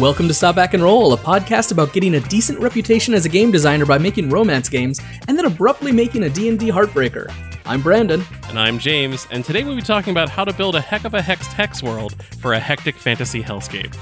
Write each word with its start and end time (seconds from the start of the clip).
Welcome 0.00 0.28
to 0.28 0.34
Stop 0.34 0.54
Back 0.54 0.74
and 0.74 0.82
Roll, 0.82 1.12
a 1.12 1.16
podcast 1.16 1.72
about 1.72 1.92
getting 1.92 2.14
a 2.14 2.20
decent 2.20 2.60
reputation 2.60 3.14
as 3.14 3.26
a 3.26 3.28
game 3.28 3.50
designer 3.50 3.84
by 3.84 3.98
making 3.98 4.30
romance 4.30 4.68
games 4.68 5.00
and 5.26 5.36
then 5.36 5.44
abruptly 5.44 5.90
making 5.90 6.22
a 6.22 6.30
D&D 6.30 6.68
heartbreaker. 6.68 7.34
I'm 7.66 7.82
Brandon. 7.82 8.22
And 8.44 8.60
I'm 8.60 8.78
James, 8.78 9.26
and 9.32 9.44
today 9.44 9.64
we'll 9.64 9.74
be 9.74 9.82
talking 9.82 10.12
about 10.12 10.28
how 10.28 10.44
to 10.44 10.52
build 10.52 10.76
a 10.76 10.80
heck 10.80 11.04
of 11.04 11.14
a 11.14 11.18
hexed 11.18 11.52
hex 11.52 11.82
world 11.82 12.14
for 12.36 12.52
a 12.52 12.60
hectic 12.60 12.94
fantasy 12.94 13.42
hellscape. 13.42 13.92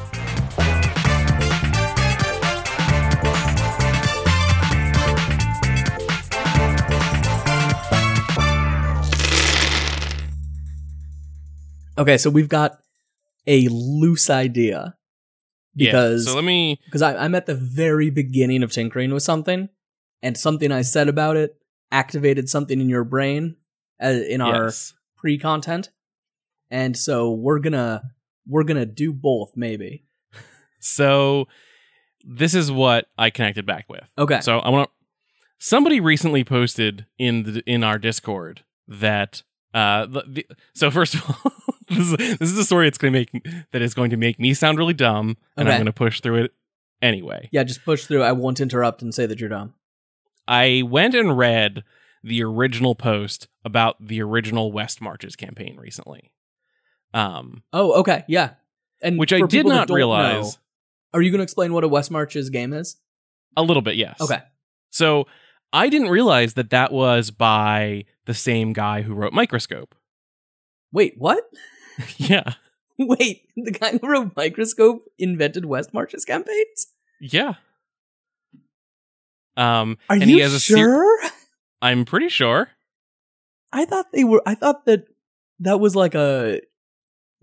Okay, 11.96 12.18
so 12.18 12.28
we've 12.28 12.50
got 12.50 12.80
a 13.46 13.68
loose 13.68 14.28
idea 14.28 14.95
because 15.76 16.26
yeah, 16.26 16.32
so 16.32 16.36
let 16.36 16.44
me 16.44 16.80
because 16.86 17.02
I'm 17.02 17.34
at 17.34 17.46
the 17.46 17.54
very 17.54 18.10
beginning 18.10 18.62
of 18.62 18.72
tinkering 18.72 19.12
with 19.12 19.22
something, 19.22 19.68
and 20.22 20.36
something 20.36 20.72
I 20.72 20.82
said 20.82 21.08
about 21.08 21.36
it 21.36 21.56
activated 21.92 22.48
something 22.48 22.80
in 22.80 22.88
your 22.88 23.04
brain 23.04 23.56
uh, 24.02 24.08
in 24.08 24.40
our 24.40 24.64
yes. 24.64 24.94
pre-content, 25.16 25.90
and 26.70 26.96
so 26.96 27.30
we're 27.30 27.58
gonna 27.58 28.02
we're 28.46 28.64
gonna 28.64 28.86
do 28.86 29.12
both 29.12 29.52
maybe. 29.56 30.04
So 30.78 31.48
this 32.22 32.54
is 32.54 32.70
what 32.70 33.06
I 33.18 33.30
connected 33.30 33.66
back 33.66 33.86
with. 33.88 34.08
Okay, 34.16 34.40
So 34.40 34.60
I 34.60 34.70
want. 34.70 34.90
Somebody 35.58 36.00
recently 36.00 36.44
posted 36.44 37.06
in 37.18 37.42
the 37.42 37.62
in 37.66 37.82
our 37.82 37.98
Discord 37.98 38.62
that 38.86 39.42
uh 39.76 40.06
the, 40.06 40.22
the, 40.26 40.46
so 40.74 40.90
first 40.98 41.14
of 41.14 41.22
all 41.28 41.52
this 41.88 41.98
is 41.98 42.16
this 42.38 42.50
is 42.52 42.58
a 42.58 42.64
story 42.64 42.86
that's 42.86 42.98
going 42.98 43.12
to 43.12 43.18
make 43.18 43.46
that 43.72 43.82
is 43.82 43.94
going 43.94 44.10
to 44.10 44.16
make 44.16 44.40
me 44.40 44.54
sound 44.54 44.78
really 44.78 44.94
dumb 44.94 45.36
and 45.56 45.68
I'm 45.68 45.76
going 45.76 45.86
to 45.86 45.92
push 45.92 46.20
through 46.20 46.44
it 46.44 46.52
anyway. 47.02 47.48
yeah, 47.52 47.62
just 47.62 47.84
push 47.84 48.06
through. 48.06 48.22
I 48.22 48.32
won't 48.32 48.58
interrupt 48.60 49.02
and 49.02 49.14
say 49.14 49.26
that 49.26 49.38
you're 49.38 49.50
dumb. 49.50 49.74
I 50.48 50.82
went 50.86 51.14
and 51.14 51.36
read 51.36 51.84
the 52.24 52.42
original 52.42 52.94
post 52.94 53.48
about 53.64 53.96
the 54.00 54.22
original 54.22 54.72
West 54.72 55.00
Marches 55.00 55.36
campaign 55.36 55.76
recently. 55.76 56.32
Um 57.14 57.62
Oh, 57.72 57.92
okay, 58.00 58.24
yeah, 58.26 58.54
and 59.02 59.18
which 59.18 59.32
I 59.32 59.42
did 59.46 59.66
not 59.66 59.90
realize 59.90 60.56
know, 60.56 60.60
are 61.14 61.22
you 61.22 61.30
going 61.30 61.38
to 61.38 61.44
explain 61.44 61.72
what 61.72 61.84
a 61.84 61.88
West 61.88 62.10
Marches 62.10 62.50
game 62.50 62.72
is? 62.72 62.96
a 63.58 63.62
little 63.62 63.82
bit, 63.82 63.96
yes. 63.96 64.20
Okay, 64.20 64.40
So 64.90 65.26
I 65.72 65.88
didn't 65.88 66.08
realize 66.08 66.54
that 66.54 66.70
that 66.70 66.92
was 66.92 67.30
by 67.30 68.04
the 68.26 68.34
same 68.34 68.72
guy 68.72 69.02
who 69.02 69.14
wrote 69.14 69.32
Microscope. 69.32 69.94
wait, 70.92 71.14
what? 71.16 71.44
yeah. 72.18 72.54
Wait, 72.98 73.42
the 73.56 73.70
guy 73.72 73.98
who 73.98 74.08
wrote 74.08 74.36
Microscope 74.36 75.02
invented 75.18 75.64
West 75.64 75.92
Marches 75.92 76.24
campaigns? 76.24 76.88
Yeah. 77.20 77.54
Um 79.56 79.96
Are 80.10 80.16
and 80.16 80.30
you 80.30 80.36
he 80.36 80.40
has 80.40 80.52
a 80.52 80.60
ser- 80.60 80.76
sure? 80.76 81.20
I'm 81.80 82.04
pretty 82.04 82.28
sure. 82.28 82.70
I 83.72 83.84
thought 83.84 84.06
they 84.12 84.24
were. 84.24 84.42
I 84.46 84.54
thought 84.54 84.86
that 84.86 85.04
that 85.60 85.80
was 85.80 85.94
like 85.94 86.14
a 86.14 86.60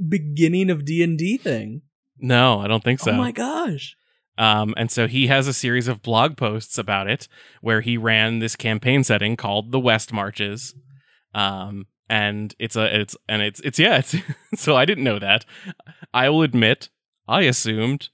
beginning 0.08 0.70
of 0.70 0.86
D 0.86 1.03
and 1.03 1.18
D 1.18 1.38
thing. 1.38 1.81
No, 2.18 2.59
I 2.59 2.68
don't 2.68 2.84
think 2.84 3.00
so. 3.00 3.12
Oh 3.12 3.16
my 3.16 3.31
gosh! 3.31 3.95
Um, 4.38 4.73
and 4.78 4.89
so 4.89 5.08
he 5.08 5.28
has 5.28 5.48
a 5.48 5.53
series 5.53 5.88
of 5.88 6.02
blog 6.02 6.38
posts 6.38 6.78
about 6.78 7.08
it 7.08 7.28
where 7.62 7.81
he 7.81 7.98
ran 7.98 8.40
this 8.40 8.56
campaign 8.56 9.03
setting 9.03 9.36
called 9.36 9.72
the 9.72 9.80
West 9.80 10.12
Marches. 10.12 10.73
Um, 11.36 11.88
and 12.09 12.53
it's 12.59 12.75
a 12.75 13.00
it's 13.00 13.16
and 13.30 13.42
it's 13.42 13.59
it's 13.62 13.80
yeah 13.80 13.98
it's 13.98 14.16
so 14.56 14.75
I 14.75 14.86
didn't 14.86 15.03
know 15.03 15.20
that. 15.20 15.45
I 16.14 16.30
will 16.30 16.42
admit 16.42 16.90
I 17.28 17.42
assumed 17.42 18.09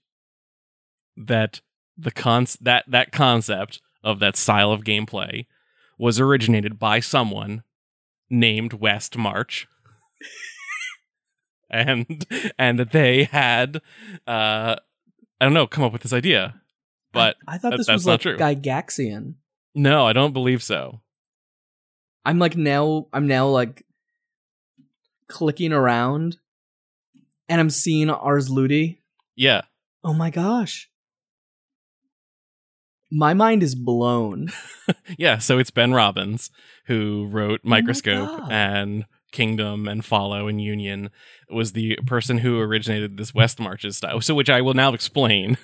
that 1.17 1.61
the 1.97 2.11
con 2.11 2.45
that 2.61 2.85
that 2.87 3.11
concept 3.11 3.81
of 4.03 4.19
that 4.19 4.35
style 4.37 4.71
of 4.71 4.83
gameplay 4.83 5.45
was 5.97 6.19
originated 6.19 6.79
by 6.79 6.99
someone 6.99 7.63
named 8.29 8.73
West 8.73 9.17
March. 9.17 9.67
and 11.69 12.25
and 12.57 12.79
that 12.79 12.91
they 12.91 13.25
had 13.25 13.81
uh 14.27 14.75
I 15.39 15.45
don't 15.45 15.53
know, 15.53 15.67
come 15.67 15.83
up 15.83 15.93
with 15.93 16.01
this 16.01 16.13
idea. 16.13 16.61
But 17.11 17.37
I, 17.47 17.55
I 17.55 17.57
thought 17.57 17.77
this 17.77 17.87
that's 17.87 18.05
was 18.05 18.07
like. 18.07 18.21
Gygaxian. 18.21 19.35
no, 19.73 20.05
I 20.05 20.13
don't 20.13 20.33
believe 20.33 20.61
so. 20.61 21.01
I'm 22.25 22.37
like 22.39 22.55
now. 22.55 23.07
I'm 23.13 23.27
now 23.27 23.47
like 23.47 23.85
clicking 25.27 25.73
around, 25.73 26.37
and 27.47 27.59
I'm 27.59 27.69
seeing 27.69 28.09
Ars 28.09 28.49
Ludi. 28.49 29.01
Yeah. 29.35 29.61
Oh 30.03 30.13
my 30.13 30.29
gosh! 30.29 30.89
My 33.11 33.33
mind 33.33 33.63
is 33.63 33.75
blown. 33.75 34.49
Yeah, 35.19 35.37
so 35.37 35.59
it's 35.59 35.69
Ben 35.69 35.93
Robbins 35.93 36.49
who 36.85 37.27
wrote 37.29 37.61
oh 37.63 37.69
Microscope 37.69 38.27
God. 38.27 38.51
and 38.51 39.05
Kingdom 39.31 39.87
and 39.87 40.03
Follow 40.03 40.47
and 40.47 40.61
Union 40.61 41.09
was 41.49 41.73
the 41.73 41.97
person 42.07 42.39
who 42.39 42.59
originated 42.59 43.17
this 43.17 43.33
West 43.33 43.59
Marches 43.59 43.97
style. 43.97 44.21
So 44.21 44.33
which 44.35 44.49
I 44.49 44.61
will 44.61 44.73
now 44.73 44.93
explain. 44.93 45.57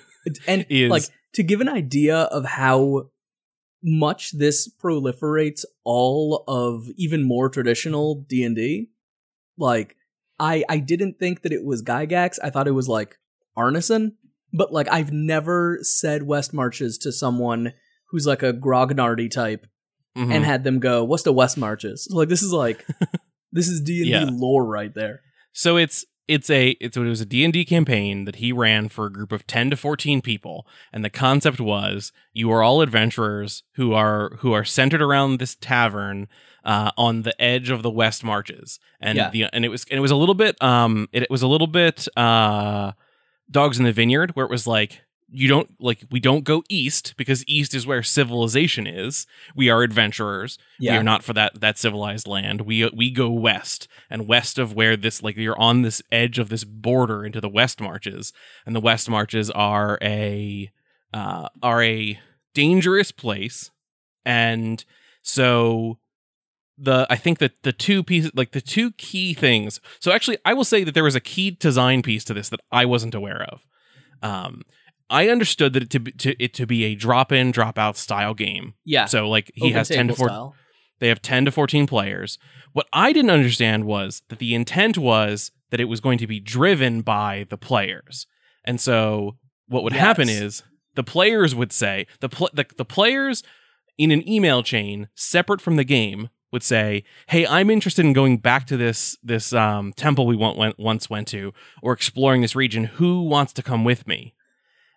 and 0.46 0.64
Is- 0.70 0.90
like 0.90 1.04
to 1.34 1.42
give 1.42 1.60
an 1.60 1.68
idea 1.68 2.16
of 2.16 2.44
how 2.44 3.10
much 3.82 4.32
this 4.32 4.68
proliferates 4.82 5.64
all 5.84 6.44
of 6.48 6.88
even 6.96 7.22
more 7.22 7.48
traditional 7.48 8.24
D&D 8.28 8.88
like 9.58 9.96
I 10.40 10.64
I 10.68 10.78
didn't 10.78 11.18
think 11.18 11.42
that 11.42 11.52
it 11.52 11.64
was 11.64 11.82
Gygax 11.82 12.38
I 12.42 12.50
thought 12.50 12.66
it 12.66 12.72
was 12.72 12.88
like 12.88 13.18
Arneson 13.56 14.12
but 14.52 14.72
like 14.72 14.88
I've 14.90 15.12
never 15.12 15.78
said 15.82 16.22
West 16.24 16.52
Marches 16.54 16.98
to 16.98 17.12
someone 17.12 17.74
who's 18.10 18.26
like 18.26 18.42
a 18.42 18.52
grognardy 18.52 19.30
type 19.30 19.66
Mhm. 20.16 20.32
and 20.34 20.44
had 20.44 20.64
them 20.64 20.78
go 20.80 21.04
what's 21.04 21.22
the 21.24 21.32
West 21.32 21.58
Marches 21.58 22.04
so 22.10 22.16
like 22.16 22.30
this 22.30 22.42
is 22.42 22.52
like 22.52 22.84
this 23.56 23.68
is 23.68 23.80
D&D 23.80 24.08
lore 24.30 24.64
right 24.64 24.94
there. 24.94 25.22
So 25.52 25.76
it's 25.76 26.04
it's 26.28 26.50
a 26.50 26.70
it's 26.80 26.96
it 26.96 27.00
was 27.00 27.20
a 27.20 27.26
D&D 27.26 27.64
campaign 27.64 28.24
that 28.24 28.36
he 28.36 28.52
ran 28.52 28.88
for 28.88 29.06
a 29.06 29.12
group 29.12 29.30
of 29.32 29.46
10 29.46 29.70
to 29.70 29.76
14 29.76 30.20
people 30.20 30.66
and 30.92 31.04
the 31.04 31.10
concept 31.10 31.60
was 31.60 32.10
you 32.32 32.50
are 32.50 32.62
all 32.64 32.80
adventurers 32.82 33.62
who 33.76 33.92
are 33.94 34.36
who 34.40 34.52
are 34.52 34.64
centered 34.64 35.00
around 35.00 35.38
this 35.38 35.54
tavern 35.54 36.26
uh, 36.64 36.90
on 36.98 37.22
the 37.22 37.40
edge 37.40 37.70
of 37.70 37.84
the 37.84 37.90
West 37.90 38.24
Marches. 38.24 38.80
And 39.00 39.16
Yeah. 39.16 39.30
the 39.30 39.44
and 39.52 39.64
it 39.64 39.68
was 39.68 39.84
and 39.90 39.96
it 39.98 40.00
was 40.00 40.10
a 40.10 40.16
little 40.16 40.34
bit 40.34 40.60
um 40.62 41.08
it, 41.12 41.22
it 41.22 41.30
was 41.30 41.42
a 41.42 41.48
little 41.48 41.68
bit 41.68 42.08
uh 42.16 42.92
Dogs 43.48 43.78
in 43.78 43.84
the 43.84 43.92
Vineyard 43.92 44.32
where 44.34 44.44
it 44.44 44.50
was 44.50 44.66
like 44.66 45.02
you 45.28 45.48
don't 45.48 45.70
like 45.80 46.04
we 46.10 46.20
don't 46.20 46.44
go 46.44 46.62
east 46.68 47.14
because 47.16 47.44
east 47.48 47.74
is 47.74 47.86
where 47.86 48.02
civilization 48.02 48.86
is 48.86 49.26
we 49.56 49.68
are 49.68 49.82
adventurers 49.82 50.56
we 50.92 50.98
are 50.98 51.02
not 51.02 51.22
for 51.22 51.32
that 51.32 51.60
that 51.60 51.78
civilized 51.78 52.26
land. 52.26 52.62
We 52.62 52.88
we 52.90 53.10
go 53.10 53.30
west 53.30 53.88
and 54.10 54.28
west 54.28 54.58
of 54.58 54.74
where 54.74 54.96
this 54.96 55.22
like 55.22 55.36
you're 55.36 55.58
on 55.58 55.82
this 55.82 56.02
edge 56.12 56.38
of 56.38 56.48
this 56.48 56.64
border 56.64 57.24
into 57.24 57.40
the 57.40 57.48
west 57.48 57.80
marches, 57.80 58.32
and 58.64 58.74
the 58.74 58.80
west 58.80 59.08
marches 59.08 59.50
are 59.50 59.98
a 60.02 60.70
uh, 61.12 61.48
are 61.62 61.82
a 61.82 62.20
dangerous 62.54 63.10
place, 63.10 63.70
and 64.24 64.84
so 65.22 65.98
the 66.78 67.06
I 67.08 67.16
think 67.16 67.38
that 67.38 67.62
the 67.62 67.72
two 67.72 68.02
pieces 68.02 68.30
like 68.34 68.52
the 68.52 68.60
two 68.60 68.92
key 68.92 69.34
things. 69.34 69.80
So 70.00 70.12
actually, 70.12 70.38
I 70.44 70.54
will 70.54 70.64
say 70.64 70.84
that 70.84 70.92
there 70.92 71.04
was 71.04 71.16
a 71.16 71.20
key 71.20 71.50
design 71.50 72.02
piece 72.02 72.24
to 72.24 72.34
this 72.34 72.48
that 72.50 72.60
I 72.70 72.84
wasn't 72.84 73.14
aware 73.14 73.42
of. 73.42 73.66
Um, 74.22 74.62
I 75.08 75.28
understood 75.28 75.72
that 75.74 75.82
it 75.84 75.90
to 75.90 76.00
be, 76.00 76.12
to 76.12 76.42
it 76.42 76.54
to 76.54 76.66
be 76.66 76.84
a 76.84 76.94
drop 76.94 77.32
in 77.32 77.50
drop 77.52 77.78
out 77.78 77.96
style 77.96 78.34
game. 78.34 78.74
yeah 78.84 79.04
So 79.06 79.28
like 79.28 79.50
he 79.54 79.66
Open 79.66 79.74
has 79.76 79.88
ten 79.88 80.08
to 80.08 80.14
four. 80.14 80.28
style. 80.28 80.54
They 80.98 81.08
have 81.08 81.20
10 81.20 81.44
to 81.44 81.50
14 81.50 81.86
players. 81.86 82.38
What 82.72 82.86
I 82.90 83.12
didn't 83.12 83.30
understand 83.30 83.84
was 83.84 84.22
that 84.30 84.38
the 84.38 84.54
intent 84.54 84.96
was 84.96 85.50
that 85.70 85.78
it 85.78 85.84
was 85.84 86.00
going 86.00 86.16
to 86.16 86.26
be 86.26 86.40
driven 86.40 87.02
by 87.02 87.46
the 87.50 87.58
players. 87.58 88.26
And 88.64 88.80
so 88.80 89.36
what 89.68 89.82
would 89.84 89.92
happen 89.92 90.30
is 90.30 90.62
the 90.94 91.04
players 91.04 91.54
would 91.54 91.70
say 91.70 92.06
the, 92.20 92.30
pl- 92.30 92.48
the 92.54 92.64
the 92.78 92.84
players 92.86 93.42
in 93.98 94.10
an 94.10 94.26
email 94.26 94.62
chain 94.62 95.08
separate 95.14 95.60
from 95.60 95.76
the 95.76 95.84
game 95.84 96.30
would 96.50 96.62
say, 96.62 97.04
"Hey, 97.28 97.46
I'm 97.46 97.68
interested 97.68 98.04
in 98.06 98.14
going 98.14 98.38
back 98.38 98.66
to 98.68 98.78
this 98.78 99.18
this 99.22 99.52
um, 99.52 99.92
temple 99.96 100.26
we 100.26 100.36
went, 100.36 100.56
went, 100.56 100.78
once 100.78 101.10
went 101.10 101.28
to 101.28 101.52
or 101.82 101.92
exploring 101.92 102.40
this 102.40 102.56
region. 102.56 102.84
Who 102.84 103.22
wants 103.24 103.52
to 103.54 103.62
come 103.62 103.84
with 103.84 104.06
me?" 104.06 104.32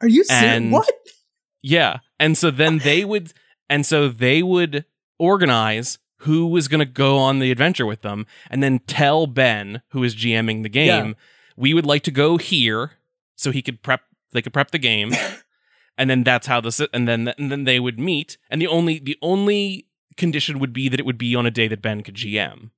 Are 0.01 0.07
you 0.07 0.24
serious? 0.24 0.72
What? 0.72 0.90
Yeah. 1.62 1.98
And 2.19 2.38
so 2.38 2.51
then 2.51 2.80
they 2.80 3.04
would 3.06 3.34
and 3.69 3.86
so 3.86 4.07
they 4.10 4.42
would 4.42 4.86
organize 5.18 6.00
who 6.24 6.48
was 6.48 6.68
going 6.68 6.80
to 6.80 6.86
go 6.86 7.18
on 7.18 7.40
the 7.40 7.51
adventure 7.51 7.86
with 7.86 8.01
them 8.01 8.25
and 8.50 8.62
then 8.63 8.80
tell 8.88 9.28
Ben 9.28 9.81
who 9.90 10.04
is 10.04 10.16
GMing 10.16 10.63
the 10.63 10.69
game, 10.69 11.07
Yeah. 11.10 11.13
we 11.56 11.74
would 11.74 11.86
like 11.86 12.04
to 12.04 12.12
go 12.12 12.38
here 12.38 12.92
so 13.36 13.51
he 13.51 13.62
could 13.62 13.81
prep 13.84 14.01
they 14.31 14.42
could 14.42 14.54
prep 14.54 14.72
the 14.72 14.80
game. 14.80 15.12
and 15.98 16.10
then 16.10 16.24
that's 16.24 16.48
how 16.48 16.62
this 16.62 16.80
and 16.94 17.07
then 17.07 17.30
and 17.38 17.51
then 17.51 17.63
they 17.66 17.80
would 17.80 18.00
meet 18.00 18.38
and 18.50 18.62
the 18.62 18.68
only 18.68 19.00
the 19.00 19.18
only 19.22 19.86
condition 20.18 20.60
would 20.60 20.74
be 20.74 20.90
that 20.90 21.00
it 21.00 21.06
would 21.06 21.18
be 21.18 21.36
on 21.36 21.46
a 21.46 21.51
day 21.51 21.68
that 21.68 21.81
Ben 21.81 22.04
could 22.04 22.16
GM. 22.16 22.72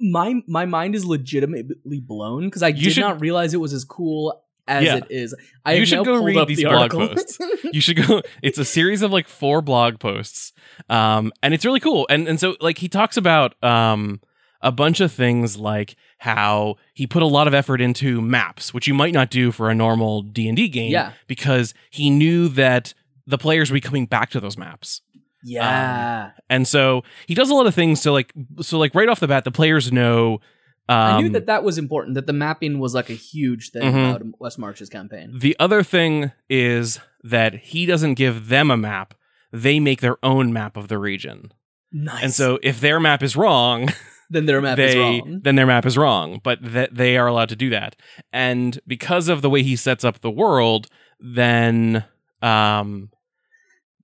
my 0.00 0.42
my 0.46 0.66
mind 0.66 0.94
is 0.94 1.04
legitimately 1.06 2.00
blown 2.00 2.44
because 2.44 2.62
I 2.62 2.68
You 2.68 2.84
did 2.84 2.92
should- 2.94 3.00
not 3.00 3.20
realize 3.20 3.54
it 3.54 3.60
was 3.60 3.72
as 3.72 3.84
cool 3.84 4.43
as 4.66 4.84
Yeah. 4.84 4.96
it 4.96 5.04
is. 5.10 5.34
I 5.64 5.74
You 5.74 5.84
should 5.86 6.04
go 6.04 6.22
read 6.22 6.46
these 6.48 6.58
the 6.58 6.64
blog 6.64 6.90
posts. 6.90 7.38
you 7.72 7.80
should 7.80 8.06
go 8.06 8.22
it's 8.42 8.58
a 8.58 8.64
series 8.64 9.02
of 9.02 9.10
like 9.12 9.28
four 9.28 9.60
blog 9.62 9.98
posts 10.00 10.52
um 10.88 11.32
and 11.42 11.52
it's 11.54 11.64
really 11.64 11.80
cool 11.80 12.06
and 12.10 12.26
and 12.28 12.38
so 12.40 12.56
like 12.60 12.78
he 12.78 12.88
talks 12.88 13.16
about 13.16 13.62
um 13.62 14.20
a 14.60 14.72
bunch 14.72 15.00
of 15.00 15.12
things 15.12 15.56
like 15.58 15.96
how 16.18 16.76
he 16.94 17.06
put 17.06 17.22
a 17.22 17.26
lot 17.26 17.46
of 17.46 17.52
effort 17.54 17.80
into 17.80 18.20
maps 18.22 18.72
which 18.72 18.86
you 18.86 18.94
might 18.94 19.12
not 19.12 19.28
do 19.30 19.52
for 19.52 19.68
a 19.70 19.74
normal 19.74 20.22
d&d 20.22 20.68
game 20.68 20.90
Yeah. 20.90 21.12
because 21.26 21.74
he 21.90 22.08
knew 22.10 22.48
that 22.48 22.94
the 23.26 23.36
players 23.38 23.70
would 23.70 23.76
be 23.76 23.80
coming 23.82 24.06
back 24.06 24.30
to 24.30 24.40
those 24.40 24.56
maps 24.56 25.02
yeah. 25.46 26.30
and 26.48 26.66
so 26.66 27.02
he 27.26 27.34
does 27.34 27.50
a 27.50 27.54
lot 27.54 27.66
of 27.66 27.74
things 27.74 28.00
to 28.02 28.12
like 28.12 28.32
so 28.62 28.78
like 28.78 28.94
right 28.94 29.08
off 29.08 29.20
the 29.20 29.28
bat 29.28 29.44
the 29.44 29.50
players 29.50 29.92
know 29.92 30.40
um, 30.88 30.96
I 30.98 31.20
knew 31.20 31.28
that 31.30 31.46
that 31.46 31.64
was 31.64 31.78
important. 31.78 32.14
That 32.14 32.26
the 32.26 32.32
mapping 32.32 32.78
was 32.78 32.94
like 32.94 33.08
a 33.10 33.14
huge 33.14 33.70
thing 33.70 33.82
Mhm. 33.82 34.10
about 34.10 34.22
West 34.40 34.58
March's 34.58 34.88
campaign. 34.88 35.32
The 35.38 35.56
other 35.58 35.82
thing 35.82 36.32
is 36.48 37.00
that 37.22 37.54
he 37.54 37.86
doesn't 37.86 38.14
give 38.14 38.48
them 38.48 38.70
a 38.70 38.76
map; 38.76 39.14
they 39.52 39.80
make 39.80 40.00
their 40.00 40.16
own 40.22 40.52
map 40.52 40.76
of 40.76 40.88
the 40.88 40.98
region. 40.98 41.52
Nice. 41.92 42.22
And 42.22 42.32
so, 42.34 42.58
if 42.62 42.80
their 42.80 42.98
map 43.00 43.22
is 43.22 43.36
wrong, 43.36 43.88
then 44.30 44.46
their 44.46 44.60
map 44.60 44.76
they 44.76 44.88
is 44.88 44.94
wrong. 44.96 45.40
then 45.42 45.54
their 45.54 45.66
map 45.66 45.86
is 45.86 45.96
wrong. 45.96 46.40
But 46.42 46.58
that 46.62 46.94
they 46.94 47.16
are 47.16 47.26
allowed 47.28 47.50
to 47.50 47.56
do 47.56 47.70
that. 47.70 47.96
And 48.32 48.78
because 48.86 49.28
of 49.28 49.42
the 49.42 49.48
way 49.50 49.62
he 49.62 49.76
sets 49.76 50.04
up 50.04 50.20
the 50.20 50.30
world, 50.30 50.88
then 51.20 52.04
um, 52.42 53.10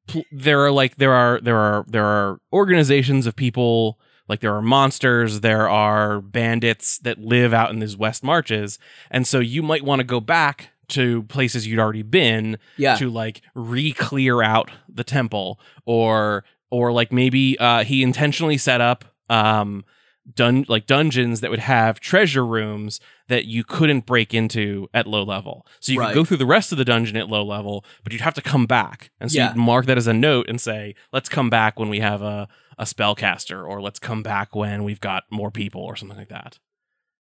pl- 0.07 0.25
there 0.33 0.65
are 0.65 0.71
like 0.71 0.97
there 0.97 1.13
are 1.13 1.41
there 1.43 1.59
are 1.59 1.85
there 1.89 2.05
are 2.07 2.41
organizations 2.53 3.27
of 3.27 3.35
people. 3.37 3.99
Like 4.31 4.39
there 4.39 4.55
are 4.55 4.63
monsters, 4.63 5.41
there 5.41 5.69
are 5.69 6.21
bandits 6.21 6.99
that 6.99 7.19
live 7.19 7.53
out 7.53 7.71
in 7.71 7.81
these 7.81 7.97
west 7.97 8.23
marches, 8.23 8.79
and 9.11 9.27
so 9.27 9.41
you 9.41 9.61
might 9.61 9.85
want 9.85 9.99
to 9.99 10.05
go 10.05 10.21
back 10.21 10.71
to 10.91 11.25
places 11.25 11.67
you'd 11.67 11.81
already 11.81 12.03
been 12.03 12.57
yeah. 12.77 12.95
to 12.95 13.11
like 13.11 13.43
re-clear 13.57 14.41
out 14.41 14.71
the 14.89 15.03
temple 15.03 15.59
or 15.85 16.45
or 16.71 16.93
like 16.93 17.13
maybe 17.13 17.59
uh 17.59 17.83
he 17.83 18.03
intentionally 18.03 18.59
set 18.59 18.81
up 18.81 19.05
um 19.29 19.85
dun 20.35 20.65
like 20.69 20.87
dungeons 20.87 21.41
that 21.41 21.51
would 21.51 21.61
have 21.61 22.01
treasure 22.01 22.45
rooms 22.45 23.01
that 23.31 23.47
you 23.47 23.65
couldn't 23.65 24.05
break 24.07 24.35
into 24.35 24.89
at 24.93 25.07
low 25.07 25.23
level 25.23 25.67
so 25.81 25.93
you 25.93 25.99
Right. 26.01 26.09
could 26.09 26.15
go 26.21 26.25
through 26.25 26.37
the 26.37 26.47
rest 26.47 26.71
of 26.73 26.79
the 26.79 26.85
dungeon 26.85 27.17
at 27.17 27.29
low 27.29 27.45
level 27.45 27.85
but 28.05 28.13
you'd 28.13 28.21
have 28.23 28.35
to 28.35 28.43
come 28.43 28.67
back 28.67 29.11
and 29.21 29.31
so 29.33 29.39
Yeah. 29.39 29.49
you'd 29.49 29.57
mark 29.57 29.87
that 29.87 29.97
as 29.99 30.07
a 30.07 30.13
note 30.13 30.47
and 30.49 30.61
say 30.61 30.95
let's 31.13 31.29
come 31.29 31.49
back 31.51 31.79
when 31.79 31.89
we 31.89 32.01
have 32.01 32.23
a 32.23 32.49
a 32.79 32.85
spellcaster 32.85 33.67
or 33.67 33.81
let's 33.83 33.99
come 33.99 34.23
back 34.23 34.55
when 34.55 34.85
we've 34.85 35.01
got 35.01 35.25
more 35.31 35.51
people 35.51 35.83
or 35.83 35.97
something 35.97 36.17
like 36.19 36.29
that 36.29 36.59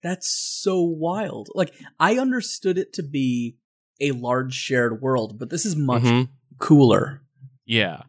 That's 0.02 0.28
so 0.30 0.82
wild. 0.82 1.48
Like 1.56 1.74
I 2.00 2.18
understood 2.18 2.78
it 2.78 2.92
to 2.94 3.04
be 3.04 3.56
a 4.02 4.12
large 4.12 4.54
shared 4.54 5.02
world, 5.02 5.40
but 5.40 5.50
this 5.50 5.66
is 5.66 5.76
much 5.78 6.04
Mhm. 6.04 6.28
cooler. 6.60 7.22
Yeah. 7.66 8.02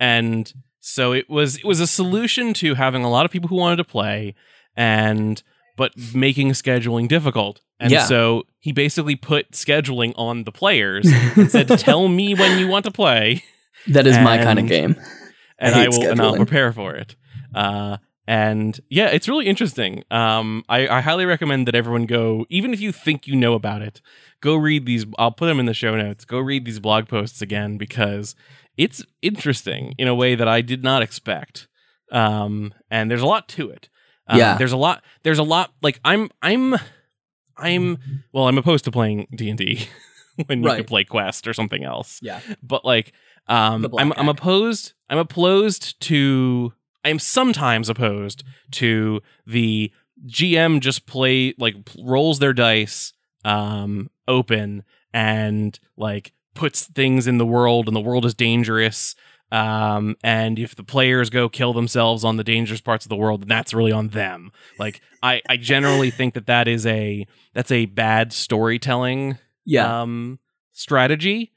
And 0.00 0.52
so 0.80 1.12
it 1.12 1.30
was 1.30 1.56
it 1.58 1.64
was 1.64 1.78
a 1.80 1.86
solution 1.86 2.52
to 2.54 2.74
having 2.74 3.04
a 3.04 3.10
lot 3.10 3.24
of 3.24 3.30
people 3.30 3.48
who 3.48 3.56
wanted 3.56 3.76
to 3.76 3.84
play 3.84 4.34
and 4.76 5.42
but 5.76 5.92
making 6.14 6.50
scheduling 6.50 7.08
difficult. 7.08 7.60
And 7.78 7.90
Yeah. 7.90 8.04
so 8.04 8.44
he 8.60 8.72
basically 8.72 9.16
put 9.16 9.52
scheduling 9.52 10.12
on 10.16 10.44
the 10.44 10.52
players 10.52 11.06
and 11.36 11.50
said, 11.50 11.68
"Tell 11.78 12.08
me 12.08 12.34
when 12.34 12.58
you 12.58 12.66
want 12.68 12.84
to 12.86 12.90
play, 12.90 13.44
That 13.88 14.06
is 14.06 14.16
my 14.18 14.38
kind 14.38 14.58
of 14.58 14.66
game. 14.66 14.96
and 15.58 15.74
I 15.74 15.84
I, 15.84 15.88
will 15.88 16.10
and 16.10 16.20
I'll 16.20 16.36
prepare 16.36 16.72
for 16.72 16.94
it." 16.94 17.16
Uh 17.54 17.98
and 18.28 18.80
yeah, 18.90 19.06
it's 19.06 19.28
really 19.28 19.46
interesting. 19.46 20.02
Um, 20.10 20.64
I, 20.68 20.88
I 20.88 21.00
highly 21.00 21.26
recommend 21.26 21.68
that 21.68 21.76
everyone 21.76 22.06
go, 22.06 22.44
even 22.48 22.72
if 22.72 22.80
you 22.80 22.90
think 22.90 23.28
you 23.28 23.36
know 23.36 23.54
about 23.54 23.82
it, 23.82 24.00
go 24.40 24.56
read 24.56 24.84
these. 24.84 25.06
I'll 25.16 25.30
put 25.30 25.46
them 25.46 25.60
in 25.60 25.66
the 25.66 25.74
show 25.74 25.94
notes. 25.96 26.24
Go 26.24 26.40
read 26.40 26.64
these 26.64 26.80
blog 26.80 27.06
posts 27.06 27.40
again 27.40 27.78
because 27.78 28.34
it's 28.76 29.04
interesting 29.22 29.94
in 29.96 30.08
a 30.08 30.14
way 30.14 30.34
that 30.34 30.48
I 30.48 30.60
did 30.60 30.82
not 30.82 31.02
expect. 31.02 31.68
Um, 32.10 32.74
and 32.90 33.08
there's 33.10 33.22
a 33.22 33.26
lot 33.26 33.46
to 33.50 33.70
it. 33.70 33.88
Um, 34.28 34.38
Yeah. 34.38 34.56
there's 34.58 34.72
a 34.72 34.76
lot. 34.76 35.02
There's 35.22 35.38
a 35.38 35.42
lot. 35.44 35.72
Like 35.82 36.00
I'm, 36.04 36.28
I'm, 36.42 36.74
I'm. 37.56 37.98
Well, 38.32 38.48
I'm 38.48 38.58
opposed 38.58 38.84
to 38.84 38.90
playing 38.90 39.26
D 39.34 39.48
and 39.48 39.58
D 39.58 39.88
when 40.46 40.62
you 40.62 40.66
Right. 40.68 40.76
could 40.78 40.86
play 40.86 41.04
Quest 41.04 41.46
or 41.48 41.54
something 41.54 41.84
else 41.84 42.18
Yeah. 42.22 42.40
but 42.62 42.84
like 42.84 43.12
um 43.48 43.86
I'm 43.98 44.12
I'm 44.16 44.28
opposed 44.28 44.92
I'm 45.08 45.18
opposed 45.18 45.98
to 46.02 46.72
I 47.04 47.08
am 47.08 47.18
sometimes 47.18 47.88
opposed 47.88 48.44
to 48.72 49.22
the 49.46 49.90
GM 50.26 50.80
just 50.80 51.06
play 51.06 51.54
like 51.58 51.76
rolls 51.98 52.38
their 52.40 52.52
dice 52.52 53.12
um 53.44 54.10
open 54.28 54.82
and 55.14 55.78
like 55.96 56.32
puts 56.54 56.86
things 56.86 57.26
in 57.26 57.38
the 57.38 57.46
world 57.46 57.86
and 57.86 57.96
the 57.96 58.00
world 58.00 58.26
is 58.26 58.34
dangerous 58.34 59.14
um 59.52 60.16
and 60.24 60.58
if 60.58 60.74
the 60.74 60.82
players 60.82 61.30
go 61.30 61.48
kill 61.48 61.72
themselves 61.72 62.24
on 62.24 62.36
the 62.36 62.42
dangerous 62.44 62.80
parts 62.80 63.04
of 63.04 63.08
the 63.08 63.16
world 63.16 63.42
then 63.42 63.48
that's 63.48 63.72
really 63.72 63.92
on 63.92 64.08
them 64.08 64.50
like 64.78 65.00
i 65.22 65.40
i 65.48 65.56
generally 65.56 66.10
think 66.10 66.34
that 66.34 66.46
that 66.46 66.66
is 66.66 66.84
a 66.86 67.24
that's 67.54 67.70
a 67.70 67.86
bad 67.86 68.32
storytelling 68.32 69.38
Yeah. 69.64 70.02
um 70.02 70.40
strategy 70.72 71.52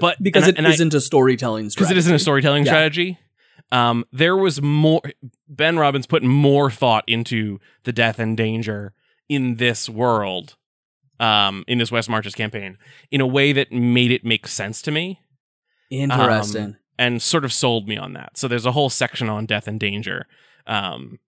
but 0.00 0.22
because 0.22 0.44
and 0.44 0.52
it 0.52 0.58
and 0.64 0.78
not 0.78 0.94
a 0.94 1.00
storytelling 1.00 1.68
strategy. 1.70 1.84
because 1.84 1.90
it 1.90 1.98
isn't 1.98 2.14
a 2.14 2.18
storytelling 2.20 2.64
Yeah. 2.64 2.70
strategy. 2.72 3.18
Um, 3.72 4.04
there 4.12 4.36
was 4.36 4.60
more. 4.62 5.00
Ben 5.48 5.78
Robbins 5.78 6.06
put 6.06 6.22
more 6.22 6.70
thought 6.70 7.04
into 7.08 7.58
the 7.84 7.92
death 7.92 8.18
and 8.20 8.36
danger 8.36 8.94
in 9.28 9.56
this 9.56 9.88
world, 9.88 10.56
um, 11.20 11.64
in 11.68 11.78
this 11.78 11.90
West 11.92 12.08
Marches 12.08 12.34
campaign, 12.34 12.78
in 13.10 13.20
a 13.20 13.26
way 13.26 13.52
that 13.52 13.70
made 13.72 14.10
it 14.10 14.24
make 14.24 14.46
sense 14.48 14.80
to 14.82 14.90
me 14.90 15.20
Interesting. 15.90 16.76
And 17.00 17.22
sort 17.22 17.44
of 17.46 17.52
sold 17.52 17.88
me 17.88 17.96
on 17.96 18.12
that. 18.12 18.36
So 18.36 18.46
there's 18.46 18.66
a 18.66 18.72
whole 18.72 18.90
section 18.90 19.28
on 19.30 19.46
death 19.46 19.66
and 19.66 19.80
danger, 19.80 20.26
um, 20.66 21.18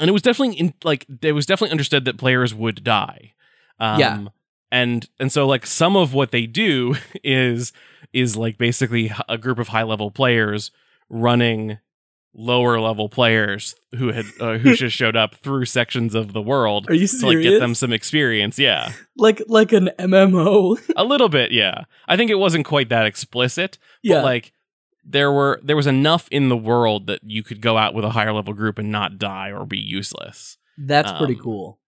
and 0.00 0.08
it 0.08 0.12
was 0.12 0.22
definitely 0.22 0.56
in, 0.56 0.72
like 0.82 1.04
it 1.22 1.32
was 1.32 1.44
definitely 1.46 1.72
understood 1.72 2.04
that 2.06 2.16
players 2.16 2.54
would 2.54 2.82
die. 2.82 3.34
Um, 3.78 4.00
Yeah. 4.00 4.24
and 4.72 5.08
and 5.20 5.30
so 5.30 5.46
like 5.46 5.66
some 5.66 5.94
of 5.96 6.14
what 6.14 6.30
they 6.30 6.46
do 6.46 6.96
is 7.22 7.72
is 8.12 8.36
like 8.36 8.56
basically 8.58 9.12
a 9.28 9.36
group 9.36 9.58
of 9.58 9.68
high 9.68 9.82
level 9.82 10.10
players 10.10 10.70
running 11.10 11.78
lower 12.34 12.78
level 12.80 13.08
players 13.08 13.74
who 13.96 14.12
had 14.12 14.24
uh, 14.40 14.58
who 14.58 14.74
just 14.84 14.96
showed 14.96 15.16
up 15.16 15.34
through 15.36 15.64
sections 15.64 16.14
of 16.14 16.32
the 16.32 16.42
world 16.42 16.88
Are 16.88 16.94
you 16.94 17.06
to 17.08 17.26
like 17.26 17.40
get 17.42 17.58
them 17.58 17.74
some 17.74 17.92
experience. 17.92 18.58
Yeah, 18.58 18.92
like 19.16 19.42
like 19.48 19.72
an 19.72 19.90
MMO. 19.98 20.78
a 20.96 21.04
little 21.04 21.28
bit. 21.28 21.50
Yeah, 21.52 21.84
I 22.06 22.16
think 22.16 22.30
it 22.30 22.36
wasn't 22.38 22.64
quite 22.64 22.88
that 22.90 23.06
explicit, 23.06 23.78
yeah. 24.02 24.16
but 24.16 24.24
like 24.24 24.52
there 25.08 25.32
were 25.32 25.60
there 25.62 25.76
was 25.76 25.86
enough 25.86 26.28
in 26.30 26.48
the 26.48 26.56
world 26.56 27.06
that 27.06 27.20
you 27.24 27.42
could 27.42 27.60
go 27.60 27.76
out 27.76 27.94
with 27.94 28.04
a 28.04 28.10
higher 28.10 28.32
level 28.32 28.52
group 28.52 28.78
and 28.78 28.92
not 28.92 29.18
die 29.18 29.50
or 29.50 29.64
be 29.64 29.78
useless. 29.78 30.58
That's 30.76 31.10
pretty 31.12 31.34
um, 31.34 31.40
cool. 31.40 31.80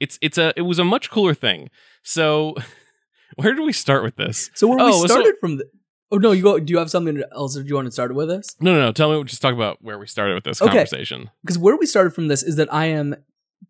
It's 0.00 0.18
it's 0.22 0.38
a 0.38 0.52
it 0.56 0.62
was 0.62 0.78
a 0.78 0.84
much 0.84 1.10
cooler 1.10 1.34
thing. 1.34 1.70
So 2.02 2.54
where 3.36 3.54
do 3.54 3.62
we 3.62 3.72
start 3.72 4.04
with 4.04 4.16
this? 4.16 4.50
So 4.54 4.68
where 4.68 4.78
oh, 4.80 4.86
we 4.86 4.92
so- 4.92 5.06
started 5.06 5.34
from 5.40 5.58
the 5.58 5.68
Oh 6.10 6.16
no, 6.16 6.32
you 6.32 6.42
go 6.42 6.58
do 6.58 6.70
you 6.70 6.78
have 6.78 6.90
something 6.90 7.22
else 7.32 7.54
that 7.54 7.66
you 7.66 7.74
want 7.74 7.86
to 7.86 7.92
start 7.92 8.14
with 8.14 8.28
this? 8.28 8.56
No, 8.60 8.72
no, 8.72 8.80
no. 8.80 8.92
Tell 8.92 9.12
me. 9.12 9.22
Just 9.24 9.42
talk 9.42 9.52
about 9.52 9.78
where 9.82 9.98
we 9.98 10.06
started 10.06 10.34
with 10.34 10.44
this 10.44 10.62
Okay. 10.62 10.70
conversation. 10.70 11.30
because 11.42 11.58
where 11.58 11.76
we 11.76 11.84
started 11.84 12.14
from 12.14 12.28
this 12.28 12.42
is 12.42 12.56
that 12.56 12.72
I 12.72 12.86
am 12.86 13.14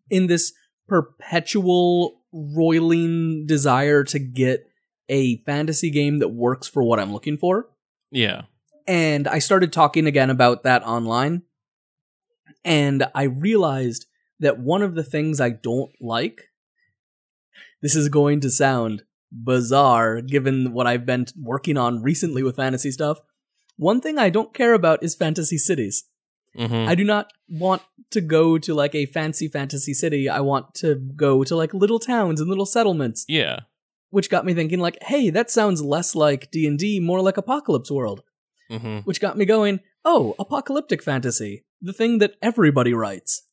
in 0.09 0.27
this 0.27 0.53
perpetual 0.87 2.21
roiling 2.31 3.45
desire 3.45 4.03
to 4.05 4.19
get 4.19 4.65
a 5.09 5.37
fantasy 5.37 5.89
game 5.89 6.19
that 6.19 6.29
works 6.29 6.67
for 6.67 6.81
what 6.83 6.99
I'm 6.99 7.11
looking 7.11 7.37
for. 7.37 7.67
Yeah. 8.11 8.43
And 8.89 9.27
I 9.27 9.37
started 9.37 9.71
talking 9.71 10.07
again 10.07 10.31
about 10.31 10.63
that 10.63 10.81
online. 10.81 11.43
And 12.65 13.05
I 13.13 13.23
realized 13.23 14.07
that 14.39 14.57
one 14.57 14.81
of 14.81 14.95
the 14.95 15.03
things 15.03 15.39
I 15.39 15.51
don't 15.51 15.91
like, 16.01 16.49
this 17.83 17.95
is 17.95 18.09
going 18.09 18.39
to 18.39 18.49
sound 18.49 19.03
bizarre 19.31 20.21
given 20.21 20.73
what 20.73 20.87
I've 20.87 21.05
been 21.05 21.27
working 21.39 21.77
on 21.77 22.01
recently 22.01 22.41
with 22.41 22.55
fantasy 22.55 22.89
stuff. 22.89 23.19
One 23.77 24.01
thing 24.01 24.17
I 24.17 24.31
don't 24.31 24.55
care 24.55 24.73
about 24.73 25.03
is 25.03 25.13
fantasy 25.13 25.59
cities. 25.59 26.05
hmm 26.57 26.85
I 26.87 26.95
do 26.95 27.03
not 27.03 27.31
want 27.47 27.83
to 28.09 28.21
go 28.21 28.57
to 28.57 28.73
like 28.73 28.95
a 28.95 29.05
fancy 29.05 29.47
fantasy 29.47 29.93
city. 29.93 30.27
I 30.27 30.39
want 30.39 30.73
to 30.75 30.95
go 30.95 31.43
to 31.43 31.55
like 31.55 31.75
little 31.75 31.99
towns 31.99 32.41
and 32.41 32.49
little 32.49 32.65
settlements, 32.65 33.23
yeah. 33.27 33.59
which 34.09 34.31
got 34.31 34.45
me 34.45 34.55
thinking 34.55 34.79
like, 34.79 34.97
hey, 35.03 35.29
that 35.29 35.51
sounds 35.51 35.83
less 35.83 36.15
like 36.15 36.49
D&D, 36.49 36.99
more 36.99 37.21
like 37.21 37.37
Apocalypse 37.37 37.91
World, 37.91 38.23
hmm 38.69 38.99
which 39.05 39.19
got 39.21 39.37
me 39.37 39.45
going, 39.45 39.79
oh, 40.05 40.35
apocalyptic 40.39 41.01
fantasy, 41.01 41.63
the 41.81 41.93
thing 41.93 42.19
that 42.19 42.35
everybody 42.41 42.93
writes. 42.93 43.43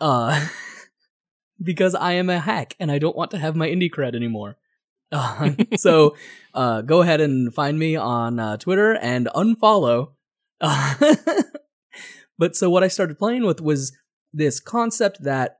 Uh 0.00 0.48
because 1.62 1.94
I 1.94 2.12
am 2.12 2.30
a 2.30 2.38
hack 2.40 2.74
and 2.80 2.90
I 2.90 2.98
don't 2.98 3.16
want 3.16 3.30
to 3.32 3.38
have 3.38 3.54
my 3.56 3.68
indie 3.68 3.90
cred 3.90 4.14
anymore. 4.14 4.56
Uh, 5.12 5.50
so 5.76 6.14
uh, 6.54 6.82
go 6.82 7.02
ahead 7.02 7.20
and 7.20 7.52
find 7.52 7.76
me 7.76 7.96
on 7.96 8.38
uh, 8.38 8.56
Twitter 8.56 8.94
and 8.94 9.26
unfollow. 9.34 10.12
Uh, 10.60 10.94
but 12.38 12.54
so 12.54 12.70
what 12.70 12.84
I 12.84 12.88
started 12.88 13.18
playing 13.18 13.44
with 13.44 13.60
was 13.60 13.90
this 14.32 14.60
concept 14.60 15.24
that 15.24 15.58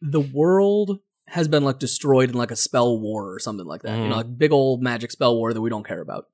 the 0.00 0.20
world 0.20 1.00
has 1.26 1.48
been 1.48 1.64
like 1.64 1.80
destroyed 1.80 2.30
in 2.30 2.36
like 2.36 2.52
a 2.52 2.56
spell 2.56 3.00
war 3.00 3.32
or 3.34 3.40
something 3.40 3.66
like 3.66 3.82
that. 3.82 3.98
You 3.98 4.04
Mhm. 4.04 4.10
know, 4.10 4.16
like 4.18 4.38
big 4.38 4.52
old 4.52 4.80
magic 4.80 5.10
spell 5.10 5.34
war 5.36 5.52
that 5.52 5.60
we 5.60 5.70
don't 5.70 5.84
care 5.86 6.00
about. 6.00 6.28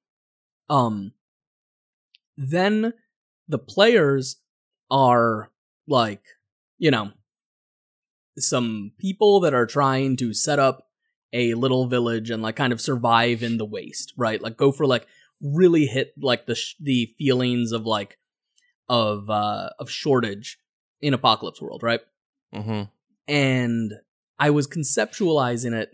Um 0.69 1.13
then 2.39 2.93
the 3.49 3.59
players 3.59 4.37
are 4.91 5.51
like, 5.89 6.23
you 6.79 6.91
know, 6.91 7.11
some 8.39 8.93
people 8.99 9.41
that 9.41 9.53
are 9.53 9.67
trying 9.67 10.17
to 10.17 10.33
set 10.33 10.59
up 10.59 10.87
a 11.33 11.55
little 11.55 11.89
village 11.89 12.31
and 12.31 12.43
like 12.43 12.57
kind 12.57 12.73
of 12.73 12.81
survive 12.81 13.43
in 13.43 13.59
the 13.59 13.65
waste, 13.65 14.13
right? 14.17 14.41
Like 14.41 14.57
go 14.57 14.71
for 14.73 14.87
like 14.87 15.07
really 15.43 15.87
hit 15.87 16.13
like 16.21 16.47
the 16.47 16.55
sh- 16.55 16.77
the 16.81 17.07
feelings 17.19 17.73
of 17.73 17.85
like 17.85 18.19
of 18.89 19.29
uh 19.29 19.71
of 19.79 19.91
shortage 19.91 20.59
in 21.03 21.13
apocalypse 21.15 21.61
world, 21.61 21.83
right? 21.83 22.01
hmm 22.55 22.85
and 23.27 23.93
I 24.39 24.49
was 24.51 24.67
conceptualizing 24.67 25.75
it 25.75 25.91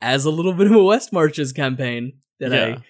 as 0.00 0.24
a 0.24 0.30
little 0.30 0.52
bit 0.58 0.66
of 0.66 0.72
a 0.72 0.82
West 0.82 1.12
Marches 1.12 1.52
campaign 1.52 2.14
that 2.40 2.50
Yeah. 2.50 2.76
I 2.78 2.82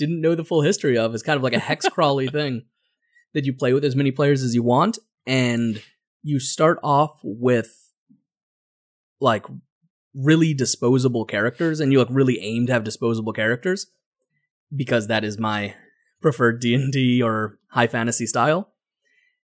didn't 0.00 0.20
know 0.20 0.34
the 0.34 0.44
full 0.44 0.62
history 0.62 0.98
of. 0.98 1.14
It's 1.14 1.22
kind 1.22 1.36
of 1.36 1.44
like 1.44 1.52
a 1.52 1.60
hex 1.60 1.88
crawly 1.88 2.26
thing 2.38 2.64
that 3.34 3.44
you 3.44 3.52
play 3.52 3.72
with 3.72 3.84
as 3.84 3.94
many 3.94 4.10
players 4.10 4.42
as 4.42 4.54
you 4.54 4.62
want, 4.64 4.98
and 5.26 5.80
you 6.22 6.40
start 6.40 6.80
off 6.82 7.20
with 7.22 7.92
like 9.20 9.46
really 10.14 10.54
disposable 10.54 11.24
characters, 11.24 11.78
and 11.78 11.92
you 11.92 11.98
like 12.00 12.08
really 12.10 12.40
aim 12.40 12.66
to 12.66 12.72
have 12.72 12.82
disposable 12.82 13.32
characters 13.32 13.86
because 14.74 15.06
that 15.06 15.24
is 15.24 15.38
my 15.38 15.74
preferred 16.20 16.60
D 16.60 16.74
and 16.74 16.92
D 16.92 17.22
or 17.22 17.58
high 17.68 17.86
fantasy 17.86 18.26
style. 18.26 18.72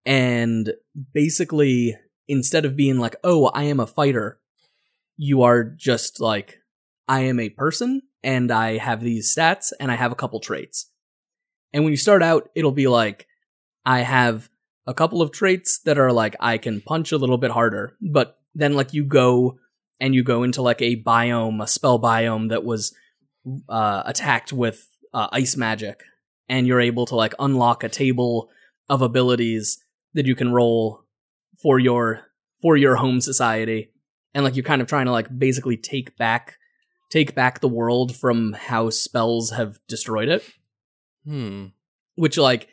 And 0.05 0.73
basically, 1.13 1.95
instead 2.27 2.65
of 2.65 2.75
being 2.75 2.97
like, 2.97 3.15
oh, 3.23 3.47
I 3.47 3.63
am 3.63 3.79
a 3.79 3.87
fighter, 3.87 4.39
you 5.15 5.43
are 5.43 5.63
just 5.63 6.19
like, 6.19 6.57
I 7.07 7.21
am 7.21 7.39
a 7.39 7.49
person 7.49 8.01
and 8.23 8.51
I 8.51 8.77
have 8.77 9.01
these 9.01 9.33
stats 9.33 9.71
and 9.79 9.91
I 9.91 9.95
have 9.95 10.11
a 10.11 10.15
couple 10.15 10.39
traits. 10.39 10.87
And 11.73 11.83
when 11.83 11.91
you 11.91 11.97
start 11.97 12.21
out, 12.21 12.49
it'll 12.55 12.71
be 12.71 12.87
like, 12.87 13.27
I 13.85 13.99
have 13.99 14.49
a 14.85 14.93
couple 14.93 15.21
of 15.21 15.31
traits 15.31 15.79
that 15.79 15.97
are 15.97 16.11
like, 16.11 16.35
I 16.39 16.57
can 16.57 16.81
punch 16.81 17.11
a 17.11 17.17
little 17.17 17.37
bit 17.37 17.51
harder. 17.51 17.95
But 18.01 18.37
then, 18.53 18.73
like, 18.73 18.93
you 18.93 19.05
go 19.05 19.57
and 19.99 20.13
you 20.13 20.23
go 20.23 20.43
into 20.43 20.61
like 20.61 20.81
a 20.81 21.01
biome, 21.01 21.63
a 21.63 21.67
spell 21.67 21.99
biome 21.99 22.49
that 22.49 22.63
was 22.63 22.93
uh, 23.69 24.03
attacked 24.05 24.51
with 24.51 24.87
uh, 25.13 25.27
ice 25.31 25.55
magic. 25.55 26.03
And 26.49 26.67
you're 26.67 26.81
able 26.81 27.05
to 27.05 27.15
like 27.15 27.33
unlock 27.39 27.83
a 27.83 27.89
table 27.89 28.49
of 28.89 29.01
abilities 29.01 29.81
that 30.13 30.25
you 30.25 30.35
can 30.35 30.51
roll 30.51 31.05
for 31.61 31.79
your 31.79 32.25
for 32.61 32.75
your 32.75 32.97
home 32.97 33.21
society 33.21 33.91
and 34.33 34.43
like 34.43 34.55
you're 34.55 34.63
kind 34.63 34.81
of 34.81 34.87
trying 34.87 35.05
to 35.05 35.11
like 35.11 35.27
basically 35.37 35.77
take 35.77 36.15
back 36.17 36.57
take 37.11 37.35
back 37.35 37.59
the 37.59 37.67
world 37.67 38.15
from 38.15 38.53
how 38.53 38.89
spells 38.89 39.51
have 39.51 39.77
destroyed 39.87 40.29
it 40.29 40.43
Hmm. 41.25 41.67
which 42.15 42.37
like 42.37 42.67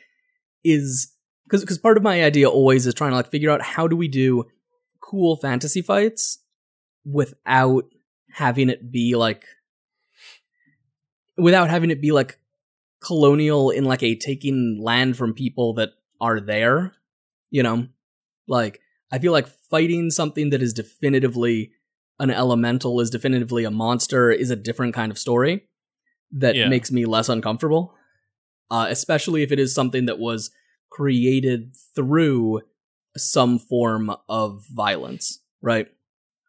is 0.63 1.13
because 1.45 1.61
because 1.61 1.77
part 1.77 1.97
of 1.97 2.03
my 2.03 2.23
idea 2.23 2.49
always 2.49 2.87
is 2.87 2.95
trying 2.95 3.11
to 3.11 3.15
like 3.17 3.29
figure 3.29 3.51
out 3.51 3.61
how 3.61 3.87
do 3.87 3.95
we 3.95 4.07
do 4.07 4.45
cool 5.01 5.35
fantasy 5.35 5.81
fights 5.83 6.39
without 7.05 7.85
having 8.31 8.69
it 8.69 8.91
be 8.91 9.15
like 9.15 9.45
without 11.37 11.69
having 11.69 11.91
it 11.91 12.01
be 12.01 12.11
like 12.11 12.39
colonial 13.01 13.69
in 13.69 13.85
like 13.85 14.03
a 14.03 14.15
taking 14.15 14.79
land 14.81 15.15
from 15.15 15.33
people 15.33 15.73
that 15.73 15.89
are 16.19 16.39
there 16.39 16.93
you 17.49 17.63
know 17.63 17.87
like 18.47 18.81
i 19.11 19.19
feel 19.19 19.31
like 19.31 19.47
fighting 19.47 20.09
something 20.11 20.49
that 20.49 20.61
is 20.61 20.73
definitively 20.73 21.71
an 22.19 22.29
elemental 22.31 22.99
is 22.99 23.09
definitively 23.09 23.63
a 23.63 23.71
monster 23.71 24.29
is 24.31 24.49
a 24.51 24.55
different 24.55 24.93
kind 24.93 25.11
of 25.11 25.17
story 25.17 25.65
that 26.31 26.55
Yeah. 26.55 26.67
makes 26.67 26.91
me 26.91 27.05
less 27.05 27.29
uncomfortable 27.29 27.95
uh, 28.71 28.85
especially 28.89 29.41
if 29.41 29.51
it 29.51 29.57
is 29.59 29.73
something 29.73 30.05
that 30.05 30.19
was 30.19 30.51
created 30.91 31.75
through 31.95 32.61
some 33.17 33.57
form 33.57 34.11
of 34.27 34.63
violence, 34.71 35.39
right? 35.61 35.87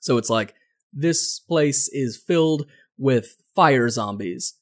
So 0.00 0.18
it's 0.18 0.28
like 0.28 0.54
this 0.92 1.38
place 1.40 1.88
is 1.88 2.16
filled 2.18 2.66
with 2.98 3.36
fire 3.54 3.88
zombies, 3.88 4.54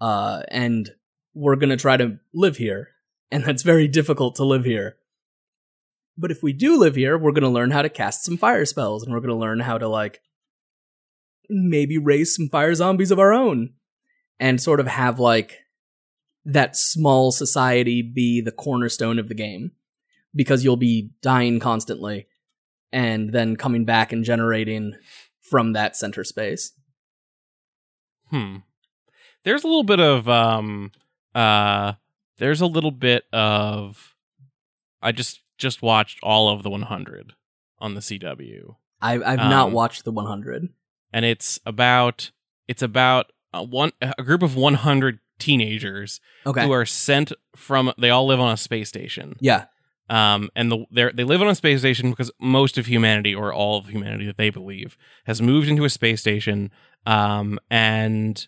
uh, 0.00 0.42
and 0.48 0.90
we're 1.34 1.54
gonna 1.56 1.76
try 1.76 1.96
to 1.96 2.18
live 2.34 2.56
here, 2.56 2.88
and 3.30 3.44
that's 3.44 3.62
very 3.62 3.86
difficult 3.86 4.34
to 4.36 4.44
live 4.44 4.64
here. 4.64 4.96
But 6.18 6.30
if 6.32 6.42
we 6.42 6.52
do 6.52 6.76
live 6.76 6.96
here, 6.96 7.16
we're 7.16 7.32
gonna 7.32 7.50
learn 7.50 7.70
how 7.70 7.82
to 7.82 7.88
cast 7.88 8.24
some 8.24 8.36
fire 8.36 8.64
spells, 8.64 9.04
and 9.04 9.12
we're 9.12 9.20
gonna 9.20 9.36
learn 9.38 9.60
how 9.60 9.78
to 9.78 9.86
like 9.86 10.20
maybe 11.48 11.98
raise 11.98 12.34
some 12.34 12.48
fire 12.48 12.74
zombies 12.74 13.10
of 13.10 13.18
our 13.18 13.32
own, 13.32 13.74
and 14.38 14.60
sort 14.60 14.80
of 14.80 14.86
have 14.86 15.18
like 15.18 15.58
that 16.44 16.76
small 16.76 17.32
society 17.32 18.02
be 18.02 18.40
the 18.40 18.52
cornerstone 18.52 19.18
of 19.18 19.28
the 19.28 19.34
game 19.34 19.72
because 20.34 20.62
you'll 20.62 20.76
be 20.76 21.10
dying 21.20 21.58
constantly 21.58 22.26
and 22.92 23.32
then 23.32 23.56
coming 23.56 23.84
back 23.84 24.12
and 24.12 24.24
generating 24.24 24.94
from 25.40 25.72
that 25.72 25.96
center 25.96 26.22
space. 26.22 26.72
Hmm. 28.30 28.58
There's 29.44 29.64
a 29.64 29.66
little 29.66 29.84
bit 29.84 30.00
of 30.00 30.28
um 30.28 30.92
uh 31.34 31.94
there's 32.38 32.60
a 32.60 32.66
little 32.66 32.90
bit 32.90 33.24
of 33.32 34.14
I 35.00 35.12
just 35.12 35.40
just 35.58 35.82
watched 35.82 36.18
all 36.22 36.48
of 36.48 36.62
the 36.62 36.70
100 36.70 37.32
on 37.78 37.94
the 37.94 38.00
CW 38.00 38.76
I, 39.00 39.14
I've 39.14 39.38
not 39.38 39.68
Um, 39.68 39.72
watched 39.72 40.04
the 40.04 40.12
100. 40.12 40.68
And 41.12 41.24
it's 41.24 41.58
about 41.66 42.30
it's 42.68 42.82
about 42.82 43.32
a 43.52 43.62
one 43.62 43.92
a 44.00 44.22
group 44.22 44.42
of 44.42 44.56
100 44.56 45.18
teenagers 45.38 46.20
Okay. 46.46 46.64
who 46.64 46.72
are 46.72 46.86
sent 46.86 47.32
from 47.54 47.92
they 47.98 48.10
all 48.10 48.26
live 48.26 48.40
on 48.40 48.52
a 48.52 48.56
space 48.56 48.88
station. 48.88 49.34
yeah. 49.40 49.64
Um, 50.08 50.50
and 50.54 50.70
the 50.70 50.84
they 50.92 51.10
they 51.12 51.24
live 51.24 51.42
on 51.42 51.48
a 51.48 51.54
space 51.56 51.80
station 51.80 52.10
because 52.10 52.30
most 52.40 52.78
of 52.78 52.86
humanity, 52.86 53.34
or 53.34 53.52
all 53.52 53.78
of 53.78 53.88
humanity 53.88 54.24
that 54.26 54.36
they 54.36 54.50
believe, 54.50 54.96
has 55.24 55.42
moved 55.42 55.68
into 55.68 55.84
a 55.84 55.90
space 55.90 56.20
station. 56.20 56.70
Um, 57.06 57.58
and 57.70 58.46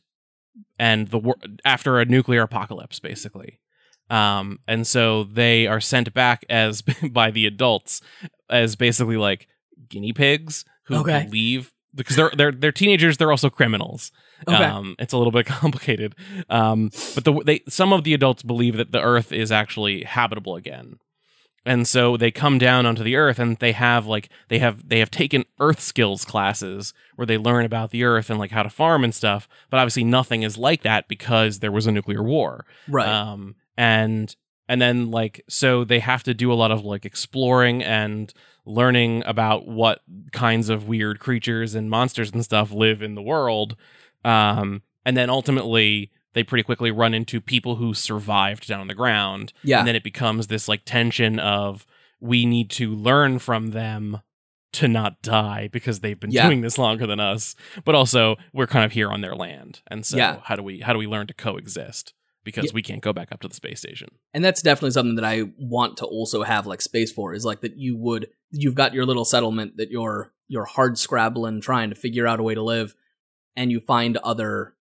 and 0.79 1.09
the 1.09 1.35
after 1.65 1.99
a 1.99 2.05
nuclear 2.05 2.43
apocalypse, 2.43 3.00
basically. 3.00 3.59
Um, 4.09 4.61
and 4.69 4.87
so 4.87 5.25
they 5.25 5.67
are 5.67 5.81
sent 5.81 6.15
back 6.15 6.45
as 6.49 6.83
by 7.11 7.31
the 7.33 7.45
adults 7.47 8.00
as 8.49 8.77
basically 8.77 9.17
like 9.17 9.49
guinea 9.88 10.12
pigs 10.12 10.65
who 10.85 10.95
Okay. 10.99 11.25
believe 11.25 11.73
because 11.99 12.17
they're 12.17 12.33
they're 12.35 12.52
they're 12.52 12.73
teenagers. 12.73 13.19
They're 13.19 13.31
also 13.31 13.50
criminals. 13.50 14.11
Okay. 14.47 14.64
Um, 14.64 14.97
it's 14.99 15.12
a 15.12 15.19
little 15.19 15.33
bit 15.33 15.47
complicated. 15.61 16.14
Um, 16.49 16.90
but 17.14 17.25
the 17.25 17.43
they 17.45 17.61
some 17.69 17.93
of 17.93 18.05
the 18.05 18.14
adults 18.14 18.43
believe 18.43 18.76
that 18.76 18.93
the 18.93 19.02
Earth 19.02 19.33
is 19.33 19.52
actually 19.52 20.05
habitable 20.05 20.57
again, 20.57 20.99
and 21.67 21.87
so 21.87 22.17
they 22.17 22.31
come 22.31 22.57
down 22.57 22.87
onto 22.87 23.02
the 23.02 23.17
Earth 23.17 23.38
and 23.38 23.59
they 23.59 23.73
have 23.73 24.07
like 24.07 24.31
they 24.49 24.59
have 24.59 24.88
they 24.88 25.00
have 25.00 25.11
taken 25.11 25.45
Earth 25.61 25.81
skills 25.81 26.25
classes 26.25 26.95
where 27.17 27.26
they 27.26 27.37
learn 27.37 27.67
about 27.67 27.90
the 27.90 28.05
Earth 28.05 28.31
and 28.31 28.38
like 28.38 28.52
how 28.52 28.62
to 28.62 28.71
farm 28.71 29.05
and 29.05 29.14
stuff. 29.14 29.49
But 29.69 29.78
obviously 29.78 30.05
nothing 30.05 30.43
is 30.43 30.57
like 30.57 30.83
that 30.83 31.09
because 31.09 31.59
there 31.59 31.73
was 31.73 31.87
a 31.87 31.93
nuclear 31.93 32.23
war. 32.23 32.64
right. 32.88 33.09
Um, 33.09 33.57
and 33.76 34.35
and 34.69 34.81
then 34.81 35.11
like 35.11 35.43
so 35.49 35.85
they 35.85 35.99
have 36.00 36.23
to 36.25 36.35
do 36.35 36.52
a 36.52 36.55
lot 36.55 36.71
of 36.71 36.85
like 36.85 37.05
exploring 37.05 37.83
and 37.83 38.33
learning 38.69 39.23
about 39.27 39.67
what 39.67 40.01
kinds 40.33 40.69
of 40.69 40.87
weird 40.87 41.19
creatures 41.19 41.75
and 41.75 41.91
monsters 41.91 42.31
and 42.33 42.45
stuff 42.45 42.71
live 42.71 43.03
in 43.03 43.15
the 43.15 43.23
world. 43.23 43.77
Um, 44.25 44.83
and 45.05 45.17
then 45.17 45.31
ultimately 45.31 46.11
they 46.35 46.43
pretty 46.45 46.63
quickly 46.63 46.91
run 46.91 47.15
into 47.15 47.41
people 47.41 47.77
who 47.77 47.95
survived 47.95 48.69
down 48.69 48.81
on 48.81 48.87
the 48.89 48.95
ground. 48.95 49.53
yeah. 49.65 49.79
And 49.79 49.89
then 49.89 49.97
it 49.97 50.05
becomes 50.05 50.47
this 50.49 50.69
like 50.69 50.83
tension 50.85 51.39
of 51.41 51.87
we 52.21 52.45
need 52.47 52.69
to 52.71 52.95
learn 52.95 53.39
from 53.39 53.69
them 53.69 54.21
to 54.75 54.87
not 54.87 55.23
die 55.23 55.69
because 55.73 56.01
they've 56.01 56.21
been 56.21 56.31
Yeah. 56.31 56.47
doing 56.47 56.61
this 56.61 56.77
longer 56.77 57.07
than 57.07 57.21
us. 57.21 57.57
But 57.85 57.95
also 57.95 58.37
we're 58.53 58.67
kind 58.67 58.85
of 58.85 58.93
here 58.93 59.09
on 59.11 59.23
their 59.23 59.35
land. 59.35 59.81
And 59.89 60.05
so 60.05 60.17
Yeah. 60.19 60.41
how 60.45 60.57
do 60.57 60.63
we 60.63 60.81
how 60.81 60.93
do 60.93 60.99
we 60.99 61.07
learn 61.07 61.27
to 61.29 61.35
coexist? 61.35 62.13
Because 62.45 62.67
Yeah. 62.67 62.71
we 62.75 62.83
can't 62.83 63.01
go 63.03 63.13
back 63.15 63.33
up 63.33 63.41
to 63.41 63.49
the 63.49 63.55
space 63.55 63.79
station. 63.81 64.09
and 64.35 64.45
that's 64.45 64.61
definitely 64.63 64.91
something 64.91 65.17
that 65.17 65.25
I 65.25 65.45
want 65.59 65.97
to 65.99 66.05
also 66.05 66.43
have 66.43 66.67
like 66.67 66.83
space 66.83 67.11
for 67.11 67.33
is 67.35 67.45
like 67.47 67.63
that 67.63 67.77
you 67.79 67.97
would 67.97 68.29
you've 68.50 68.75
got 68.75 68.95
your 68.95 69.05
little 69.07 69.25
settlement 69.25 69.76
that 69.76 69.90
you're 69.90 70.33
you're 70.49 70.64
hard 70.64 70.99
scrabbling 70.99 71.61
trying 71.61 71.90
to 71.90 71.95
figure 71.97 72.26
out 72.26 72.40
a 72.40 72.43
way 72.43 72.55
to 72.55 72.62
live 72.62 72.95
and 73.57 73.71
you 73.71 73.81
find 73.81 74.17
other 74.19 74.75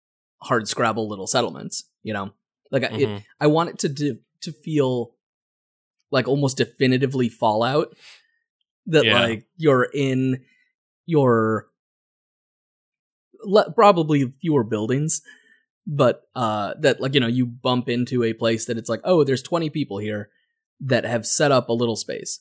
hard 0.42 0.68
scrabble 0.68 1.08
little 1.08 1.26
settlements, 1.26 1.84
you 2.02 2.12
know. 2.12 2.32
Like 2.70 2.84
I- 2.84 2.94
it, 2.96 3.08
Mhm. 3.08 3.24
I 3.40 3.46
want 3.48 3.70
it 3.70 3.78
to 3.80 3.88
to, 3.94 4.18
to 4.42 4.52
feel 4.52 5.14
like 6.12 6.28
almost 6.28 6.56
definitively 6.58 7.28
Fallout 7.28 7.96
that 8.86 9.04
Yeah. 9.04 9.20
like 9.20 9.46
you're 9.56 9.88
in 9.92 10.44
your 11.06 11.68
le- 13.44 13.72
probably 13.72 14.32
fewer 14.40 14.64
buildings 14.64 15.22
but 15.86 16.22
uh 16.34 16.74
that 16.80 17.00
like 17.00 17.14
you 17.14 17.20
know 17.20 17.26
you 17.26 17.46
bump 17.46 17.88
into 17.88 18.22
a 18.24 18.32
place 18.32 18.64
that 18.66 18.76
it's 18.78 18.88
like 18.88 19.00
oh 19.04 19.22
there's 19.24 19.42
20 19.42 19.70
people 19.70 19.98
here 19.98 20.30
that 20.80 21.04
have 21.04 21.26
set 21.26 21.52
up 21.52 21.68
a 21.68 21.72
little 21.72 21.96
space 21.96 22.40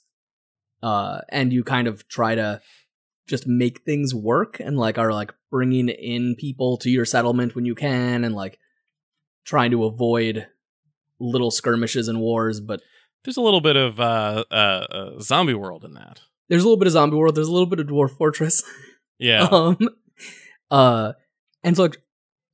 uh 0.85 1.17
and 1.29 1.51
you 1.53 1.63
kind 1.63 1.87
of 1.87 1.95
try 2.07 2.35
to 2.35 2.61
just 3.27 3.47
make 3.47 3.77
things 3.81 4.13
work 4.13 4.59
and 4.59 4.77
like 4.85 4.97
are 4.99 5.11
like 5.11 5.33
bringing 5.49 5.89
in 5.89 6.35
people 6.45 6.77
to 6.77 6.89
your 6.89 7.05
settlement 7.05 7.55
when 7.55 7.65
you 7.65 7.73
can 7.75 8.23
and 8.25 8.35
like 8.35 8.59
trying 9.45 9.71
to 9.71 9.83
avoid 9.85 10.47
little 11.19 11.49
skirmishes 11.51 12.07
and 12.07 12.19
wars 12.19 12.59
but 12.59 12.81
There's 13.23 13.37
a 13.37 13.41
little 13.41 13.61
bit 13.61 13.75
of 13.85 13.99
uh, 13.99 14.43
uh, 14.51 14.85
uh, 14.97 15.19
zombie 15.21 15.53
world 15.63 15.83
in 15.83 15.93
that. 15.95 16.21
there's 16.49 16.63
a 16.63 16.67
little 16.67 16.77
bit 16.83 16.87
of 16.87 16.93
zombie 16.93 17.17
world 17.17 17.35
there's 17.35 17.47
a 17.47 17.57
little 17.57 17.71
bit 17.73 17.79
of 17.79 17.87
dwarf 17.87 18.11
fortress 18.17 18.61
Yeah. 19.17 19.43
um 19.51 19.77
uh 20.69 21.13
and 21.63 21.75
so 21.75 21.83
like 21.83 21.97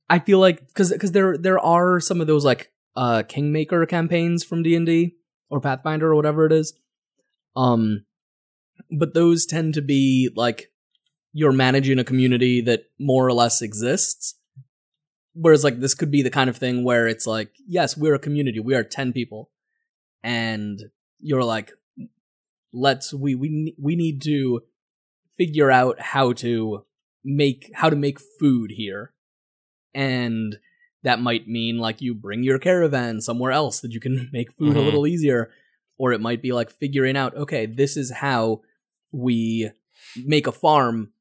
i 0.08 0.18
feel 0.18 0.38
like 0.38 0.66
because 0.68 0.92
because 0.92 1.12
there 1.12 1.36
there 1.36 1.58
are 1.58 2.00
some 2.00 2.20
of 2.20 2.26
those 2.26 2.44
like 2.44 2.70
uh 2.96 3.22
kingmaker 3.28 3.84
campaigns 3.86 4.44
from 4.44 4.62
d&d 4.62 5.14
or 5.50 5.60
pathfinder 5.60 6.08
or 6.10 6.14
whatever 6.14 6.46
it 6.46 6.52
is 6.52 6.72
um 7.56 8.04
but 8.90 9.14
those 9.14 9.46
tend 9.46 9.74
to 9.74 9.82
be 9.82 10.30
like 10.36 10.70
you're 11.32 11.52
managing 11.52 11.98
a 11.98 12.04
community 12.04 12.60
that 12.60 12.84
more 12.98 13.26
or 13.26 13.32
less 13.32 13.62
exists. 13.62 14.34
Whereas 15.34 15.64
like 15.64 15.80
this 15.80 15.94
could 15.94 16.10
be 16.10 16.20
the 16.22 16.28
kind 16.30 16.50
of 16.50 16.56
thing 16.58 16.84
where 16.84 17.06
it's 17.08 17.26
like 17.26 17.52
yes 17.66 17.96
we're 17.96 18.14
a 18.14 18.18
community. 18.18 18.60
We 18.60 18.74
are 18.74 18.84
10 18.84 19.12
people. 19.12 19.50
And 20.22 20.80
you're 21.20 21.44
like 21.44 21.72
let's 22.72 23.12
we 23.12 23.34
we 23.34 23.74
we 23.78 23.96
need 23.96 24.22
to 24.22 24.62
figure 25.36 25.70
out 25.70 26.00
how 26.00 26.32
to 26.32 26.84
make 27.24 27.70
how 27.74 27.88
to 27.90 27.96
make 27.96 28.18
food 28.40 28.72
here. 28.72 29.12
And 29.94 30.56
that 31.02 31.20
might 31.20 31.48
mean 31.48 31.78
like 31.78 32.00
you 32.00 32.14
bring 32.14 32.42
your 32.42 32.58
caravan 32.58 33.20
somewhere 33.20 33.52
else 33.52 33.80
that 33.80 33.92
you 33.92 34.00
can 34.00 34.28
make 34.32 34.52
food 34.52 34.76
a 34.76 34.80
Mhm. 34.80 34.84
little 34.84 35.06
easier. 35.06 35.50
Or 35.98 36.12
it 36.12 36.20
might 36.20 36.42
be 36.42 36.52
like 36.52 36.70
figuring 36.70 37.16
out 37.16 37.36
okay 37.36 37.66
this 37.66 37.96
is 37.96 38.10
how 38.10 38.62
we 39.12 39.70
make 40.24 40.46
a 40.46 40.52
farm 40.52 41.12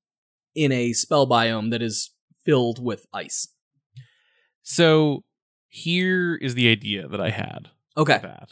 in 0.56 0.72
a 0.72 0.94
spell 0.94 1.28
biome 1.28 1.70
that 1.72 1.82
is 1.82 2.12
filled 2.44 2.84
with 2.84 3.06
ice 3.14 3.48
So 4.64 5.24
here 5.68 6.36
is 6.36 6.56
the 6.56 6.70
idea 6.70 7.08
that 7.08 7.22
I 7.22 7.30
had. 7.30 7.70
okay 7.98 8.20
That. 8.24 8.52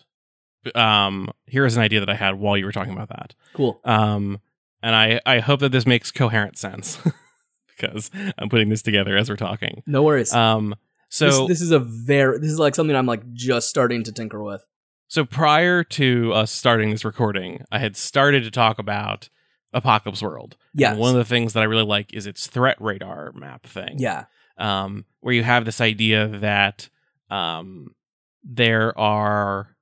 Um, 0.79 1.29
here 1.45 1.65
is 1.65 1.77
an 1.77 1.83
idea 1.83 1.99
that 2.01 2.09
I 2.09 2.15
had 2.15 2.35
while 2.35 2.57
you 2.57 2.65
were 2.65 2.71
talking 2.71 2.93
about 2.93 3.09
that. 3.09 3.33
cool 3.53 3.79
Um, 3.83 4.39
and 4.83 4.95
I 4.95 5.19
I 5.25 5.39
hope 5.39 5.59
that 5.61 5.71
this 5.71 5.85
makes 5.85 6.11
coherent 6.11 6.57
sense 6.57 6.99
because 7.67 8.11
I'm 8.37 8.49
putting 8.49 8.69
this 8.69 8.81
together 8.81 9.17
as 9.17 9.29
we're 9.29 9.35
talking. 9.37 9.83
no 9.87 10.03
worries 10.03 10.33
Um, 10.33 10.75
so 11.09 11.25
this, 11.25 11.47
this 11.47 11.61
is 11.61 11.71
a 11.71 11.79
very 11.79 12.39
this 12.39 12.51
is 12.51 12.59
like 12.59 12.75
something 12.75 12.95
i'm 12.95 13.07
like 13.07 13.23
just 13.33 13.67
starting 13.67 14.03
to 14.03 14.11
tinker 14.11 14.43
with 14.43 14.63
so 15.09 15.25
prior 15.25 15.83
to 15.83 16.31
us 16.33 16.51
starting 16.51 16.91
this 16.91 17.03
recording, 17.03 17.65
I 17.71 17.79
had 17.79 17.97
started 17.97 18.43
to 18.43 18.51
talk 18.51 18.79
about 18.79 19.27
Apocalypse 19.73 20.21
World. 20.21 20.55
yeah 20.73 20.93
one 20.93 21.11
of 21.11 21.17
the 21.17 21.25
things 21.25 21.53
that 21.53 21.61
I 21.61 21.65
really 21.65 21.83
like 21.85 22.13
is 22.13 22.25
its 22.25 22.47
threat 22.47 22.77
radar 22.79 23.33
map 23.33 23.65
thing. 23.65 23.99
yeah 23.99 24.25
um, 24.57 25.05
where 25.19 25.33
you 25.33 25.43
have 25.43 25.65
this 25.65 25.81
idea 25.81 26.27
that 26.27 26.89
um, 27.29 27.95
there 28.43 28.97
are. 28.97 29.75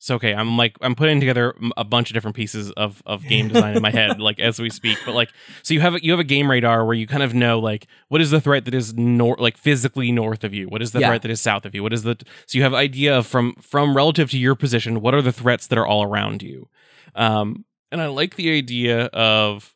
So 0.00 0.14
okay, 0.14 0.32
I'm 0.32 0.56
like 0.56 0.76
I'm 0.80 0.94
putting 0.94 1.18
together 1.18 1.54
a 1.76 1.84
bunch 1.84 2.10
of 2.10 2.14
different 2.14 2.36
pieces 2.36 2.70
of 2.72 3.02
of 3.04 3.26
game 3.26 3.48
design 3.48 3.74
in 3.74 3.82
my 3.82 3.90
head, 3.90 4.20
like 4.20 4.38
as 4.38 4.60
we 4.60 4.70
speak. 4.70 4.96
But 5.04 5.14
like, 5.14 5.30
so 5.62 5.74
you 5.74 5.80
have 5.80 5.94
a, 5.96 6.04
you 6.04 6.12
have 6.12 6.20
a 6.20 6.24
game 6.24 6.48
radar 6.48 6.84
where 6.84 6.94
you 6.94 7.06
kind 7.08 7.22
of 7.24 7.34
know 7.34 7.58
like 7.58 7.88
what 8.08 8.20
is 8.20 8.30
the 8.30 8.40
threat 8.40 8.64
that 8.66 8.74
is 8.74 8.94
north, 8.94 9.40
like 9.40 9.56
physically 9.56 10.12
north 10.12 10.44
of 10.44 10.54
you. 10.54 10.68
What 10.68 10.82
is 10.82 10.92
the 10.92 11.00
Yeah. 11.00 11.08
threat 11.08 11.22
that 11.22 11.30
is 11.32 11.40
south 11.40 11.64
of 11.66 11.74
you? 11.74 11.82
What 11.82 11.92
is 11.92 12.04
the 12.04 12.16
so 12.46 12.56
you 12.58 12.62
have 12.62 12.74
idea 12.74 13.18
of 13.18 13.26
from 13.26 13.54
from 13.60 13.96
relative 13.96 14.30
to 14.30 14.38
your 14.38 14.54
position. 14.54 15.00
What 15.00 15.14
are 15.14 15.22
the 15.22 15.32
threats 15.32 15.66
that 15.66 15.78
are 15.78 15.86
all 15.86 16.04
around 16.04 16.42
you? 16.42 16.68
Um, 17.16 17.64
and 17.90 18.00
I 18.00 18.06
like 18.06 18.36
the 18.36 18.56
idea 18.56 19.06
of 19.06 19.74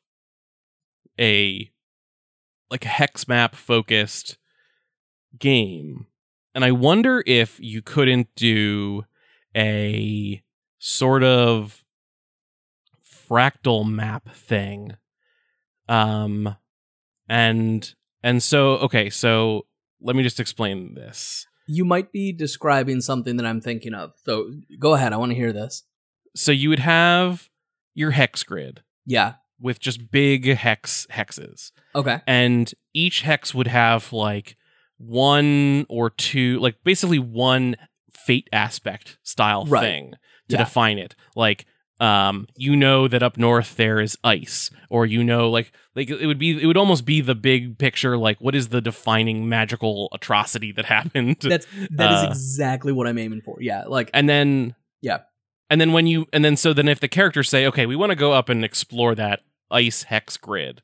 a 1.19 1.69
like 2.71 2.85
a 2.85 2.89
hex 2.89 3.27
map 3.29 3.55
focused 3.55 4.39
game. 5.39 6.07
And 6.55 6.65
I 6.65 6.71
wonder 6.73 7.23
if 7.27 7.59
you 7.61 7.83
couldn't 7.83 8.29
do 8.37 9.05
a 9.57 10.43
sort 10.79 11.23
of 11.23 11.85
fractal 13.29 13.89
map 13.89 14.29
thing. 14.35 14.97
Um 15.89 16.57
and 17.29 17.95
and 18.23 18.43
so 18.43 18.73
okay, 18.79 19.11
so 19.11 19.67
let 20.01 20.17
me 20.17 20.23
just 20.23 20.41
explain 20.41 20.95
this. 20.95 21.47
you 21.69 21.85
might 21.85 22.11
be 22.13 22.33
describing 22.33 23.01
something 23.01 23.37
that 23.37 23.47
i'm 23.47 23.61
thinking 23.61 23.95
of 23.95 24.11
so 24.25 24.51
go 24.81 24.95
ahead 24.95 25.13
i 25.13 25.17
want 25.17 25.31
to 25.31 25.37
hear 25.37 25.53
this 25.53 25.85
So 26.35 26.51
you 26.51 26.69
would 26.71 26.81
have 26.81 27.49
your 27.95 28.11
hex 28.11 28.43
grid 28.43 28.83
yeah 29.07 29.35
with 29.61 29.79
just 29.79 30.11
big 30.11 30.45
hex 30.57 31.07
hexes. 31.11 31.71
okay 31.95 32.21
and 32.27 32.73
each 32.93 33.21
hex 33.23 33.55
would 33.55 33.69
have 33.69 34.13
like 34.13 34.57
one 34.99 35.87
or 35.89 36.11
two 36.11 36.59
like 36.59 36.83
basically 36.85 37.21
one 37.21 37.77
fate 38.15 38.49
aspect 38.53 39.19
style 39.23 39.65
Right. 39.67 39.81
thing 39.83 40.11
to 40.49 40.57
Yeah. 40.57 40.59
define 40.59 40.99
it 40.99 41.15
like 41.37 41.67
um 42.01 42.47
you 42.57 42.75
know 42.75 43.07
that 43.09 43.23
up 43.23 43.37
north 43.37 43.77
there 43.77 44.01
is 44.01 44.19
ice 44.25 44.71
or 44.91 45.07
you 45.07 45.23
know 45.23 45.49
like 45.51 45.73
like 45.95 46.11
it 46.11 46.27
would 46.27 46.39
be 46.39 46.61
it 46.63 46.67
would 46.67 46.77
almost 46.77 47.05
be 47.05 47.21
the 47.21 47.35
big 47.35 47.79
picture 47.79 48.17
like 48.19 48.41
what 48.41 48.55
is 48.55 48.69
the 48.69 48.81
defining 48.81 49.49
magical 49.49 50.09
atrocity 50.13 50.73
that 50.73 50.85
happened 50.97 51.37
that's 51.41 51.67
that 51.91 52.11
is 52.11 52.23
Uh, 52.25 52.27
exactly 52.31 52.93
what 52.93 53.07
i'm 53.07 53.19
aiming 53.19 53.41
for 53.41 53.57
yeah 53.61 53.85
like 53.87 54.11
and 54.15 54.29
then 54.29 54.75
Yeah. 55.01 55.19
and 55.71 55.81
then 55.81 55.93
when 55.93 56.07
you 56.07 56.27
and 56.33 56.45
then 56.45 56.57
so 56.57 56.73
then 56.73 56.89
if 56.89 56.99
the 57.01 57.09
characters 57.09 57.49
say 57.49 57.67
okay 57.67 57.87
we 57.87 57.95
want 57.97 58.11
to 58.11 58.17
go 58.17 58.33
up 58.33 58.49
and 58.49 58.65
explore 58.65 59.15
that 59.15 59.41
ice 59.71 60.03
hex 60.05 60.37
grid 60.37 60.83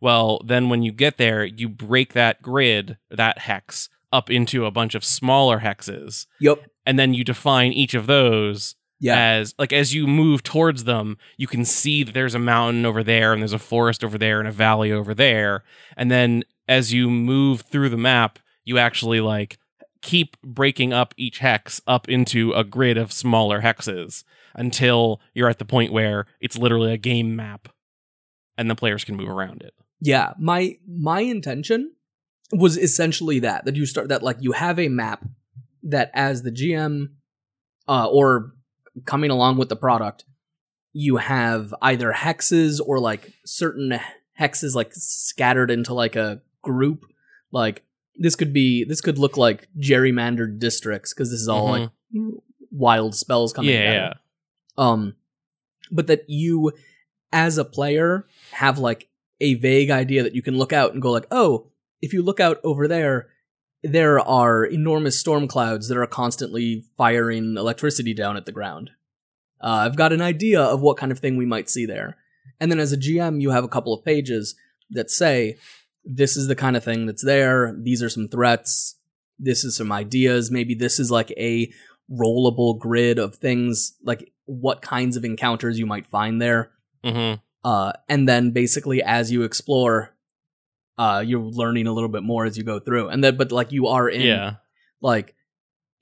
well 0.00 0.40
then 0.46 0.68
when 0.68 0.82
you 0.82 0.92
get 0.92 1.16
there 1.18 1.44
you 1.44 1.68
break 1.68 2.12
that 2.12 2.42
grid 2.42 2.96
that 3.10 3.38
hex 3.38 3.88
up 4.12 4.30
into 4.30 4.66
a 4.66 4.70
bunch 4.70 4.94
of 4.94 5.04
smaller 5.04 5.60
hexes. 5.60 6.26
Yep 6.40 6.60
and 6.86 6.98
then 6.98 7.14
you 7.14 7.24
define 7.24 7.72
each 7.72 7.94
of 7.94 8.06
those 8.06 8.74
yeah. 8.98 9.16
as 9.16 9.54
like 9.58 9.72
as 9.72 9.94
you 9.94 10.06
move 10.08 10.42
towards 10.42 10.84
them 10.84 11.16
you 11.36 11.46
can 11.46 11.64
see 11.64 12.02
that 12.02 12.12
there's 12.12 12.34
a 12.34 12.38
mountain 12.38 12.84
over 12.84 13.02
there 13.02 13.32
and 13.32 13.40
there's 13.40 13.52
a 13.52 13.58
forest 13.58 14.02
over 14.02 14.18
there 14.18 14.40
and 14.40 14.48
a 14.48 14.52
valley 14.52 14.92
over 14.92 15.14
there. 15.14 15.62
And 15.96 16.10
then 16.10 16.42
as 16.68 16.92
you 16.92 17.08
move 17.08 17.62
through 17.62 17.90
the 17.90 17.96
map 17.96 18.38
you 18.64 18.78
actually 18.78 19.20
like 19.20 19.58
keep 20.02 20.36
breaking 20.42 20.92
up 20.92 21.14
each 21.16 21.38
hex 21.38 21.80
up 21.86 22.08
into 22.08 22.52
a 22.52 22.64
grid 22.64 22.96
of 22.96 23.12
smaller 23.12 23.60
hexes 23.60 24.24
until 24.54 25.20
you're 25.34 25.48
at 25.48 25.58
the 25.58 25.64
point 25.64 25.92
where 25.92 26.26
it's 26.40 26.58
literally 26.58 26.92
a 26.92 26.98
game 26.98 27.36
map 27.36 27.68
and 28.58 28.68
the 28.68 28.74
players 28.74 29.04
can 29.04 29.16
move 29.16 29.28
around 29.28 29.62
it. 29.62 29.74
Yeah. 30.00 30.32
My 30.38 30.76
my 30.88 31.20
intention 31.20 31.92
was 32.52 32.76
essentially 32.76 33.38
that 33.38 33.64
that 33.64 33.76
you 33.76 33.86
start 33.86 34.08
that 34.08 34.22
like 34.22 34.36
you 34.40 34.52
have 34.52 34.78
a 34.78 34.88
map 34.88 35.24
that 35.82 36.10
as 36.14 36.42
the 36.42 36.50
gm 36.50 37.10
uh 37.88 38.06
or 38.06 38.52
coming 39.04 39.30
along 39.30 39.56
with 39.56 39.68
the 39.68 39.76
product 39.76 40.24
you 40.92 41.16
have 41.16 41.74
either 41.82 42.12
hexes 42.12 42.80
or 42.84 42.98
like 42.98 43.32
certain 43.44 44.00
hexes 44.38 44.74
like 44.74 44.92
scattered 44.92 45.70
into 45.70 45.94
like 45.94 46.16
a 46.16 46.40
group. 46.62 47.04
Like 47.52 47.84
this 48.16 48.34
could 48.34 48.52
be 48.52 48.84
this 48.84 49.00
could 49.00 49.18
look 49.18 49.36
like 49.36 49.68
gerrymandered 49.78 50.58
districts 50.58 51.12
because 51.12 51.30
this 51.30 51.40
is 51.40 51.48
all 51.48 51.68
like 51.68 51.90
wild 52.70 53.14
spells 53.14 53.52
coming 53.52 53.72
yeah 53.72 53.92
yeah. 53.92 54.12
Um 54.76 55.16
but 55.90 56.06
that 56.06 56.28
you 56.28 56.72
as 57.32 57.58
a 57.58 57.64
player 57.64 58.26
have 58.52 58.78
like 58.78 59.08
a 59.40 59.54
vague 59.54 59.90
idea 59.90 60.22
that 60.22 60.34
you 60.34 60.42
can 60.42 60.58
look 60.58 60.72
out 60.72 60.92
and 60.92 61.02
go 61.02 61.10
like 61.10 61.26
oh 61.30 61.69
if 62.00 62.12
you 62.12 62.22
look 62.22 62.40
out 62.40 62.58
over 62.64 62.88
there 62.88 63.28
there 63.82 64.20
are 64.20 64.64
enormous 64.64 65.18
storm 65.18 65.48
clouds 65.48 65.88
that 65.88 65.96
are 65.96 66.06
constantly 66.06 66.84
firing 66.98 67.56
electricity 67.56 68.12
down 68.12 68.36
at 68.36 68.44
the 68.44 68.52
ground. 68.52 68.90
Uh, 69.60 69.84
i've 69.86 69.96
got 69.96 70.12
an 70.12 70.20
idea 70.20 70.60
of 70.60 70.80
what 70.80 70.96
kind 70.96 71.12
of 71.12 71.18
thing 71.18 71.36
we 71.36 71.46
might 71.46 71.70
see 71.70 71.86
there. 71.86 72.16
And 72.58 72.70
then 72.70 72.80
as 72.80 72.92
a 72.92 72.96
gm 72.96 73.40
you 73.40 73.50
have 73.50 73.64
a 73.64 73.68
couple 73.68 73.92
of 73.92 74.04
pages 74.04 74.54
that 74.90 75.10
say 75.10 75.56
this 76.04 76.36
is 76.36 76.46
the 76.48 76.56
kind 76.56 76.76
of 76.76 76.84
thing 76.84 77.06
that's 77.06 77.24
there. 77.24 77.76
These 77.78 78.02
are 78.02 78.08
some 78.08 78.28
threats. 78.28 78.96
This 79.38 79.64
is 79.64 79.76
some 79.76 79.92
ideas. 79.92 80.50
Maybe 80.50 80.74
this 80.74 80.98
is 80.98 81.10
like 81.10 81.30
a 81.32 81.70
rollable 82.10 82.78
grid 82.78 83.18
of 83.18 83.36
things. 83.36 83.96
Like 84.02 84.32
what 84.46 84.82
kinds 84.82 85.16
of 85.16 85.24
encounters 85.24 85.78
you 85.78 85.86
might 85.86 86.06
find 86.06 86.40
there. 86.40 86.72
Hmm 87.04 87.34
uh, 87.64 87.92
and 88.08 88.28
then 88.28 88.50
basically 88.50 89.02
as 89.02 89.30
you 89.30 89.42
explore 89.42 90.14
uh, 91.02 91.20
you're 91.26 91.40
learning 91.62 91.86
a 91.86 91.92
little 91.92 92.08
bit 92.16 92.22
more 92.22 92.44
as 92.44 92.58
you 92.58 92.64
go 92.64 92.78
through 92.78 93.08
and 93.08 93.22
then 93.24 93.36
but 93.36 93.50
like 93.50 93.72
you 93.72 93.86
are 93.86 94.08
in 94.08 94.20
yeah 94.22 94.54
like 95.00 95.34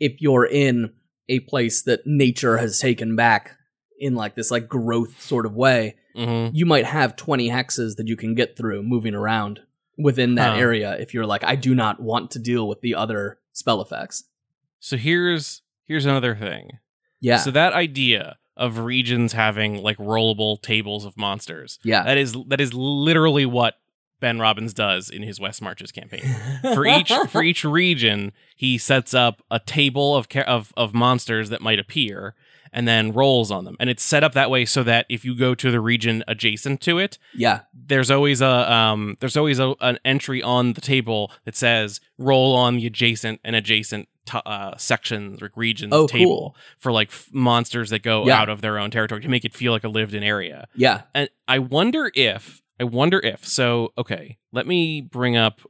if 0.01 0.21
you're 0.21 0.47
in 0.47 0.93
a 1.29 1.39
place 1.41 1.83
that 1.85 2.01
nature 2.07 2.57
has 2.59 2.79
taken 2.81 3.15
back 3.17 3.57
in 4.01 4.15
like 4.15 4.35
this 4.35 4.51
like 4.51 4.67
growth 4.69 5.21
sort 5.21 5.47
of 5.47 5.55
way 5.55 5.95
hmm 6.17 6.49
you 6.53 6.67
might 6.67 6.85
have 6.87 7.15
20 7.17 7.49
hexes 7.51 7.97
that 7.97 8.09
you 8.09 8.17
can 8.17 8.35
get 8.35 8.57
through 8.57 8.83
moving 8.83 9.15
around 9.15 9.61
within 9.97 10.35
that 10.37 10.55
Huh. 10.55 10.61
area 10.67 10.97
if 10.99 11.13
you're 11.15 11.27
like 11.27 11.45
i 11.45 11.55
do 11.57 11.75
not 11.75 12.01
want 12.01 12.31
to 12.33 12.39
deal 12.39 12.67
with 12.67 12.81
the 12.81 12.95
other 12.95 13.39
spell 13.53 13.81
effects 13.81 14.25
so 14.81 14.97
here's 14.97 15.63
here's 15.87 16.07
another 16.07 16.35
thing 16.35 16.79
yeah 17.21 17.37
So 17.39 17.51
that 17.53 17.73
idea 17.73 18.37
of 18.57 18.79
regions 18.81 19.33
having 19.35 19.81
like 19.89 19.97
rollable 19.99 20.61
tables 20.61 21.05
of 21.05 21.17
monsters. 21.17 21.79
Yeah. 21.85 22.03
That 22.03 22.19
is 22.19 22.37
that 22.49 22.61
is 22.61 22.75
literally 22.75 23.47
what 23.47 23.75
Ben 24.21 24.39
Robbins 24.39 24.75
does 24.75 25.11
in 25.11 25.23
his 25.23 25.39
West 25.41 25.63
Marches 25.63 25.93
campaign. 25.93 26.23
For 26.75 26.87
each 26.87 27.13
for 27.29 27.43
each 27.43 27.65
region, 27.65 28.33
he 28.57 28.79
sets 28.79 29.15
up 29.15 29.43
a 29.51 29.61
table 29.61 30.17
of 30.17 30.27
of 30.47 30.73
of 30.77 30.95
monsters 30.95 31.51
that 31.51 31.61
might 31.61 31.79
appear 31.79 32.35
and 32.71 32.87
then 32.87 33.13
rolls 33.13 33.51
on 33.51 33.65
them. 33.65 33.77
And 33.81 33.89
it's 33.89 34.03
set 34.03 34.23
up 34.23 34.35
that 34.35 34.51
way 34.51 34.67
so 34.67 34.83
that 34.83 35.07
if 35.09 35.25
you 35.25 35.35
go 35.35 35.55
to 35.55 35.71
the 35.71 35.81
region 35.81 36.23
adjacent 36.29 36.83
to 36.83 36.99
it, 36.99 37.17
yeah. 37.35 37.61
there's 37.73 38.11
always 38.11 38.43
a 38.43 38.71
um 38.73 39.17
there's 39.21 39.37
always 39.39 39.59
a, 39.59 39.75
an 39.81 39.99
entry 40.05 40.43
on 40.43 40.75
the 40.75 40.81
table 40.83 41.33
that 41.45 41.57
says 41.57 42.01
roll 42.19 42.55
on 42.55 42.77
the 42.77 42.87
adjacent 42.87 43.41
and 43.43 43.57
adjacent 43.57 44.07
t- 44.27 44.39
uh, 44.45 44.77
sections 44.77 45.41
or 45.41 45.51
regions 45.57 45.95
Oh, 45.95 46.07
table 46.07 46.25
cool. 46.27 46.57
for 46.77 46.93
like 46.93 47.09
f- 47.09 47.29
monsters 47.33 47.89
that 47.91 48.03
go 48.03 48.27
Yeah. 48.27 48.39
out 48.39 48.51
of 48.51 48.61
their 48.61 48.79
own 48.79 48.91
territory 48.91 49.23
to 49.23 49.29
make 49.29 49.47
it 49.47 49.55
feel 49.55 49.73
like 49.73 49.85
a 49.85 49.89
lived 49.89 50.13
in 50.13 50.23
area. 50.23 50.67
Yeah. 50.75 51.03
And 51.15 51.31
I 51.47 51.61
wonder 51.61 52.11
if 52.15 52.61
I 52.81 52.85
wonder 52.85 53.19
if 53.21 53.47
so 53.47 53.93
okay, 53.99 54.39
let 54.53 54.67
me 54.67 55.01
bring 55.01 55.37
up 55.37 55.61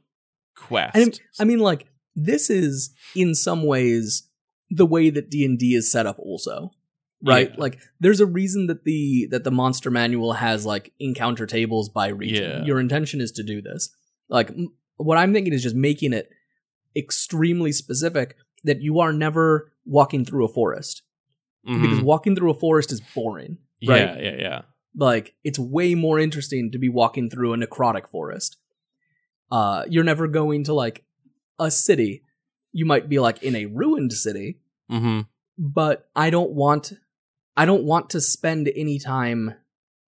Quest. 0.55 0.95
I 0.95 0.99
mean, 0.99 1.13
I 1.39 1.43
mean, 1.45 1.59
like 1.59 1.87
this 2.15 2.49
is 2.49 2.93
in 3.15 3.33
some 3.35 3.63
ways 3.63 4.29
the 4.69 4.85
way 4.85 5.09
that 5.09 5.29
D 5.29 5.45
and 5.45 5.57
D 5.57 5.73
is 5.73 5.91
set 5.91 6.05
up, 6.05 6.19
also, 6.19 6.71
right? 7.23 7.49
Yeah. 7.49 7.55
Like, 7.57 7.79
there's 7.99 8.19
a 8.19 8.25
reason 8.25 8.67
that 8.67 8.83
the 8.83 9.27
that 9.31 9.43
the 9.43 9.51
monster 9.51 9.89
manual 9.89 10.33
has 10.33 10.65
like 10.65 10.91
encounter 10.99 11.45
tables 11.45 11.89
by 11.89 12.07
region. 12.09 12.43
Yeah. 12.59 12.63
Your 12.65 12.79
intention 12.79 13.21
is 13.21 13.31
to 13.33 13.43
do 13.43 13.61
this. 13.61 13.89
Like, 14.27 14.49
m- 14.51 14.73
what 14.97 15.17
I'm 15.17 15.33
thinking 15.33 15.53
is 15.53 15.63
just 15.63 15.75
making 15.75 16.13
it 16.13 16.29
extremely 16.95 17.71
specific 17.71 18.35
that 18.63 18.81
you 18.81 18.99
are 18.99 19.13
never 19.13 19.71
walking 19.85 20.25
through 20.25 20.45
a 20.45 20.49
forest 20.49 21.03
Mhm. 21.67 21.81
because 21.81 22.01
walking 22.01 22.35
through 22.35 22.51
a 22.51 22.59
forest 22.59 22.91
is 22.91 23.01
boring. 23.15 23.57
right? 23.87 24.01
yeah, 24.01 24.19
yeah, 24.19 24.35
yeah. 24.37 24.61
Like 24.99 25.33
it's 25.43 25.57
way 25.59 25.95
more 25.95 26.19
interesting 26.19 26.71
to 26.71 26.77
be 26.77 26.89
walking 26.89 27.29
through 27.29 27.53
a 27.53 27.57
necrotic 27.57 28.07
forest 28.09 28.57
uh 29.51 29.83
you're 29.89 30.03
never 30.03 30.27
going 30.27 30.63
to 30.63 30.73
like 30.73 31.03
a 31.59 31.71
city 31.71 32.23
you 32.71 32.85
might 32.85 33.09
be 33.09 33.19
like 33.19 33.41
in 33.43 33.55
a 33.55 33.65
ruined 33.65 34.13
city 34.13 34.59
Mhm. 34.91 35.27
but 35.57 36.09
i 36.15 36.29
don't 36.29 36.51
want 36.51 36.93
i 37.57 37.65
don't 37.65 37.83
want 37.83 38.09
to 38.11 38.21
spend 38.21 38.71
any 38.75 38.99
time 38.99 39.55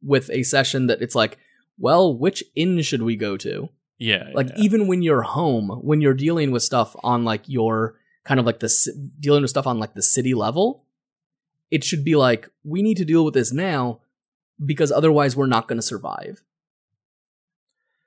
with 0.03 0.29
a 0.31 0.43
session 0.43 0.87
that 0.87 1.01
it's 1.01 1.15
like 1.15 1.37
well 1.77 2.15
which 2.15 2.43
inn 2.55 2.81
should 2.81 3.01
we 3.03 3.15
go 3.15 3.37
to 3.37 3.69
Yeah. 3.97 4.29
like 4.33 4.49
yeah. 4.49 4.55
even 4.65 4.87
when 4.87 5.01
you're 5.01 5.21
home 5.23 5.69
when 5.83 6.01
you're 6.01 6.13
dealing 6.25 6.51
with 6.51 6.63
stuff 6.63 6.95
on 7.03 7.23
like 7.23 7.43
your 7.47 7.95
kind 8.23 8.39
of 8.39 8.45
like 8.45 8.59
the 8.59 8.69
dealing 9.19 9.41
with 9.41 9.49
stuff 9.51 9.67
on 9.67 9.79
like 9.79 9.93
the 9.95 10.01
city 10.01 10.33
level 10.33 10.85
it 11.71 11.83
should 11.83 12.03
be 12.03 12.15
like 12.15 12.49
we 12.63 12.81
need 12.81 12.97
to 12.97 13.05
deal 13.05 13.23
with 13.25 13.33
this 13.33 13.51
now 13.53 13.99
because 14.63 14.91
otherwise 14.91 15.35
we're 15.35 15.47
not 15.47 15.67
going 15.67 15.77
to 15.77 15.81
survive 15.81 16.43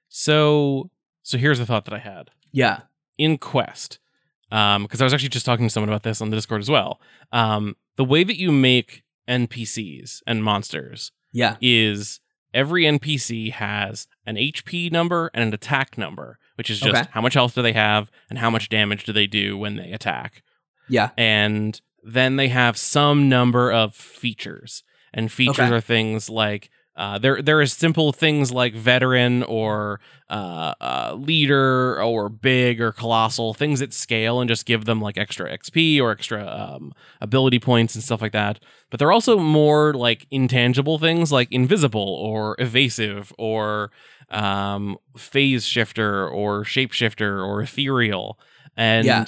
So 0.08 0.90
so 1.22 1.38
here's 1.38 1.58
the 1.58 1.66
thought 1.66 1.84
that 1.86 1.94
I 1.94 1.98
had. 1.98 2.30
yeah 2.52 2.80
in 3.16 3.38
Quest, 3.38 4.00
um, 4.50 4.82
because 4.82 5.00
I 5.00 5.04
was 5.04 5.14
actually 5.14 5.28
just 5.28 5.46
talking 5.46 5.66
to 5.68 5.70
someone 5.72 5.88
about 5.88 6.02
this 6.02 6.20
on 6.20 6.30
the 6.30 6.36
Discord 6.36 6.60
as 6.60 6.68
well. 6.68 7.00
Um, 7.32 7.76
the 7.96 8.04
way 8.04 8.24
that 8.24 8.36
you 8.36 8.50
make 8.50 9.04
NPCs 9.28 10.20
and 10.26 10.42
monsters 10.42 11.12
yeah 11.32 11.56
is 11.60 12.20
every 12.52 12.84
NPC 12.84 13.52
has 13.52 14.06
an 14.26 14.36
HP 14.36 14.90
number 14.92 15.30
and 15.32 15.44
an 15.44 15.54
attack 15.54 15.96
number, 15.96 16.38
which 16.56 16.70
is 16.70 16.80
just 16.80 16.94
Okay. 17.02 17.08
how 17.12 17.20
much 17.20 17.34
health 17.34 17.54
do 17.54 17.62
they 17.62 17.72
have 17.72 18.10
and 18.28 18.38
how 18.38 18.50
much 18.50 18.68
damage 18.68 19.04
do 19.04 19.12
they 19.12 19.26
do 19.28 19.56
when 19.56 19.76
they 19.76 19.92
attack. 19.92 20.42
yeah 20.88 21.10
And 21.16 21.80
then 22.02 22.36
they 22.36 22.48
have 22.48 22.76
some 22.76 23.28
number 23.28 23.72
of 23.72 23.94
features. 23.94 24.82
And 25.14 25.32
features 25.32 25.70
Okay. 25.70 25.76
are 25.76 25.80
things 25.80 26.28
like 26.28 26.70
uh, 26.96 27.18
there 27.18 27.42
there 27.42 27.60
is 27.60 27.72
simple 27.72 28.12
things 28.12 28.52
like 28.52 28.72
veteran 28.74 29.42
or 29.44 30.00
uh, 30.30 30.74
uh, 30.80 31.14
leader 31.18 32.00
or 32.02 32.28
big 32.28 32.80
or 32.80 32.92
colossal 32.92 33.52
things 33.54 33.80
that 33.80 33.92
scale 33.92 34.40
and 34.40 34.48
just 34.48 34.64
give 34.66 34.84
them 34.84 35.00
like 35.00 35.16
extra 35.18 35.50
XP 35.50 36.00
or 36.00 36.12
extra 36.12 36.46
um, 36.46 36.92
ability 37.20 37.58
points 37.58 37.94
and 37.96 38.04
stuff 38.04 38.22
like 38.22 38.32
that. 38.32 38.60
But 38.90 38.98
there 38.98 39.08
are 39.08 39.12
also 39.12 39.38
more 39.38 39.92
like 39.94 40.26
intangible 40.30 40.98
things 40.98 41.32
like 41.32 41.50
invisible 41.50 42.00
or 42.00 42.54
evasive 42.60 43.32
or 43.38 43.90
um, 44.30 44.96
phase 45.16 45.64
shifter 45.66 46.28
or 46.28 46.64
shapeshifter 46.64 47.44
or 47.44 47.62
ethereal. 47.62 48.38
And 48.76 49.06
Yeah. 49.06 49.24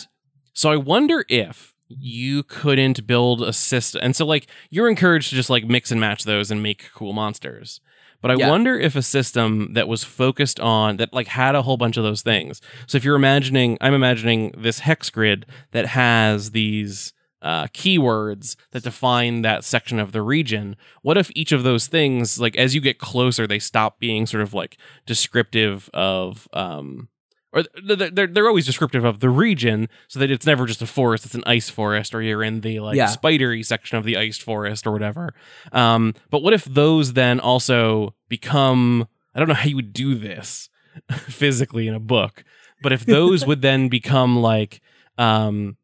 so 0.53 0.70
I 0.70 0.77
wonder 0.77 1.25
if 1.29 1.75
you 1.88 2.42
couldn't 2.42 3.07
build 3.07 3.42
a 3.42 3.53
system. 3.53 4.01
And 4.03 4.16
so, 4.16 4.27
like, 4.27 4.49
you're 4.70 4.88
encouraged 4.88 5.31
to 5.31 5.35
just 5.37 5.51
like 5.51 5.64
mix 5.64 5.90
and 5.90 6.01
match 6.01 6.25
those 6.25 6.51
and 6.51 6.62
make 6.62 6.90
cool 6.94 7.12
monsters. 7.12 7.81
But 8.22 8.31
I 8.31 8.37
Yeah. 8.37 8.49
wonder 8.49 8.79
if 8.79 8.96
a 8.96 9.03
system 9.03 9.75
that 9.75 9.88
was 9.88 10.03
focused 10.03 10.59
on 10.59 10.96
that, 10.96 11.12
like, 11.12 11.29
had 11.29 11.55
a 11.55 11.62
whole 11.62 11.77
bunch 11.77 11.96
of 11.96 12.03
those 12.03 12.22
things. 12.22 12.61
So 12.87 12.96
if 12.96 13.05
you're 13.05 13.14
imagining, 13.14 13.77
I'm 13.81 13.94
imagining 13.94 14.53
this 14.57 14.81
hex 14.81 15.11
grid 15.11 15.46
that 15.72 15.87
has 15.87 16.53
these 16.53 17.12
uh, 17.42 17.66
keywords 17.68 18.57
that 18.72 18.83
define 18.83 19.42
that 19.42 19.62
section 19.62 20.01
of 20.01 20.11
the 20.12 20.22
region. 20.22 20.75
What 21.03 21.18
if 21.18 21.31
each 21.37 21.53
of 21.53 21.62
those 21.62 21.87
things, 21.87 22.40
like, 22.40 22.57
as 22.57 22.75
you 22.75 22.81
get 22.81 22.99
closer, 22.99 23.46
they 23.46 23.59
stop 23.61 24.01
being 24.01 24.27
sort 24.27 24.42
of 24.42 24.55
like 24.55 24.79
descriptive 25.05 25.88
of, 25.94 26.49
um, 26.55 27.09
or 27.57 27.64
they're, 27.83 28.11
they're, 28.11 28.27
they're 28.27 28.47
always 28.49 28.66
descriptive 28.66 29.05
of 29.05 29.21
the 29.21 29.31
region 29.31 29.88
so 30.09 30.21
that 30.21 30.31
it's 30.31 30.45
never 30.47 30.66
just 30.66 30.83
a 30.83 30.87
forest 30.87 31.25
it's 31.25 31.35
an 31.35 31.42
ice 31.47 31.69
forest 31.71 32.14
or 32.14 32.21
you're 32.23 32.42
in 32.45 32.61
the 32.61 32.79
like 32.81 32.97
Yeah. 32.97 33.07
spidery 33.07 33.62
section 33.62 33.97
of 33.99 34.05
the 34.05 34.16
iced 34.16 34.42
forest 34.42 34.87
or 34.87 34.92
whatever 34.92 35.35
um, 35.73 36.14
but 36.31 36.42
what 36.42 36.53
if 36.53 36.64
those 36.66 37.14
then 37.14 37.40
also 37.40 38.14
become 38.29 39.09
i 39.35 39.38
don't 39.38 39.49
know 39.49 39.55
how 39.55 39.69
you 39.69 39.77
would 39.77 39.92
do 39.92 40.14
this 40.14 40.69
physically 41.12 41.88
in 41.88 41.95
a 41.95 42.01
book 42.01 42.45
but 42.83 42.92
if 42.92 43.07
those 43.07 43.47
would 43.47 43.62
then 43.62 43.88
become 43.88 44.37
like 44.42 44.83
um, 45.19 45.77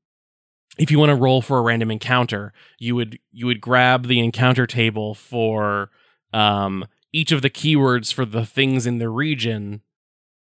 if 0.78 0.90
you 0.90 0.98
want 0.98 1.08
to 1.10 1.14
roll 1.16 1.40
for 1.42 1.58
a 1.58 1.62
random 1.62 1.90
encounter 1.90 2.52
you 2.78 2.94
would 2.94 3.18
you 3.32 3.46
would 3.46 3.60
grab 3.60 4.06
the 4.06 4.20
encounter 4.20 4.66
table 4.66 5.14
for 5.14 5.90
um, 6.34 6.84
each 7.12 7.30
of 7.32 7.42
the 7.42 7.50
keywords 7.50 8.12
for 8.12 8.24
the 8.24 8.44
things 8.46 8.86
in 8.86 8.98
the 8.98 9.08
region 9.08 9.80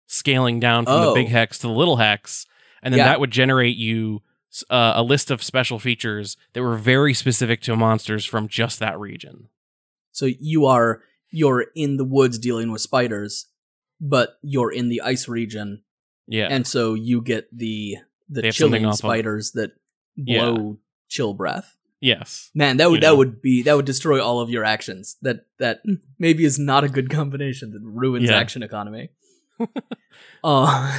scaling 0.07 0.61
down 0.61 0.85
from 0.85 1.01
the 1.01 1.07
Oh. 1.09 1.15
big 1.15 1.29
hex 1.29 1.59
to 1.59 1.67
the 1.67 1.73
little 1.73 1.97
hex 1.97 2.47
and 2.83 2.93
then 2.93 2.99
Yeah. 2.99 3.07
that 3.07 3.21
would 3.21 3.31
generate 3.31 3.77
you 3.77 4.23
uh, 4.71 4.93
a 4.97 5.03
list 5.03 5.31
of 5.33 5.43
special 5.43 5.79
features 5.81 6.37
that 6.53 6.63
were 6.63 6.77
very 6.77 7.13
specific 7.13 7.61
to 7.63 7.75
monsters 7.75 8.25
from 8.25 8.47
just 8.47 8.79
that 8.79 8.99
region 9.01 9.49
so 10.13 10.27
you 10.27 10.67
are 10.67 11.03
you're 11.31 11.67
in 11.75 11.97
the 11.97 12.05
woods 12.05 12.39
dealing 12.39 12.71
with 12.71 12.81
spiders 12.81 13.47
but 14.01 14.39
you're 14.43 14.71
in 14.71 14.89
the 14.91 15.01
ice 15.01 15.27
region 15.27 15.83
yeah 16.29 16.47
and 16.51 16.67
so 16.67 16.95
you 16.95 17.21
get 17.21 17.49
the 17.57 17.97
the 18.29 18.53
chilling 18.53 18.85
off 18.87 18.93
of- 18.95 18.99
spiders 18.99 19.53
that 19.53 19.73
Yeah. 20.17 20.45
blow 20.51 20.79
chill 21.09 21.35
breath 21.35 21.77
yes 22.01 22.51
man 22.55 22.77
that 22.77 22.89
would 22.91 22.97
You 22.97 23.01
that 23.01 23.07
know. 23.09 23.17
would 23.17 23.43
be 23.43 23.63
that 23.65 23.75
would 23.75 23.87
destroy 23.87 24.23
all 24.23 24.39
of 24.41 24.51
your 24.51 24.65
actions 24.65 25.17
that 25.23 25.47
that 25.59 25.83
maybe 26.19 26.45
is 26.45 26.59
not 26.61 26.85
a 26.85 26.89
good 26.89 27.11
combination 27.19 27.73
that 27.73 27.81
ruins 27.83 28.29
Yeah. 28.29 28.37
action 28.37 28.63
economy 28.63 29.09
uh 30.45 30.99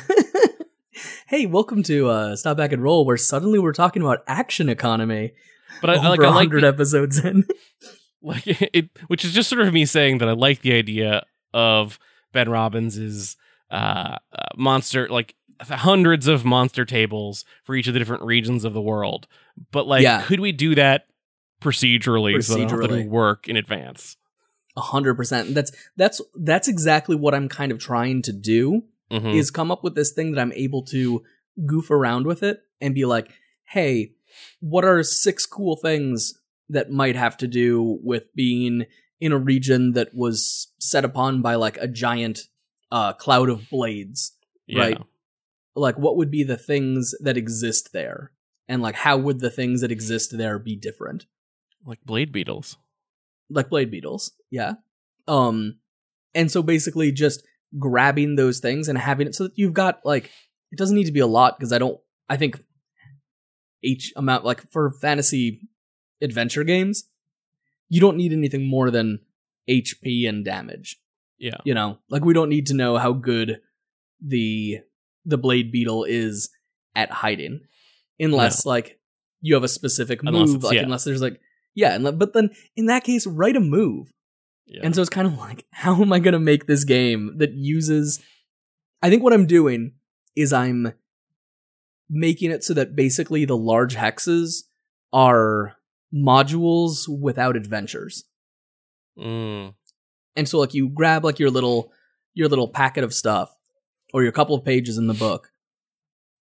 hey 1.28 1.46
welcome 1.46 1.84
to 1.84 2.10
uh 2.10 2.36
stop 2.36 2.58
back 2.58 2.72
and 2.72 2.82
roll 2.84 3.06
where 3.06 3.18
suddenly 3.18 3.60
we're 3.60 3.74
talking 3.74 4.02
about 4.02 4.24
action 4.28 4.70
economy 4.70 5.34
but 5.82 5.90
I, 5.90 5.94
I 5.96 6.08
like 6.10 6.20
i 6.22 6.24
like 6.30 6.36
100 6.52 6.64
the- 6.64 6.68
episodes 6.68 7.20
in 7.24 7.46
like 8.22 8.44
it 8.48 8.90
which 9.08 9.26
is 9.26 9.34
just 9.34 9.50
sort 9.50 9.62
of 9.62 9.74
me 9.74 9.86
saying 9.86 10.20
that 10.20 10.30
i 10.30 10.34
like 10.34 10.62
the 10.62 10.74
idea 10.74 11.26
of 11.54 12.00
ben 12.34 12.48
robbins's 12.50 13.36
uh, 13.72 14.18
uh 14.34 14.48
monster 14.56 15.10
like 15.10 15.36
hundreds 15.62 16.28
of 16.28 16.46
monster 16.46 16.86
tables 16.86 17.46
for 17.64 17.76
each 17.76 17.88
of 17.88 17.94
the 17.94 18.00
different 18.00 18.24
regions 18.24 18.64
of 18.64 18.74
the 18.74 18.82
world 18.82 19.28
but 19.72 19.88
like 19.88 20.04
Yeah. 20.04 20.22
could 20.24 20.40
we 20.40 20.52
do 20.52 20.76
that 20.76 21.08
procedurally, 21.62 22.44
so 22.44 22.54
that 22.56 22.60
I 22.62 22.66
don't 22.66 22.82
have 22.82 22.82
to 22.82 22.88
do 22.90 22.94
Procedurally. 23.06 23.10
work 23.10 23.48
in 23.48 23.56
advance 23.58 24.18
A 24.78 24.82
hundred 24.82 25.16
percent. 25.16 25.54
That's 25.54 25.72
that's 25.96 26.22
that's 26.36 26.68
exactly 26.68 27.16
what 27.16 27.34
I'm 27.34 27.48
kind 27.50 27.72
of 27.72 27.80
trying 27.80 28.22
to 28.24 28.34
do 28.34 28.84
Mhm. 29.12 29.36
is 29.36 29.52
come 29.52 29.70
up 29.72 29.84
with 29.84 29.94
this 29.96 30.12
thing 30.12 30.32
that 30.32 30.42
I'm 30.42 30.52
able 30.54 30.84
to 30.86 31.24
goof 31.66 31.92
around 31.92 32.26
with 32.26 32.42
it 32.44 32.62
and 32.82 32.96
be 32.96 33.06
like, 33.06 33.30
hey, 33.66 34.14
what 34.60 34.84
are 34.84 35.04
six 35.04 35.46
cool 35.46 35.76
things 35.76 36.34
that 36.70 36.90
might 36.90 37.16
have 37.16 37.38
to 37.38 37.48
do 37.48 38.00
with 38.04 38.34
being 38.36 38.86
in 39.22 39.32
a 39.32 39.38
region 39.38 39.94
that 39.94 40.14
was 40.16 40.74
set 40.80 41.06
upon 41.06 41.42
by 41.44 41.54
like 41.56 41.78
a 41.78 41.88
giant 41.88 42.48
uh, 42.92 43.14
cloud 43.14 43.50
of 43.50 43.70
blades? 43.70 44.34
yeah. 44.68 44.80
right. 44.82 44.98
Like, 45.78 45.98
what 46.00 46.16
would 46.18 46.32
be 46.32 46.44
the 46.44 46.58
things 46.58 47.14
that 47.20 47.38
exist 47.38 47.92
there? 47.94 48.32
And 48.68 48.82
like, 48.82 48.96
how 48.96 49.18
would 49.18 49.40
the 49.40 49.50
things 49.52 49.82
that 49.82 49.92
exist 49.92 50.36
there 50.38 50.58
be 50.60 50.76
different? 50.76 51.26
like 51.86 52.00
blade 52.04 52.32
beetles 52.32 52.78
like 53.50 53.70
blade 53.70 53.92
beetles 53.92 54.32
yeah 54.52 54.74
um 55.28 55.78
and 56.34 56.52
so 56.52 56.62
basically 56.64 57.12
just 57.12 57.44
grabbing 57.80 58.36
those 58.36 58.60
things 58.60 58.88
and 58.88 58.98
having 58.98 59.28
it 59.28 59.36
so 59.36 59.44
that 59.46 59.58
you've 59.58 59.74
got 59.74 60.00
like 60.06 60.32
it 60.72 60.78
doesn't 60.78 60.96
need 60.96 61.06
to 61.06 61.12
be 61.12 61.20
a 61.20 61.28
lot 61.28 61.58
because 61.58 61.72
i 61.74 61.78
don't 61.78 62.00
i 62.30 62.38
think 62.38 62.60
each 63.84 64.12
amount 64.16 64.44
like 64.46 64.70
for 64.72 64.90
fantasy 64.90 65.62
adventure 66.22 66.64
games 66.64 67.06
you 67.90 68.02
don't 68.02 68.18
need 68.18 68.34
anything 68.34 68.68
more 68.68 68.90
than 68.90 69.20
HP 69.70 70.28
and 70.28 70.44
damage. 70.44 71.00
Yeah. 71.38 71.58
You 71.66 71.76
know, 71.76 72.00
like 72.10 72.26
we 72.26 72.34
don't 72.34 72.50
need 72.50 72.66
to 72.68 72.74
know 72.74 72.98
how 72.98 73.14
good 73.14 73.60
the 74.20 74.80
the 75.24 75.38
blade 75.38 75.72
beetle 75.72 76.04
is 76.04 76.50
at 76.96 77.12
hiding, 77.12 77.62
unless 78.20 78.66
like 78.66 79.00
you 79.42 79.54
have 79.54 79.64
a 79.64 79.68
specific 79.68 80.24
move. 80.24 80.50
it's- 80.56 80.64
Like 80.64 80.76
yeah. 80.76 80.82
unless 80.84 81.04
there's 81.04 81.22
like 81.22 81.40
yeah, 81.76 81.94
and, 81.94 82.18
but 82.18 82.34
then 82.34 82.52
in 82.76 82.88
that 82.88 83.04
case, 83.04 83.28
write 83.28 83.56
a 83.56 83.60
move. 83.60 84.12
Yeah. 84.66 84.82
And 84.84 84.96
so 84.96 85.02
it's 85.02 85.10
kind 85.10 85.28
of 85.28 85.38
like, 85.38 85.66
how 85.72 86.02
am 86.02 86.12
I 86.12 86.20
going 86.20 86.34
to 86.34 86.40
make 86.40 86.66
this 86.66 86.84
game 86.84 87.38
that 87.38 87.54
uses. 87.54 88.22
I 89.04 89.10
think 89.10 89.22
what 89.22 89.34
I'm 89.34 89.46
doing 89.46 89.94
is 90.36 90.52
I'm 90.52 90.94
making 92.10 92.52
it 92.52 92.64
so 92.64 92.74
that 92.74 92.96
basically 92.96 93.46
the 93.46 93.58
large 93.58 93.96
hexes 93.96 94.64
are 95.14 95.76
modules 96.14 97.08
without 97.08 97.56
adventures. 97.56 98.24
Mm. 99.18 99.74
And 100.36 100.50
so 100.50 100.60
like 100.60 100.74
you 100.74 100.90
grab 100.90 101.24
like 101.24 101.40
your 101.40 101.50
little 101.52 101.92
your 102.34 102.50
little 102.50 102.68
packet 102.68 103.04
of 103.04 103.14
stuff 103.14 103.56
or 104.14 104.24
your 104.24 104.32
couple 104.32 104.56
of 104.56 104.66
pages 104.66 104.98
in 104.98 105.08
the 105.08 105.14
book 105.14 105.52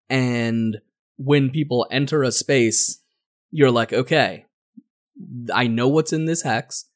and 0.08 0.78
when 1.16 1.50
people 1.50 1.86
enter 1.90 2.22
a 2.22 2.32
space 2.32 3.00
you're 3.50 3.70
like 3.70 3.92
okay 3.92 4.46
I 5.52 5.66
know 5.66 5.88
what's 5.88 6.12
in 6.12 6.24
this 6.26 6.42
hex 6.42 6.86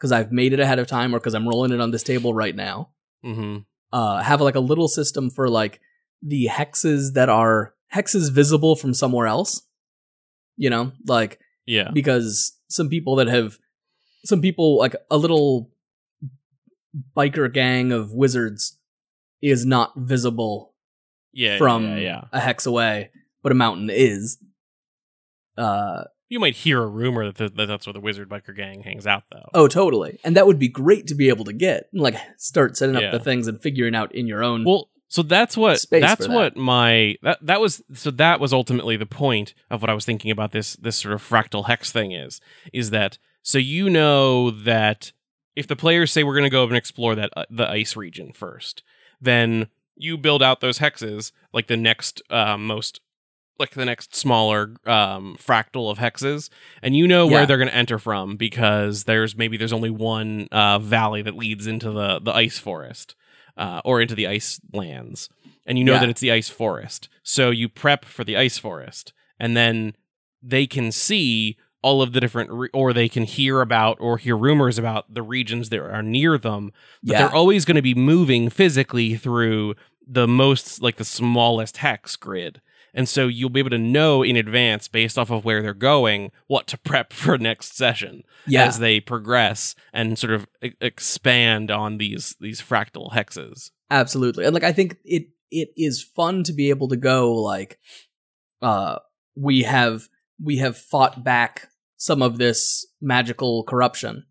cuz 0.00 0.12
I've 0.12 0.30
made 0.32 0.52
it 0.52 0.60
ahead 0.60 0.78
of 0.78 0.86
time 0.86 1.14
or 1.14 1.20
cuz 1.20 1.34
I'm 1.34 1.48
rolling 1.48 1.72
it 1.72 1.80
on 1.80 1.90
this 1.90 2.02
table 2.02 2.32
right 2.34 2.54
now 2.54 2.90
hmm 3.22 3.58
uh 3.92 4.22
have 4.22 4.40
like 4.40 4.54
a 4.54 4.60
little 4.60 4.88
system 4.88 5.30
for 5.30 5.48
like 5.48 5.80
the 6.22 6.48
hexes 6.50 7.12
that 7.14 7.28
are 7.28 7.74
hexes 7.94 8.30
visible 8.32 8.74
from 8.76 8.92
somewhere 8.94 9.26
else 9.26 9.62
you 10.56 10.68
know 10.70 10.92
like 11.06 11.38
Yeah. 11.66 11.90
because 11.92 12.58
some 12.68 12.88
people 12.88 13.16
that 13.16 13.26
have 13.28 13.58
some 14.24 14.40
people 14.40 14.76
like 14.78 14.94
a 15.10 15.16
little 15.16 15.70
biker 17.16 17.52
gang 17.52 17.92
of 17.92 18.12
wizards 18.12 18.78
is 19.42 19.64
not 19.66 19.92
visible 19.96 20.74
Yeah. 21.32 21.58
from 21.58 21.84
yeah, 21.84 21.96
yeah. 21.98 22.24
a 22.32 22.40
hex 22.40 22.66
away, 22.66 23.10
but 23.42 23.52
a 23.52 23.54
mountain 23.54 23.90
is. 23.90 24.38
Uh 25.56 26.04
You 26.28 26.40
might 26.40 26.56
hear 26.56 26.82
a 26.82 26.86
rumor 26.86 27.24
that, 27.26 27.36
th- 27.36 27.52
that 27.54 27.66
that's 27.66 27.86
where 27.86 27.92
the 27.94 28.00
wizard 28.00 28.28
biker 28.28 28.54
gang 28.56 28.82
hangs 28.82 29.06
out, 29.06 29.22
though. 29.30 29.48
oh, 29.54 29.68
totally, 29.68 30.18
and 30.24 30.36
that 30.36 30.46
would 30.46 30.58
be 30.58 30.68
great 30.68 31.06
to 31.08 31.14
be 31.14 31.28
able 31.28 31.44
to 31.44 31.52
get 31.52 31.88
like 31.92 32.16
start 32.36 32.76
setting 32.76 32.96
up 32.96 33.02
Yeah. 33.02 33.10
the 33.12 33.20
things 33.20 33.46
and 33.46 33.60
figuring 33.62 33.94
out 33.94 34.12
in 34.14 34.26
your 34.26 34.42
own. 34.42 34.64
Well, 34.64 34.88
so 35.08 35.22
that's 35.22 35.56
what 35.56 35.78
Space 35.78 36.02
that's 36.02 36.26
for 36.26 36.32
that. 36.32 36.34
what 36.34 36.56
my 36.56 37.16
that 37.22 37.38
that 37.46 37.60
was 37.60 37.80
so 37.94 38.10
that 38.10 38.40
was 38.40 38.52
ultimately 38.52 38.96
the 38.96 39.06
point 39.06 39.54
of 39.70 39.80
what 39.80 39.88
I 39.88 39.94
was 39.94 40.04
thinking 40.04 40.32
about 40.32 40.50
this 40.50 40.74
this 40.74 40.96
sort 40.96 41.14
of 41.14 41.22
fractal 41.22 41.66
hex 41.66 41.92
thing 41.92 42.10
is 42.10 42.40
is 42.72 42.90
that 42.90 43.18
so 43.42 43.58
you 43.58 43.88
know 43.88 44.50
that 44.50 45.12
if 45.54 45.68
the 45.68 45.76
players 45.76 46.10
say 46.10 46.24
we're 46.24 46.34
going 46.34 46.42
to 46.42 46.50
go 46.50 46.64
up 46.64 46.70
and 46.70 46.76
explore 46.76 47.14
that 47.14 47.30
uh, 47.36 47.44
the 47.48 47.70
ice 47.70 47.94
region 47.94 48.32
first, 48.32 48.82
then 49.20 49.68
you 49.94 50.18
build 50.18 50.42
out 50.42 50.60
those 50.60 50.80
hexes 50.80 51.30
like 51.52 51.68
the 51.68 51.76
next 51.76 52.20
uh, 52.28 52.58
most 52.58 53.00
like 53.58 53.70
the 53.70 53.84
next 53.84 54.14
smaller 54.14 54.74
um, 54.86 55.36
fractal 55.38 55.90
of 55.90 55.98
hexes, 55.98 56.48
and 56.82 56.96
you 56.96 57.06
know 57.08 57.26
Yeah. 57.28 57.32
where 57.32 57.46
they're 57.46 57.56
going 57.58 57.68
to 57.70 57.74
enter 57.74 57.98
from 57.98 58.36
because 58.36 59.04
there's 59.04 59.36
maybe 59.36 59.56
there's 59.56 59.72
only 59.72 59.90
one 59.90 60.48
uh, 60.52 60.78
valley 60.78 61.22
that 61.22 61.36
leads 61.36 61.66
into 61.66 61.90
the 61.90 62.20
the 62.20 62.32
ice 62.32 62.58
forest 62.58 63.14
uh, 63.56 63.80
or 63.84 64.00
into 64.00 64.14
the 64.14 64.26
ice 64.26 64.60
lands, 64.72 65.28
and 65.64 65.78
you 65.78 65.84
know 65.84 65.94
Yeah. 65.94 66.00
that 66.00 66.08
it's 66.10 66.20
the 66.20 66.32
ice 66.32 66.48
forest. 66.48 67.08
So 67.22 67.50
you 67.50 67.68
prep 67.68 68.04
for 68.04 68.24
the 68.24 68.36
ice 68.36 68.58
forest, 68.58 69.12
and 69.38 69.56
then 69.56 69.94
they 70.42 70.66
can 70.66 70.92
see 70.92 71.56
all 71.82 72.02
of 72.02 72.12
the 72.12 72.20
different, 72.20 72.50
re- 72.50 72.68
or 72.72 72.92
they 72.92 73.08
can 73.08 73.22
hear 73.22 73.60
about 73.60 73.96
or 74.00 74.18
hear 74.18 74.36
rumors 74.36 74.76
about 74.76 75.12
the 75.12 75.22
regions 75.22 75.68
that 75.68 75.78
are 75.80 76.02
near 76.02 76.36
them. 76.36 76.72
But 77.02 77.12
yeah, 77.12 77.18
they're 77.18 77.34
always 77.34 77.64
going 77.64 77.76
to 77.76 77.82
be 77.82 77.94
moving 77.94 78.50
physically 78.50 79.14
through 79.16 79.74
the 80.06 80.26
most, 80.26 80.82
like 80.82 80.96
the 80.96 81.04
smallest 81.04 81.76
hex 81.78 82.16
grid. 82.16 82.60
And 82.96 83.06
so 83.06 83.28
you'll 83.28 83.50
be 83.50 83.60
able 83.60 83.70
to 83.70 83.78
know 83.78 84.22
in 84.22 84.36
advance, 84.36 84.88
based 84.88 85.18
off 85.18 85.30
of 85.30 85.44
where 85.44 85.60
they're 85.60 85.74
going, 85.74 86.32
what 86.46 86.66
to 86.68 86.78
prep 86.78 87.12
for 87.12 87.36
next 87.36 87.76
session 87.76 88.22
yeah, 88.46 88.64
as 88.64 88.78
they 88.78 89.00
progress 89.00 89.74
and 89.92 90.18
sort 90.18 90.32
of 90.32 90.46
e- 90.62 90.72
expand 90.80 91.70
on 91.70 91.98
these 91.98 92.34
these 92.40 92.62
fractal 92.62 93.12
hexes. 93.12 93.70
absolutely, 93.90 94.46
and 94.46 94.54
like 94.54 94.64
I 94.64 94.72
think 94.72 94.96
it 95.04 95.28
it 95.50 95.68
is 95.76 96.02
fun 96.02 96.42
to 96.44 96.54
be 96.54 96.70
able 96.70 96.88
to 96.88 96.96
go 96.96 97.34
like, 97.34 97.78
uh, 98.62 98.98
we 99.36 99.62
have 99.64 100.08
we 100.42 100.56
have 100.56 100.78
fought 100.78 101.22
back 101.22 101.68
some 101.98 102.22
of 102.22 102.38
this 102.38 102.86
magical 103.02 103.62
corruption, 103.64 104.24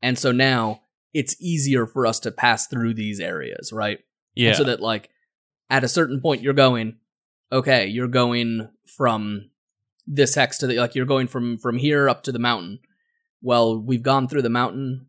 and 0.00 0.18
so 0.18 0.32
now 0.32 0.80
it's 1.12 1.36
easier 1.38 1.86
for 1.86 2.06
us 2.06 2.18
to 2.20 2.30
pass 2.30 2.66
through 2.66 2.94
these 2.94 3.20
areas, 3.20 3.72
right? 3.74 3.98
Yeah. 4.34 4.54
so 4.54 4.64
that 4.64 4.80
like 4.80 5.10
at 5.70 5.84
a 5.84 5.88
certain 5.88 6.20
point 6.20 6.42
you're 6.42 6.52
going 6.54 6.96
okay 7.52 7.86
you're 7.86 8.08
going 8.08 8.68
from 8.96 9.50
this 10.06 10.34
hex 10.34 10.58
to 10.58 10.66
the 10.66 10.76
like 10.76 10.94
you're 10.94 11.06
going 11.06 11.26
from 11.26 11.58
from 11.58 11.78
here 11.78 12.08
up 12.08 12.22
to 12.22 12.32
the 12.32 12.38
mountain 12.38 12.78
well 13.42 13.78
we've 13.78 14.02
gone 14.02 14.28
through 14.28 14.42
the 14.42 14.48
mountain 14.50 15.06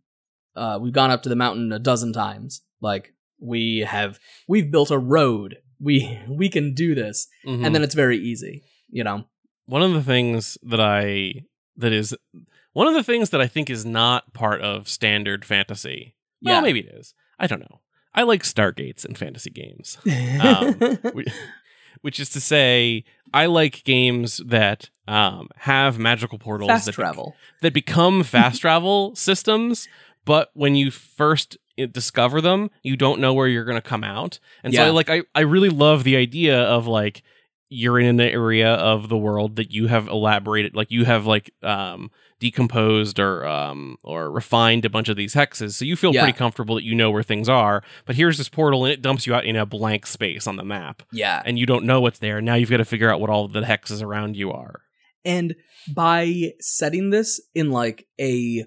uh 0.56 0.78
we've 0.82 0.94
gone 0.94 1.12
up 1.12 1.24
to 1.24 1.30
the 1.30 1.36
mountain 1.36 1.72
a 1.72 1.80
dozen 1.80 2.12
times 2.14 2.62
like 2.82 3.14
we 3.40 3.80
have 3.80 4.20
we've 4.48 4.72
built 4.72 4.92
a 4.92 4.98
road 4.98 5.58
we 5.80 6.20
we 6.30 6.50
can 6.50 6.74
do 6.74 6.96
this 6.96 7.28
Mhm. 7.46 7.66
and 7.66 7.76
then 7.76 7.84
it's 7.84 7.96
very 7.96 8.18
easy 8.18 8.64
you 8.90 9.04
know 9.04 9.26
one 9.66 9.82
of 9.84 9.92
the 9.94 10.04
things 10.04 10.58
that 10.64 10.80
I 10.80 11.44
that 11.76 11.92
is 11.92 12.16
one 12.74 12.88
of 12.88 12.94
the 12.94 13.04
things 13.04 13.32
that 13.32 13.42
I 13.42 13.48
think 13.48 13.70
is 13.70 13.86
not 13.86 14.34
part 14.34 14.62
of 14.62 14.88
standard 14.88 15.44
fantasy. 15.44 16.16
Well, 16.42 16.56
yeah 16.56 16.62
maybe 16.62 16.80
it 16.80 16.94
is. 16.96 17.14
I 17.38 17.48
don't 17.48 17.60
know. 17.60 17.82
I 18.16 18.24
like 18.24 18.44
stargates 18.44 19.04
in 19.06 19.16
fantasy 19.16 19.50
games. 19.50 19.98
um, 20.42 20.74
Wh- 21.04 21.32
Which 22.02 22.20
is 22.20 22.30
to 22.30 22.42
say, 22.42 23.04
I 23.34 23.46
like 23.46 23.84
games 23.84 24.38
that 24.46 24.90
um, 25.08 25.50
have 25.58 25.98
magical 25.98 26.38
portals 26.40 26.70
fast 26.70 26.86
that, 26.86 26.92
travel 26.94 27.36
that 27.62 27.74
become 27.74 28.24
fast 28.24 28.62
travel 28.62 29.16
systems, 29.16 29.88
but 30.26 30.52
when 30.54 30.76
you 30.76 30.92
first 30.92 31.58
discover 31.92 32.42
them, 32.42 32.70
you 32.82 32.98
don't 32.98 33.20
know 33.20 33.34
where 33.34 33.48
you're 33.48 33.66
going 33.66 33.82
to 33.82 33.88
come 33.88 34.04
out. 34.04 34.40
And 34.64 34.74
so, 34.74 34.86
I 34.86 34.90
like, 34.90 35.10
I, 35.10 35.22
I 35.36 35.42
really 35.42 35.70
love 35.70 36.04
the 36.04 36.16
idea 36.16 36.60
of 36.60 36.88
like 36.88 37.24
you're 37.70 38.00
in 38.00 38.06
an 38.08 38.22
area 38.22 38.74
of 38.74 39.10
the 39.10 39.18
world 39.18 39.56
that 39.58 39.72
you 39.72 39.88
have 39.88 40.08
elaborated, 40.08 40.76
like 40.76 40.90
you 40.92 41.04
have 41.06 41.26
like 41.26 41.52
um, 41.64 42.10
decomposed 42.40 43.20
or 43.20 43.46
um, 43.46 43.98
or 44.04 44.32
refined 44.32 44.86
a 44.86 44.90
bunch 44.90 45.10
of 45.10 45.18
these 45.18 45.34
hexes, 45.36 45.74
so 45.74 45.84
you 45.86 45.96
feel 45.96 46.14
Yeah. 46.14 46.24
pretty 46.24 46.38
comfortable 46.38 46.76
that 46.76 46.84
you 46.84 46.96
know 46.96 47.12
where 47.12 47.24
things 47.24 47.50
are. 47.50 47.84
But 48.06 48.16
here's 48.16 48.38
this 48.38 48.48
portal, 48.50 48.86
and 48.86 48.94
it 48.94 49.02
dumps 49.02 49.28
you 49.28 49.34
out 49.36 49.44
in 49.46 49.56
a 49.56 49.66
blank 49.66 50.06
space 50.08 50.48
on 50.48 50.56
the 50.56 50.64
map, 50.64 51.04
yeah 51.12 51.42
and 51.46 51.60
you 51.60 51.66
don't 51.66 51.86
know 51.86 52.00
what's 52.00 52.20
there. 52.20 52.42
Now 52.42 52.56
you've 52.56 52.70
got 52.70 52.78
to 52.78 52.86
figure 52.86 53.12
out 53.12 53.20
what 53.20 53.30
all 53.30 53.48
the 53.48 53.62
hexes 53.62 54.02
around 54.02 54.36
you 54.38 54.52
are. 54.52 54.82
and 55.26 55.56
by 55.94 56.52
setting 56.60 57.10
this 57.10 57.42
in 57.54 57.72
like 57.72 58.08
a 58.20 58.66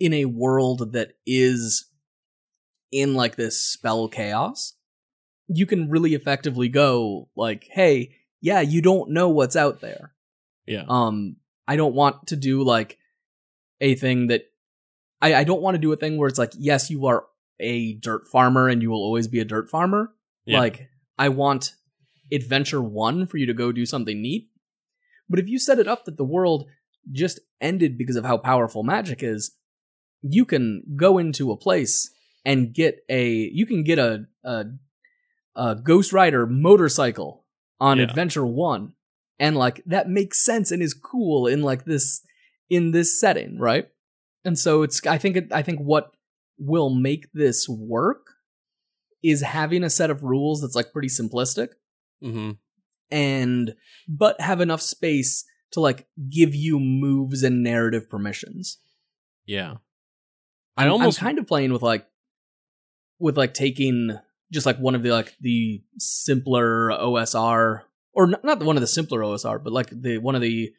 in 0.00 0.12
a 0.12 0.24
world 0.26 0.92
that 0.92 1.12
is 1.26 1.88
in 2.92 3.14
like 3.14 3.36
this 3.36 3.60
spell 3.60 4.08
chaos 4.08 4.74
you 5.48 5.66
can 5.66 5.90
really 5.90 6.14
effectively 6.14 6.68
go 6.68 7.28
like 7.36 7.66
hey 7.72 8.14
yeah 8.44 8.60
you 8.60 8.80
don't 8.82 9.10
know 9.10 9.28
what's 9.28 9.56
out 9.56 9.80
there 9.80 10.12
Yeah. 10.66 10.84
um 10.88 11.36
i 11.66 11.76
don't 11.76 11.94
want 11.94 12.26
to 12.28 12.36
do 12.36 12.62
like 12.62 12.98
a 13.80 13.94
thing 13.94 14.28
that 14.28 14.42
i 15.20 15.34
i 15.40 15.44
don't 15.44 15.62
want 15.62 15.74
to 15.76 15.80
do 15.86 15.92
a 15.92 15.96
thing 15.96 16.16
where 16.18 16.28
it's 16.28 16.38
like 16.38 16.52
yes 16.58 16.90
you 16.90 17.06
are 17.06 17.24
a 17.60 17.94
dirt 17.94 18.26
farmer 18.26 18.68
and 18.68 18.82
you 18.82 18.90
will 18.90 19.02
always 19.08 19.28
be 19.28 19.40
a 19.40 19.44
dirt 19.44 19.70
farmer 19.70 20.12
Yeah. 20.46 20.58
like 20.60 20.88
i 21.18 21.28
want 21.28 21.72
adventure 22.32 22.82
1 22.82 23.26
for 23.26 23.36
you 23.38 23.46
to 23.46 23.54
go 23.54 23.72
do 23.72 23.86
something 23.86 24.20
neat 24.20 24.48
but 25.28 25.38
if 25.38 25.48
you 25.48 25.58
set 25.58 25.78
it 25.78 25.88
up 25.88 26.04
that 26.04 26.16
the 26.16 26.24
world 26.36 26.66
just 27.12 27.40
ended 27.60 27.96
because 27.98 28.16
of 28.16 28.24
how 28.24 28.36
powerful 28.38 28.82
magic 28.82 29.22
is 29.22 29.52
you 30.22 30.44
can 30.44 30.82
go 30.96 31.18
into 31.18 31.50
a 31.52 31.56
place 31.56 32.10
and 32.44 32.74
get 32.74 33.04
a 33.08 33.26
you 33.52 33.66
can 33.66 33.84
get 33.84 33.98
a 33.98 34.24
a, 34.44 34.64
a 35.56 35.74
ghost 35.76 36.12
rider 36.12 36.46
motorcycle 36.46 37.43
on 37.80 37.98
Yeah. 37.98 38.04
adventure 38.04 38.46
1 38.46 38.92
and 39.38 39.56
like 39.56 39.82
that 39.86 40.08
makes 40.08 40.44
sense 40.44 40.70
and 40.70 40.82
is 40.82 40.94
cool 40.94 41.46
in 41.46 41.62
like 41.62 41.84
this 41.84 42.22
in 42.70 42.92
this 42.92 43.18
setting 43.20 43.58
right 43.58 43.88
and 44.44 44.58
so 44.58 44.82
it's 44.82 45.04
i 45.06 45.18
think 45.18 45.36
it, 45.36 45.52
i 45.52 45.60
think 45.62 45.80
what 45.80 46.12
will 46.58 46.90
make 46.90 47.26
this 47.32 47.68
work 47.68 48.26
is 49.22 49.42
having 49.42 49.82
a 49.82 49.90
set 49.90 50.10
of 50.10 50.22
rules 50.22 50.60
that's 50.60 50.76
like 50.76 50.92
pretty 50.92 51.08
simplistic 51.08 51.68
hmm 52.22 52.52
and 53.10 53.74
but 54.08 54.40
have 54.40 54.60
enough 54.60 54.80
space 54.80 55.44
to 55.72 55.80
like 55.80 56.06
give 56.30 56.54
you 56.54 56.78
moves 56.80 57.42
and 57.42 57.62
narrative 57.62 58.08
permissions 58.08 58.78
Yeah. 59.46 59.74
I 60.76 60.88
almost 60.88 61.20
I'm 61.20 61.26
kind 61.26 61.38
of 61.38 61.46
playing 61.46 61.72
with 61.72 61.82
like 61.82 62.06
with 63.18 63.36
like 63.36 63.52
taking 63.54 64.18
just 64.54 64.64
like 64.66 64.78
one 64.78 64.94
of 64.94 65.02
the 65.02 65.10
like 65.10 65.34
the 65.40 65.82
simpler 65.98 66.90
OSR 66.90 67.82
or 68.12 68.26
not, 68.28 68.44
not 68.44 68.62
one 68.62 68.76
of 68.76 68.80
the 68.80 68.86
simpler 68.86 69.20
OSR, 69.20 69.62
but 69.62 69.72
like 69.72 69.90
the 69.90 70.18
one 70.18 70.34
of 70.34 70.40
the 70.40 70.72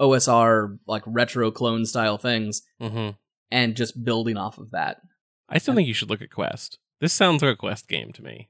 OSR 0.00 0.78
like 0.86 1.02
retro 1.06 1.50
clone 1.50 1.84
style 1.86 2.18
things 2.18 2.62
hmm 2.80 3.10
and 3.50 3.76
just 3.76 4.02
building 4.04 4.36
off 4.36 4.58
of 4.58 4.70
that. 4.72 5.00
I 5.48 5.58
still 5.58 5.74
think 5.74 5.86
you 5.86 5.94
should 5.94 6.10
look 6.10 6.20
at 6.22 6.30
Quest. 6.32 6.78
This 7.00 7.12
sounds 7.12 7.42
like 7.42 7.52
a 7.52 7.56
Quest 7.56 7.86
game 7.88 8.12
to 8.12 8.22
me. 8.22 8.48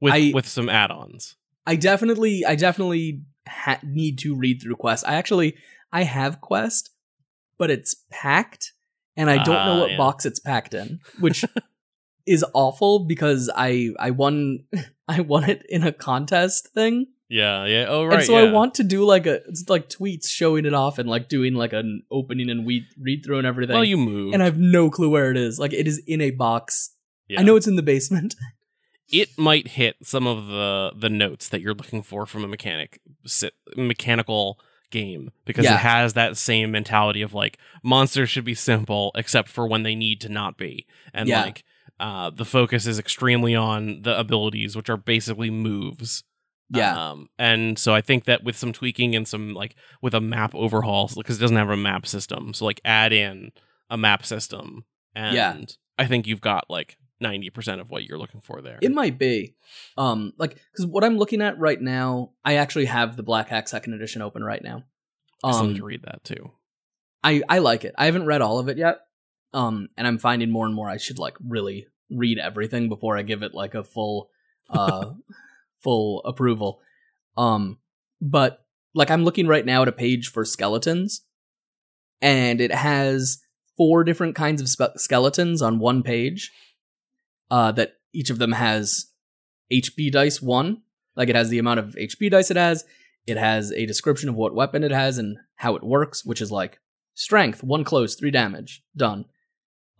With 0.00 0.12
I- 0.12 0.32
with 0.34 0.46
some 0.46 0.68
add-ons. 0.68 1.36
I 1.66 1.76
definitely, 1.76 2.44
I 2.44 2.54
definitely 2.56 3.22
ha- 3.48 3.78
need 3.84 4.18
to 4.20 4.34
read 4.34 4.60
through 4.60 4.74
Quest. 4.76 5.06
I 5.06 5.14
actually, 5.14 5.54
I 5.92 6.02
have 6.02 6.40
Quest, 6.40 6.90
but 7.56 7.70
it's 7.70 7.94
packed, 8.10 8.72
and 9.16 9.30
I 9.30 9.36
don't 9.44 9.64
know 9.64 9.76
Ah, 9.76 9.80
what 9.80 9.90
yeah. 9.92 9.96
box 9.96 10.26
it's 10.26 10.40
packed 10.40 10.74
in, 10.74 10.98
which 11.20 11.44
is 12.26 12.44
awful 12.54 13.00
because 13.00 13.50
I, 13.54 13.90
I 13.98 14.10
won, 14.10 14.64
I 15.08 15.20
won 15.20 15.44
it 15.44 15.64
in 15.68 15.82
a 15.82 15.92
contest 15.92 16.68
thing, 16.74 17.06
Yeah, 17.28 17.64
yeah. 17.66 17.86
Oh 17.88 18.04
right. 18.04 18.18
and 18.18 18.24
so 18.24 18.38
yeah. 18.38 18.48
I 18.48 18.52
want 18.52 18.74
to 18.76 18.84
do 18.84 19.04
like 19.04 19.26
a, 19.26 19.36
it's 19.48 19.68
like 19.68 19.88
tweets 19.88 20.28
showing 20.28 20.64
it 20.66 20.74
off 20.74 20.98
and 20.98 21.08
like 21.08 21.28
doing 21.28 21.54
like 21.54 21.72
an 21.72 22.02
opening 22.10 22.50
and 22.50 22.64
we 22.66 22.86
read 22.98 23.24
through 23.24 23.38
and 23.38 23.46
everything. 23.46 23.74
Well, 23.74 23.84
you 23.84 23.96
move. 23.96 24.34
and 24.34 24.42
I 24.42 24.46
have 24.46 24.58
no 24.58 24.90
clue 24.90 25.10
where 25.10 25.30
it 25.30 25.36
is. 25.36 25.58
Like 25.58 25.72
it 25.72 25.86
is 25.86 26.02
in 26.06 26.20
a 26.20 26.30
box. 26.30 26.94
Yeah. 27.28 27.40
I 27.40 27.42
know 27.42 27.56
it's 27.56 27.66
in 27.66 27.76
the 27.76 27.82
basement. 27.82 28.34
it 29.12 29.30
might 29.38 29.68
hit 29.68 29.96
some 30.02 30.26
of 30.26 30.46
the 30.46 30.92
the 30.96 31.10
notes 31.10 31.48
that 31.48 31.60
you're 31.60 31.74
looking 31.74 32.02
for 32.02 32.24
from 32.26 32.44
a 32.44 32.48
mechanic 32.48 33.00
mechanical 33.76 34.58
game 34.90 35.30
because 35.46 35.64
Yeah. 35.64 35.74
it 35.74 35.78
has 35.80 36.12
that 36.14 36.36
same 36.36 36.70
mentality 36.70 37.22
of 37.22 37.32
like 37.32 37.58
monsters 37.82 38.28
should 38.28 38.44
be 38.44 38.54
simple 38.54 39.10
except 39.14 39.48
for 39.48 39.66
when 39.66 39.82
they 39.84 39.94
need 39.94 40.20
to 40.20 40.28
not 40.28 40.58
be 40.58 40.86
and 41.14 41.28
like 41.28 41.64
uh 42.00 42.30
the 42.30 42.44
focus 42.44 42.86
is 42.86 42.98
extremely 42.98 43.54
on 43.54 44.02
the 44.02 44.18
abilities 44.18 44.74
which 44.76 44.88
are 44.90 44.96
basically 44.96 45.50
moves 45.50 46.24
Yeah. 46.70 47.10
um 47.10 47.28
and 47.38 47.78
so 47.78 47.94
i 47.94 48.00
think 48.00 48.24
that 48.24 48.42
with 48.44 48.56
some 48.56 48.72
tweaking 48.72 49.14
and 49.14 49.26
some 49.28 49.54
like 49.54 49.74
with 50.00 50.14
a 50.14 50.20
map 50.20 50.54
overhaul 50.54 51.10
because 51.14 51.36
it 51.38 51.40
doesn't 51.40 51.56
have 51.56 51.70
a 51.70 51.76
map 51.76 52.06
system 52.06 52.54
so 52.54 52.64
like 52.64 52.80
add 52.84 53.12
in 53.12 53.52
a 53.90 53.96
map 53.96 54.24
system 54.24 54.84
and 55.14 55.34
Yeah. 55.34 55.56
i 55.98 56.06
think 56.06 56.26
you've 56.26 56.40
got 56.40 56.70
like 56.70 56.96
90% 57.22 57.80
of 57.80 57.88
what 57.88 58.02
you're 58.02 58.18
looking 58.18 58.40
for 58.40 58.60
there 58.62 58.80
It 58.82 58.90
might 58.90 59.16
be. 59.16 59.54
Um, 59.96 60.32
like, 60.38 60.56
because 60.72 60.86
what 60.86 61.04
I'm 61.04 61.18
looking 61.18 61.40
at 61.40 61.56
right 61.56 61.80
now, 61.80 62.32
I 62.44 62.56
actually 62.56 62.86
have 62.86 63.16
the 63.16 63.22
Black 63.22 63.48
Hack 63.48 63.68
Second 63.68 63.94
Edition 63.94 64.22
open 64.22 64.42
right 64.42 64.60
now. 64.60 64.82
I 65.44 65.52
still 65.52 65.66
need 65.66 65.74
Um, 65.74 65.76
to 65.76 65.84
read 65.84 66.02
that 66.02 66.24
too. 66.24 66.50
I 67.22 67.40
I 67.48 67.58
like 67.60 67.84
it. 67.84 67.94
I 67.96 68.06
haven't 68.06 68.26
read 68.26 68.42
all 68.42 68.58
of 68.58 68.68
it 68.68 68.76
yet. 68.76 69.02
Um, 69.54 69.88
and 69.96 70.06
I'm 70.06 70.18
finding 70.18 70.50
more 70.50 70.66
and 70.66 70.74
more 70.74 70.88
I 70.88 70.96
should 70.96 71.18
like 71.18 71.36
really 71.46 71.86
read 72.10 72.38
everything 72.38 72.88
before 72.88 73.16
I 73.16 73.22
give 73.22 73.42
it 73.42 73.54
like 73.54 73.74
a 73.74 73.84
full, 73.84 74.30
uh, 74.70 75.12
full 75.82 76.22
approval. 76.24 76.80
Um, 77.36 77.78
but 78.20 78.64
like 78.94 79.10
I'm 79.10 79.24
looking 79.24 79.46
right 79.46 79.64
now 79.64 79.82
at 79.82 79.88
a 79.88 79.92
page 79.92 80.28
for 80.28 80.44
skeletons, 80.44 81.22
and 82.20 82.60
it 82.60 82.72
has 82.72 83.38
four 83.76 84.04
different 84.04 84.36
kinds 84.36 84.60
of 84.60 84.68
spe- 84.68 84.96
skeletons 84.96 85.62
on 85.62 85.78
one 85.78 86.02
page. 86.02 86.50
Uh, 87.50 87.70
that 87.70 87.94
each 88.14 88.30
of 88.30 88.38
them 88.38 88.52
has 88.52 89.06
HP 89.70 90.10
dice 90.10 90.40
one, 90.40 90.82
like 91.16 91.28
it 91.28 91.36
has 91.36 91.50
the 91.50 91.58
amount 91.58 91.80
of 91.80 91.94
HP 91.96 92.30
dice 92.30 92.50
it 92.50 92.56
has. 92.56 92.84
It 93.26 93.36
has 93.36 93.72
a 93.72 93.86
description 93.86 94.28
of 94.28 94.36
what 94.36 94.54
weapon 94.54 94.82
it 94.82 94.90
has 94.90 95.18
and 95.18 95.36
how 95.56 95.76
it 95.76 95.84
works, 95.84 96.24
which 96.24 96.40
is 96.40 96.50
like 96.50 96.80
strength, 97.14 97.62
one 97.62 97.84
close, 97.84 98.14
three 98.14 98.30
damage, 98.30 98.82
done. 98.96 99.26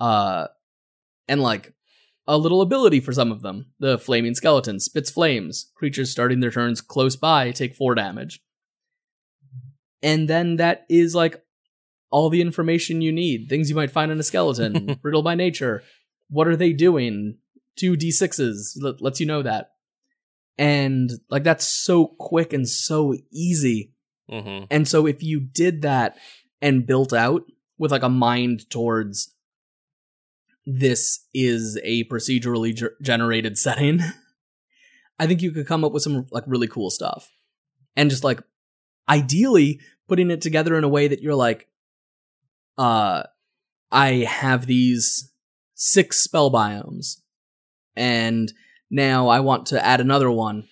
Uh, 0.03 0.49
and 1.29 1.41
like 1.41 1.73
a 2.27 2.37
little 2.37 2.61
ability 2.61 2.99
for 2.99 3.13
some 3.13 3.31
of 3.31 3.43
them. 3.43 3.67
The 3.79 3.99
flaming 3.99 4.35
skeleton 4.35 4.81
spits 4.81 5.11
flames. 5.11 5.71
Creatures 5.77 6.11
starting 6.11 6.41
their 6.41 6.51
turns 6.51 6.81
close 6.81 7.15
by 7.15 7.53
take 7.53 7.77
four 7.77 7.95
damage. 7.95 8.43
And 10.03 10.29
then 10.29 10.57
that 10.57 10.87
is 10.91 11.15
like 11.15 11.41
all 12.11 12.31
the 12.31 12.41
information 12.41 13.01
you 13.01 13.13
need. 13.13 13.49
Things 13.49 13.71
you 13.71 13.77
might 13.77 13.93
find 13.93 14.11
in 14.11 14.19
a 14.19 14.25
skeleton, 14.25 14.99
brittle 15.03 15.23
by 15.23 15.37
nature. 15.37 15.85
What 16.29 16.49
are 16.49 16.57
they 16.57 16.73
doing? 16.73 17.39
Two 17.77 17.93
d6s 17.93 18.73
let, 18.81 19.01
lets 19.01 19.21
you 19.21 19.27
know 19.27 19.43
that. 19.43 19.71
And 20.59 21.13
like 21.31 21.45
that's 21.45 21.67
so 21.67 22.09
quick 22.19 22.53
and 22.53 22.69
so 22.69 23.15
easy. 23.31 23.93
Mm-hmm. 24.29 24.65
And 24.69 24.89
so 24.89 25.07
if 25.07 25.23
you 25.23 25.39
did 25.39 25.83
that 25.83 26.17
and 26.61 26.89
built 26.89 27.13
out 27.13 27.43
with 27.79 27.93
like 27.93 28.03
a 28.03 28.09
mind 28.09 28.69
towards 28.69 29.32
this 30.65 31.27
is 31.35 31.79
a 31.83 32.05
procedurally 32.05 32.75
ger- 32.75 32.97
generated 33.03 33.59
setting, 33.59 34.01
I 35.19 35.27
think 35.27 35.43
you 35.43 35.53
could 35.53 35.67
come 35.67 35.85
up 35.85 35.93
with 35.93 36.03
some 36.03 36.27
like 36.31 36.45
really 36.47 36.69
cool 36.69 36.91
stuff. 36.91 37.31
And 37.97 38.11
just 38.11 38.25
like 38.25 38.41
ideally 39.09 39.81
putting 40.09 40.31
it 40.31 40.41
together 40.41 40.77
in 40.77 40.85
a 40.85 40.89
way 40.89 41.09
that 41.09 41.21
you're 41.21 41.35
like 41.35 41.69
uh 42.79 43.25
I 43.91 44.09
have 44.29 44.67
these 44.67 45.31
six 45.75 46.19
spell 46.19 46.51
biomes 46.51 47.17
and 47.95 48.53
now 48.91 49.29
I 49.29 49.41
want 49.41 49.67
to 49.67 49.85
add 49.85 50.01
another 50.01 50.31
one. 50.31 50.65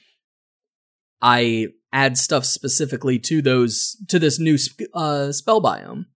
I 1.20 1.68
add 1.92 2.16
stuff 2.16 2.46
specifically 2.46 3.18
to 3.18 3.42
those 3.42 3.96
to 4.08 4.18
this 4.18 4.38
new 4.38 4.56
sp- 4.56 4.92
uh, 4.94 5.32
spell 5.32 5.60
biome. 5.60 6.06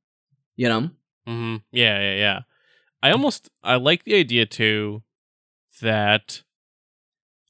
You 0.56 0.68
know, 0.68 0.90
Mm-hmm. 1.26 1.56
Yeah, 1.72 2.00
yeah, 2.00 2.14
yeah. 2.14 2.40
I 3.04 3.10
almost 3.12 3.50
I 3.62 3.76
like 3.76 4.04
the 4.04 4.14
idea 4.16 4.46
too 4.46 5.02
that 5.82 6.42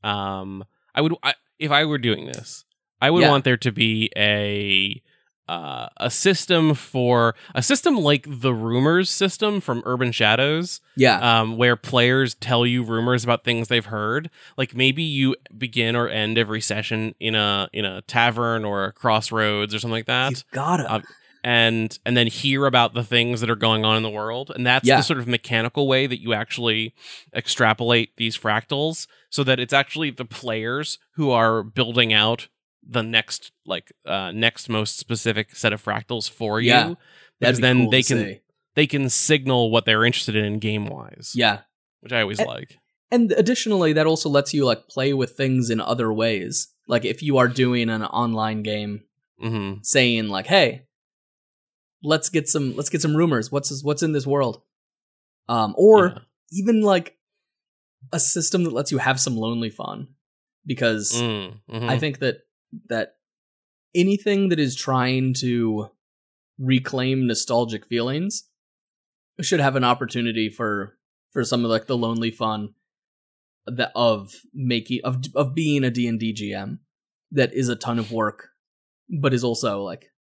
um 0.02 0.64
I 0.94 1.00
would 1.00 1.14
I, 1.22 1.34
if 1.58 1.70
I 1.70 1.84
were 1.84 1.98
doing 1.98 2.26
this, 2.26 2.64
I 3.00 3.10
would 3.10 3.22
Yeah. 3.22 3.30
want 3.30 3.44
there 3.44 3.56
to 3.58 3.72
be 3.72 4.10
a 4.16 5.00
uh, 5.46 5.88
a 5.98 6.10
system 6.10 6.74
for 6.74 7.34
a 7.54 7.62
system 7.62 7.96
like 7.96 8.26
the 8.26 8.54
rumors 8.54 9.10
system 9.10 9.60
from 9.60 9.82
Urban 9.84 10.10
Shadows, 10.10 10.80
yeah, 10.96 11.40
um, 11.40 11.58
where 11.58 11.76
players 11.76 12.34
tell 12.34 12.64
you 12.64 12.82
rumors 12.82 13.24
about 13.24 13.44
things 13.44 13.68
they've 13.68 13.84
heard. 13.84 14.30
Like 14.56 14.74
maybe 14.74 15.02
you 15.02 15.36
begin 15.56 15.96
or 15.96 16.08
end 16.08 16.38
every 16.38 16.62
session 16.62 17.14
in 17.20 17.34
a 17.34 17.68
in 17.72 17.84
a 17.84 18.00
tavern 18.02 18.64
or 18.64 18.84
a 18.84 18.92
crossroads 18.92 19.74
or 19.74 19.78
something 19.78 19.92
like 19.92 20.06
that 20.06 20.30
you 20.30 20.36
gotta. 20.50 20.90
uh, 20.90 21.00
and 21.44 21.96
and 22.06 22.16
then 22.16 22.26
hear 22.26 22.64
about 22.66 22.94
the 22.94 23.04
things 23.04 23.40
that 23.42 23.50
are 23.50 23.54
going 23.56 23.84
on 23.84 23.96
in 23.96 24.02
the 24.02 24.10
world. 24.10 24.50
And 24.54 24.66
that's 24.66 24.86
Yeah. 24.88 24.96
the 24.96 25.02
sort 25.02 25.18
of 25.20 25.28
mechanical 25.28 25.86
way 25.86 26.06
that 26.08 26.20
you 26.20 26.32
actually 26.32 26.94
extrapolate 27.34 28.16
these 28.16 28.36
fractals 28.38 29.06
so 29.30 29.44
that 29.44 29.60
it's 29.60 29.72
actually 29.72 30.10
the 30.10 30.24
players 30.24 30.98
who 31.16 31.30
are 31.30 31.62
building 31.62 32.12
out 32.12 32.48
the 32.86 33.02
next 33.02 33.52
like 33.66 33.92
uh 34.06 34.30
next 34.32 34.68
most 34.68 34.98
specific 34.98 35.54
set 35.54 35.72
of 35.72 35.82
fractals 35.82 36.28
for 36.30 36.60
you. 36.60 36.68
Yeah, 36.70 36.94
because 37.40 37.58
be 37.58 37.62
then 37.62 37.82
cool 37.82 37.90
they 37.90 38.02
can 38.02 38.40
they 38.74 38.86
can 38.86 39.08
signal 39.10 39.70
what 39.70 39.84
they're 39.84 40.04
interested 40.04 40.36
in 40.36 40.58
game 40.58 40.86
wise 40.86 41.32
Yeah, 41.34 41.60
which 42.00 42.12
i 42.12 42.20
always 42.22 42.38
And- 42.40 42.48
like. 42.48 42.78
and 43.10 43.32
additionally, 43.32 43.92
that 43.92 44.06
also 44.06 44.28
lets 44.28 44.52
you 44.54 44.64
like 44.64 44.88
play 44.88 45.12
with 45.14 45.30
things 45.36 45.70
in 45.70 45.80
other 45.80 46.12
ways. 46.12 46.68
Like 46.88 47.04
if 47.04 47.22
you 47.22 47.36
are 47.38 47.48
doing 47.48 47.88
an 47.90 48.02
online 48.04 48.62
game, 48.62 49.02
hmm 49.40 49.74
saying 49.82 50.28
like, 50.28 50.46
"Hey, 50.46 50.82
let's 52.04 52.28
get 52.28 52.48
some 52.48 52.76
let's 52.76 52.90
get 52.90 53.02
some 53.02 53.16
rumors. 53.16 53.50
What's 53.50 53.82
what's 53.82 54.02
in 54.02 54.12
this 54.12 54.26
world?" 54.26 54.62
Um, 55.48 55.74
or 55.76 56.08
Yeah. 56.08 56.18
even 56.52 56.82
like 56.82 57.18
a 58.12 58.20
system 58.20 58.64
that 58.64 58.72
lets 58.72 58.92
you 58.92 58.98
have 58.98 59.18
some 59.18 59.36
lonely 59.36 59.70
fun, 59.70 60.14
because 60.66 61.12
Mm, 61.14 61.60
mhm. 61.68 61.88
I 61.88 61.98
think 61.98 62.18
that 62.20 62.46
that 62.88 63.16
anything 63.94 64.48
that 64.50 64.58
is 64.58 64.74
trying 64.76 65.34
to 65.34 65.90
reclaim 66.58 67.26
nostalgic 67.26 67.86
feelings 67.86 68.48
should 69.40 69.60
have 69.60 69.74
an 69.76 69.84
opportunity 69.84 70.48
for 70.48 70.96
for 71.32 71.42
some 71.44 71.64
of 71.64 71.70
like 71.70 71.86
the 71.86 71.96
lonely 71.96 72.30
fun 72.30 72.74
that 73.66 73.90
of 73.96 74.42
making 74.52 75.00
of 75.04 75.24
of 75.34 75.54
being 75.54 75.82
a 75.82 75.90
D&D 75.90 76.32
GM 76.34 76.78
that 77.32 77.52
is 77.52 77.68
a 77.68 77.74
ton 77.76 77.98
of 77.98 78.12
work 78.12 78.50
but 79.08 79.34
is 79.34 79.42
also 79.42 79.82
like 79.82 80.10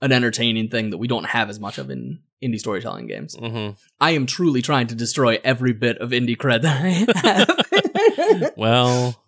an 0.00 0.12
entertaining 0.12 0.68
thing 0.68 0.90
that 0.90 0.98
we 0.98 1.08
don't 1.08 1.26
have 1.26 1.50
as 1.50 1.60
much 1.60 1.78
of 1.78 1.90
in 1.90 2.20
indie 2.42 2.58
storytelling 2.58 3.06
games. 3.06 3.36
Mhm. 3.36 3.76
I 4.00 4.12
am 4.12 4.26
truly 4.26 4.62
trying 4.62 4.86
to 4.88 4.94
destroy 4.94 5.38
every 5.44 5.72
bit 5.72 5.98
of 5.98 6.10
indie 6.10 6.36
cred 6.36 6.62
that 6.62 6.82
I 6.82 8.38
have. 8.40 8.52
well 8.56 9.22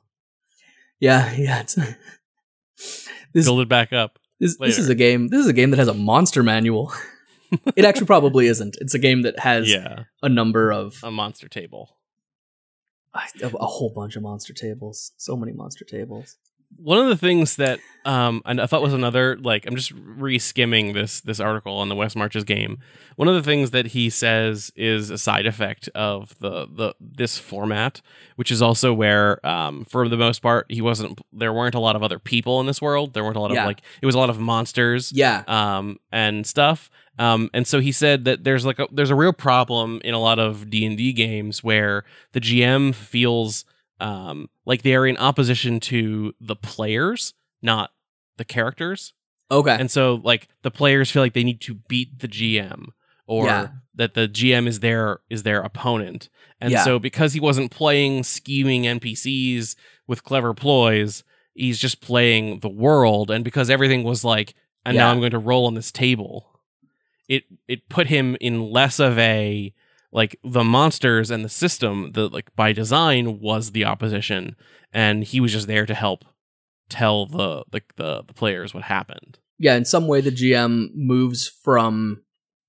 yeah, 1.00 1.34
yeah. 1.36 1.60
It's, 1.60 1.74
this, 3.34 3.44
build 3.44 3.60
it 3.60 3.68
back 3.68 3.92
up 3.92 4.18
this, 4.40 4.56
this 4.56 4.78
is 4.78 4.88
a 4.88 4.94
game. 4.94 5.28
This 5.28 5.40
is 5.40 5.48
a 5.48 5.52
game 5.52 5.70
that 5.70 5.78
has 5.78 5.88
a 5.88 5.94
monster 5.94 6.42
manual. 6.42 6.92
it 7.76 7.84
actually 7.84 8.06
probably 8.06 8.46
isn't. 8.46 8.76
It's 8.80 8.94
a 8.94 8.98
game 8.98 9.22
that 9.22 9.38
has 9.38 9.70
yeah 9.70 10.04
a 10.22 10.28
number 10.28 10.72
of 10.72 10.98
a 11.02 11.10
monster 11.10 11.48
table 11.48 11.96
a, 13.14 13.46
a 13.60 13.66
whole 13.66 13.90
bunch 13.90 14.16
of 14.16 14.22
monster 14.22 14.52
tables. 14.52 15.12
So 15.16 15.36
many 15.36 15.52
monster 15.52 15.84
tables. 15.84 16.36
One 16.76 16.98
of 16.98 17.08
the 17.08 17.16
things 17.16 17.56
that 17.56 17.78
um 18.04 18.42
and 18.44 18.60
I 18.60 18.66
thought 18.66 18.82
was 18.82 18.92
another 18.94 19.36
like 19.38 19.64
I'm 19.66 19.76
just 19.76 19.92
re-skimming 19.94 20.92
this 20.92 21.20
this 21.20 21.38
article 21.40 21.76
on 21.78 21.88
the 21.88 21.94
West 21.94 22.16
Marches 22.16 22.44
game. 22.44 22.78
One 23.16 23.28
of 23.28 23.34
the 23.34 23.42
things 23.42 23.70
that 23.72 23.86
he 23.88 24.10
says 24.10 24.72
is 24.74 25.10
a 25.10 25.18
side 25.18 25.46
effect 25.46 25.88
of 25.94 26.36
the 26.40 26.66
the 26.66 26.94
this 27.00 27.38
format, 27.38 28.00
which 28.36 28.50
is 28.50 28.60
also 28.62 28.92
where 28.92 29.44
um 29.46 29.84
for 29.84 30.08
the 30.08 30.16
most 30.16 30.40
part 30.42 30.66
he 30.68 30.80
wasn't 30.80 31.20
there 31.32 31.52
weren't 31.52 31.74
a 31.74 31.80
lot 31.80 31.94
of 31.94 32.02
other 32.02 32.18
people 32.18 32.58
in 32.60 32.66
this 32.66 32.82
world. 32.82 33.14
There 33.14 33.22
weren't 33.22 33.36
a 33.36 33.40
lot 33.40 33.52
Yeah. 33.52 33.62
of 33.62 33.66
like 33.66 33.82
it 34.00 34.06
was 34.06 34.14
a 34.14 34.18
lot 34.18 34.30
of 34.30 34.40
monsters 34.40 35.12
Yeah. 35.12 35.44
um, 35.46 35.98
and 36.10 36.46
stuff. 36.46 36.90
Um, 37.18 37.50
and 37.52 37.66
so 37.66 37.78
he 37.80 37.92
said 37.92 38.24
that 38.24 38.42
there's 38.42 38.64
like 38.64 38.78
a, 38.78 38.88
there's 38.90 39.10
a 39.10 39.14
real 39.14 39.34
problem 39.34 40.00
in 40.02 40.14
a 40.14 40.18
lot 40.18 40.38
of 40.38 40.70
D 40.70 40.86
and 40.86 40.96
D 40.96 41.12
games 41.12 41.62
where 41.62 42.04
the 42.32 42.40
GM 42.40 42.94
feels 42.94 43.64
um, 44.02 44.50
like 44.66 44.82
they 44.82 44.94
are 44.94 45.06
in 45.06 45.16
opposition 45.16 45.80
to 45.80 46.34
the 46.40 46.56
players, 46.56 47.32
not 47.62 47.90
the 48.36 48.44
characters. 48.44 49.14
Okay. 49.50 49.76
And 49.78 49.90
so 49.90 50.20
like 50.24 50.48
the 50.62 50.70
players 50.70 51.10
feel 51.10 51.22
like 51.22 51.34
they 51.34 51.44
need 51.44 51.60
to 51.62 51.74
beat 51.74 52.18
the 52.20 52.28
GM 52.28 52.88
or 53.26 53.46
Yeah. 53.46 53.68
that 53.94 54.14
the 54.14 54.26
GM 54.28 54.66
is 54.66 54.80
their 54.80 55.20
is 55.30 55.42
their 55.44 55.60
opponent. 55.60 56.28
And 56.60 56.70
Yeah. 56.72 56.84
so 56.84 56.98
because 56.98 57.32
he 57.34 57.40
wasn't 57.40 57.70
playing 57.70 58.24
scheming 58.24 58.82
NPCs 58.86 59.76
with 60.06 60.24
clever 60.24 60.52
ploys, 60.54 61.22
he's 61.54 61.78
just 61.78 62.00
playing 62.00 62.60
the 62.60 62.68
world 62.68 63.30
and 63.30 63.44
because 63.44 63.70
everything 63.70 64.02
was 64.04 64.24
like 64.24 64.54
and 64.84 64.96
now 64.96 65.10
I'm 65.10 65.20
going 65.20 65.30
to 65.30 65.38
roll 65.38 65.66
on 65.66 65.74
this 65.74 65.92
table. 65.92 66.58
It 67.28 67.44
it 67.68 67.88
put 67.88 68.08
him 68.08 68.36
in 68.40 68.70
less 68.70 68.98
of 68.98 69.16
a 69.18 69.72
like 70.12 70.38
the 70.44 70.62
monsters 70.64 71.30
and 71.30 71.44
the 71.44 71.48
system 71.48 72.12
that 72.12 72.32
like 72.32 72.54
by 72.54 72.72
design 72.72 73.40
was 73.40 73.72
the 73.72 73.84
opposition 73.84 74.54
and 74.92 75.24
he 75.24 75.40
was 75.40 75.52
just 75.52 75.66
there 75.66 75.86
to 75.86 75.94
help 75.94 76.24
tell 76.88 77.26
the 77.26 77.64
the 77.70 77.80
the, 77.96 78.22
the 78.26 78.34
players 78.34 78.74
what 78.74 78.84
happened. 78.84 79.38
yeah, 79.58 79.74
in 79.76 79.84
some 79.84 80.06
way 80.06 80.20
the 80.20 80.30
GM 80.30 80.88
moves 80.94 81.48
from 81.48 82.22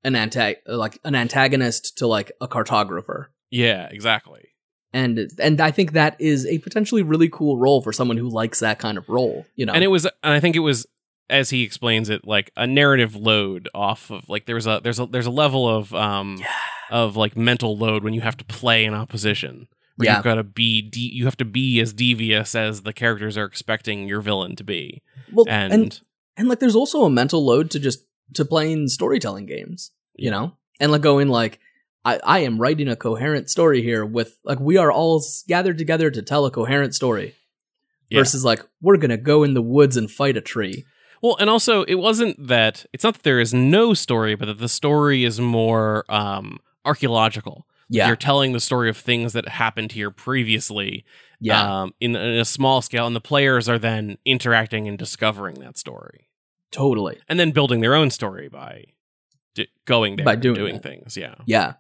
an 0.06 0.14
antag- 0.14 0.58
like 0.68 1.00
an 1.04 1.16
antagonist 1.16 1.98
to 1.98 2.08
like 2.08 2.32
a 2.42 2.48
cartographer. 2.48 3.28
Yeah, 3.52 3.88
exactly. 3.92 4.50
And 4.94 5.30
and 5.40 5.60
I 5.60 5.72
think 5.72 5.94
that 5.94 6.16
is 6.20 6.46
a 6.46 6.60
potentially 6.60 7.02
really 7.04 7.28
cool 7.30 7.58
role 7.58 7.82
for 7.82 7.92
someone 7.92 8.18
who 8.18 8.30
likes 8.30 8.60
that 8.60 8.80
kind 8.80 8.98
of 8.98 9.10
role, 9.10 9.46
you 9.56 9.66
know. 9.66 9.74
And 9.74 9.84
it 9.84 9.88
was 9.88 10.06
and 10.06 10.34
I 10.34 10.40
think 10.40 10.56
it 10.56 10.60
was 10.60 10.86
as 11.30 11.50
he 11.50 11.64
explains 11.64 12.10
it 12.10 12.26
like 12.28 12.52
a 12.56 12.68
narrative 12.68 13.16
load 13.16 13.70
off 13.74 14.12
of 14.12 14.30
like 14.30 14.46
there's 14.46 14.68
a 14.68 14.82
there's 14.84 15.00
a 15.00 15.06
there's 15.08 15.26
a 15.26 15.32
level 15.32 15.68
of 15.68 15.94
um 15.96 16.38
Yeah. 16.40 16.46
Of 16.94 17.18
like 17.18 17.36
mental 17.36 17.78
load 17.78 18.04
when 18.04 18.14
you 18.14 18.22
have 18.22 18.38
to 18.38 18.46
play 18.46 18.86
in 18.86 18.94
opposition. 18.94 19.68
Yeah. 20.00 20.16
you've 20.16 20.24
got 20.24 20.36
to 20.36 20.44
be 20.44 20.82
de- 20.82 21.12
you 21.14 21.26
have 21.26 21.38
to 21.38 21.46
be 21.46 21.80
as 21.82 21.94
devious 21.94 22.56
as 22.56 22.82
the 22.84 22.94
characters 22.94 23.38
are 23.38 23.46
expecting 23.46 24.08
your 24.08 24.22
villain 24.22 24.56
to 24.56 24.64
be. 24.64 25.02
well, 25.32 25.46
And, 25.50 25.74
and 25.74 26.00
and 26.38 26.48
like 26.48 26.60
there's 26.60 26.76
also 26.76 27.04
a 27.04 27.10
mental 27.12 27.46
load 27.46 27.70
to 27.72 27.80
just 27.80 28.00
to 28.34 28.44
playing 28.46 28.88
storytelling 28.88 29.46
games 29.46 29.92
you 30.16 30.32
know 30.32 30.54
and 30.80 30.92
like 30.92 31.02
going 31.02 31.28
like 31.28 31.60
I, 32.06 32.20
I 32.24 32.40
am 32.40 32.58
writing 32.60 32.88
a 32.88 32.96
coherent 32.96 33.50
story 33.52 33.84
here 33.84 34.04
with 34.04 34.38
like 34.44 34.60
we 34.60 34.78
are 34.78 34.92
all 34.92 35.22
gathered 35.48 35.78
together 35.78 36.10
to 36.10 36.22
tell 36.24 36.46
a 36.48 36.52
coherent 36.52 36.96
story 36.96 37.36
Yeah. 38.10 38.22
versus 38.22 38.44
like 38.44 38.62
we're 38.82 38.98
gonna 38.98 39.18
go 39.18 39.44
in 39.44 39.54
the 39.54 39.62
woods 39.62 39.96
and 39.96 40.10
fight 40.10 40.38
a 40.38 40.42
tree 40.42 40.86
Well, 41.22 41.38
and 41.40 41.50
also 41.52 41.84
it 41.84 41.96
wasn't 41.96 42.48
that 42.48 42.86
it's 42.94 43.04
not 43.04 43.14
that 43.14 43.24
there 43.24 43.40
is 43.40 43.54
no 43.54 43.94
story, 43.94 44.34
but 44.36 44.48
that 44.48 44.58
the 44.60 44.70
story 44.82 45.24
is 45.24 45.40
more 45.40 46.04
um 46.10 46.58
archaeological. 46.86 47.66
yeah 47.90 48.08
You're 48.08 48.16
telling 48.16 48.54
the 48.54 48.60
story 48.60 48.90
of 48.90 48.98
things 48.98 49.34
that 49.34 49.48
happened 49.48 49.92
here 49.94 50.10
previously 50.12 51.04
yeah 51.40 51.82
um, 51.84 51.94
in, 52.00 52.16
in 52.16 52.40
a 52.40 52.46
small 52.46 52.82
scale, 52.82 53.06
and 53.08 53.16
the 53.16 53.22
players 53.22 53.68
are 53.70 53.80
then 53.80 54.18
interacting 54.26 54.88
and 54.88 54.98
discovering 54.98 55.56
that 55.60 55.78
story, 55.78 56.30
totally 56.72 57.18
and 57.28 57.40
then 57.40 57.52
building 57.52 57.82
their 57.82 57.96
own 57.96 58.10
story 58.10 58.48
by 58.50 58.86
d- 59.56 59.68
going 59.86 60.16
there 60.16 60.26
By 60.26 60.34
and 60.34 60.42
doing 60.42 60.56
doing 60.56 60.80
things. 60.80 61.18
Yeah. 61.18 61.36
yeah 61.46 61.74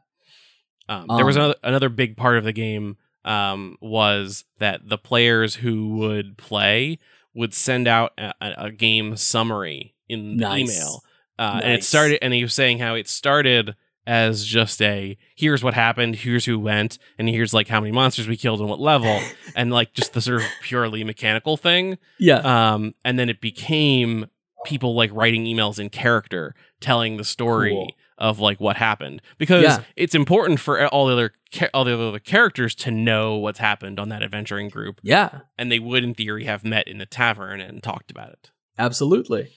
Um, 0.90 1.08
there 1.16 1.26
was 1.26 1.38
Um, 1.38 1.44
another 1.44 1.56
another 1.64 1.90
big 1.90 2.18
part 2.18 2.38
of 2.38 2.44
the 2.44 2.52
game 2.54 2.98
um, 3.26 3.78
was 3.80 4.44
that 4.60 4.90
the 4.90 4.98
players 4.98 5.56
who 5.56 5.96
would 5.98 6.38
play 6.38 7.00
would 7.34 7.54
send 7.54 7.88
out 7.88 8.12
a, 8.18 8.34
a 8.66 8.72
game 8.72 9.16
summary 9.16 9.96
in 10.10 10.36
the 10.38 10.44
Nice. 10.44 10.62
email, 10.62 11.02
uh, 11.40 11.62
and 11.64 11.74
it 11.74 11.84
started. 11.86 12.20
And 12.22 12.34
he 12.34 12.44
was 12.44 12.54
saying 12.54 12.80
how 12.80 12.96
it 12.96 13.08
started 13.08 13.76
as 14.06 14.46
just 14.46 14.82
a 14.82 15.18
here's 15.36 15.64
what 15.64 15.74
happened, 15.74 16.16
here's 16.18 16.46
who 16.46 16.60
went, 16.60 16.98
and 17.18 17.30
here's 17.30 17.54
like 17.54 17.68
how 17.68 17.80
many 17.80 17.92
monsters 17.92 18.28
we 18.28 18.36
killed 18.38 18.60
and 18.60 18.70
what 18.70 18.80
level, 18.80 19.20
and 19.56 19.72
like 19.72 19.94
just 19.94 20.14
the 20.14 20.22
sort 20.22 20.42
of 20.42 20.48
purely 20.62 21.04
mechanical 21.04 21.56
thing. 21.58 21.98
yeah 22.20 22.40
Um, 22.74 22.94
and 23.06 23.18
then 23.18 23.30
it 23.30 23.40
became 23.42 24.28
people 24.66 24.96
like 24.96 25.12
writing 25.14 25.46
emails 25.46 25.78
in 25.80 25.90
character 25.90 26.56
telling 26.80 27.18
the 27.18 27.24
story 27.26 27.72
Cool. 27.72 27.88
of 28.18 28.40
like 28.40 28.60
what 28.62 28.78
happened 28.78 29.22
because 29.38 29.64
Yeah. 29.64 29.84
it's 29.98 30.16
important 30.16 30.60
for 30.62 30.88
all 30.88 31.08
the 31.08 31.14
other 31.14 31.34
all 31.74 31.84
the 31.84 31.94
other 31.94 32.20
characters 32.20 32.74
to 32.76 32.90
know 32.92 33.36
what's 33.36 33.60
happened 33.60 34.00
on 34.00 34.08
that 34.10 34.24
adventuring 34.24 34.70
group 34.70 35.00
yeah 35.04 35.42
and 35.58 35.70
they 35.72 35.80
would 35.80 36.04
in 36.04 36.14
theory 36.14 36.46
have 36.46 36.64
met 36.64 36.88
in 36.88 36.98
the 36.98 37.06
tavern 37.06 37.60
and 37.60 37.84
talked 37.84 38.10
about 38.10 38.30
it 38.30 38.52
absolutely 38.80 39.52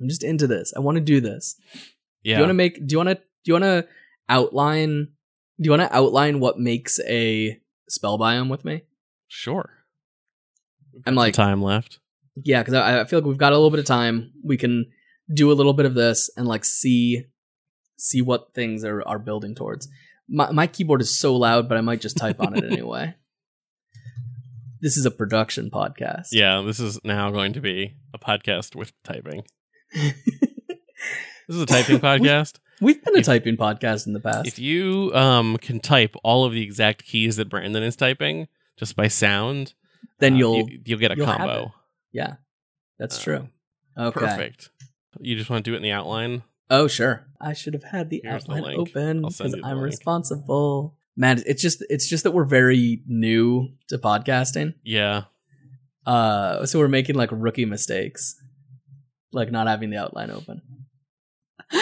i'm 0.00 0.08
just 0.08 0.24
into 0.24 0.46
this 0.46 0.72
i 0.76 0.80
want 0.80 0.96
to 0.96 1.00
do 1.00 1.20
this 1.20 1.56
yeah 2.22 2.36
Do 2.36 2.40
you 2.40 2.42
want 2.42 2.50
to 2.50 2.54
make? 2.54 2.86
Do 2.86 2.92
you 2.92 2.98
want 2.98 3.08
to? 3.10 3.14
Do 3.14 3.20
you 3.44 3.54
want 3.54 3.64
to 3.64 3.88
outline? 4.28 5.08
Do 5.58 5.64
you 5.64 5.70
want 5.70 5.82
to 5.82 5.96
outline 5.96 6.40
what 6.40 6.58
makes 6.58 6.98
a 7.06 7.58
spell 7.88 8.18
biome 8.18 8.48
with 8.50 8.64
me? 8.64 8.82
sure 9.28 9.70
I'm 11.06 11.14
like, 11.14 11.34
time 11.34 11.62
left 11.62 11.98
yeah, 12.44 12.60
because 12.62 12.74
I, 12.74 13.00
I 13.00 13.04
feel 13.04 13.18
like 13.20 13.26
we've 13.26 13.38
got 13.38 13.52
a 13.52 13.56
little 13.56 13.70
bit 13.70 13.80
of 13.80 13.86
time. 13.86 14.32
We 14.44 14.56
can 14.56 14.90
do 15.32 15.52
a 15.52 15.54
little 15.54 15.72
bit 15.72 15.86
of 15.86 15.94
this 15.94 16.28
and 16.36 16.46
like 16.48 16.64
see 16.64 17.24
see 17.96 18.22
what 18.22 18.54
things 18.54 18.84
are 18.84 19.02
are 19.06 19.18
building 19.18 19.54
towards. 19.54 19.88
My 20.28 20.50
my 20.50 20.66
keyboard 20.66 21.00
is 21.00 21.16
so 21.16 21.36
loud, 21.36 21.68
but 21.68 21.78
I 21.78 21.80
might 21.80 22.00
just 22.00 22.16
type 22.16 22.40
on 22.40 22.56
it 22.56 22.64
anyway. 22.72 23.14
This 24.80 24.96
is 24.96 25.04
a 25.06 25.10
production 25.10 25.70
podcast. 25.70 26.28
yeah 26.32 26.62
this 26.62 26.80
is 26.80 26.98
now 27.04 27.30
going 27.30 27.52
to 27.52 27.60
be 27.60 27.96
a 28.14 28.18
podcast 28.18 28.74
with 28.74 28.92
typing 29.04 29.44
this 29.92 30.14
is 31.48 31.60
a 31.62 31.66
typing 31.66 31.98
podcast 32.00 32.58
We've 32.82 33.02
been 33.04 33.14
a 33.16 33.18
If- 33.18 33.26
typing 33.26 33.56
podcast 33.58 34.06
in 34.06 34.14
the 34.14 34.20
past. 34.20 34.46
if 34.48 34.58
you 34.58 35.10
um 35.14 35.56
can 35.58 35.80
type 35.80 36.14
all 36.24 36.44
of 36.44 36.52
the 36.52 36.62
exact 36.62 37.04
keys 37.04 37.36
that 37.36 37.48
brandon 37.48 37.82
is 37.82 37.96
typing 37.96 38.48
just 38.76 38.96
by 38.96 39.08
sound 39.08 39.74
then 40.18 40.34
uh, 40.34 40.36
you'll 40.38 40.68
you, 40.70 40.80
will 40.96 40.98
get 41.00 41.12
a 41.12 41.16
you'll 41.16 41.26
have 41.26 41.38
combo 41.38 41.74
yeah, 42.12 42.34
that's 42.98 43.18
Uh, 43.20 43.22
true. 43.22 43.48
Okay. 43.96 44.18
Perfect. 44.20 44.70
You 45.20 45.36
just 45.36 45.48
want 45.48 45.64
to 45.64 45.70
do 45.70 45.74
it 45.74 45.76
in 45.76 45.82
the 45.84 45.92
outline? 45.92 46.42
Oh, 46.68 46.88
sure. 46.88 47.24
I 47.40 47.52
should 47.52 47.74
have 47.74 47.84
had 47.84 48.10
the 48.10 48.20
Here's 48.24 48.44
the 48.46 48.52
outline 48.52 48.62
link. 48.76 48.78
open 48.80 49.24
I'll 49.24 49.30
send 49.30 49.50
because 49.52 49.56
you 49.58 49.62
the 49.62 49.68
I'm 49.68 49.76
link. 49.76 49.84
responsible. 49.92 50.96
Man, 51.16 51.40
it's 51.46 51.62
just 51.62 51.84
it's 51.88 52.08
just 52.08 52.24
that 52.24 52.32
we're 52.32 52.44
very 52.44 53.02
new 53.06 53.68
to 53.90 53.98
podcasting. 53.98 54.74
Yeah. 54.82 55.24
Uh, 56.04 56.66
so 56.66 56.78
we're 56.80 56.88
making 56.88 57.14
like 57.14 57.28
rookie 57.32 57.64
mistakes, 57.64 58.34
like 59.32 59.50
not 59.50 59.66
having 59.66 59.90
the 59.90 59.98
outline 59.98 60.30
open. 60.30 60.62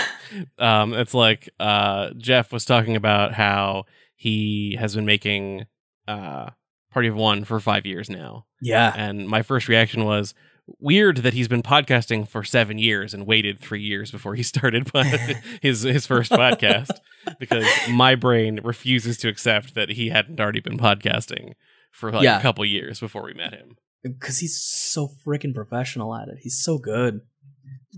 Um, 0.58 0.92
it's 0.92 1.14
like 1.14 1.48
uh, 1.58 2.10
Jeff 2.18 2.52
was 2.52 2.66
talking 2.66 2.96
about 2.96 3.32
how 3.32 3.84
he 4.14 4.76
has 4.78 4.94
been 4.94 5.06
making 5.06 5.64
uh, 6.06 6.50
Party 6.92 7.08
of 7.08 7.16
One 7.16 7.44
for 7.44 7.58
five 7.60 7.86
years 7.86 8.10
now. 8.10 8.44
Yeah, 8.60 8.92
And 8.94 9.26
my 9.26 9.40
first 9.40 9.68
reaction 9.68 10.04
was 10.04 10.34
weird 10.78 11.18
that 11.18 11.32
he's 11.32 11.48
been 11.48 11.62
podcasting 11.62 12.28
for 12.28 12.44
seven 12.44 12.76
years 12.76 13.14
and 13.14 13.26
waited 13.26 13.58
three 13.58 13.80
years 13.80 14.10
before 14.10 14.34
he 14.34 14.42
started 14.42 14.90
his 15.62 15.82
his 15.82 16.06
first 16.06 16.30
podcast 16.30 16.90
because 17.38 17.64
my 17.90 18.14
brain 18.14 18.60
refuses 18.62 19.16
to 19.18 19.28
accept 19.28 19.74
that 19.74 19.88
he 19.90 20.10
hadn't 20.10 20.38
already 20.38 20.60
been 20.60 20.76
podcasting 20.76 21.54
for 21.90 22.12
like 22.12 22.22
Yeah. 22.24 22.38
a 22.38 22.42
couple 22.42 22.66
years 22.66 23.00
before 23.00 23.22
we 23.24 23.32
met 23.32 23.54
him. 23.54 23.76
because 24.02 24.40
he's 24.40 24.60
so 24.60 25.08
freaking 25.26 25.54
professional 25.54 26.14
at 26.14 26.28
it. 26.28 26.36
He's 26.42 26.62
so 26.62 26.76
good. 26.76 27.20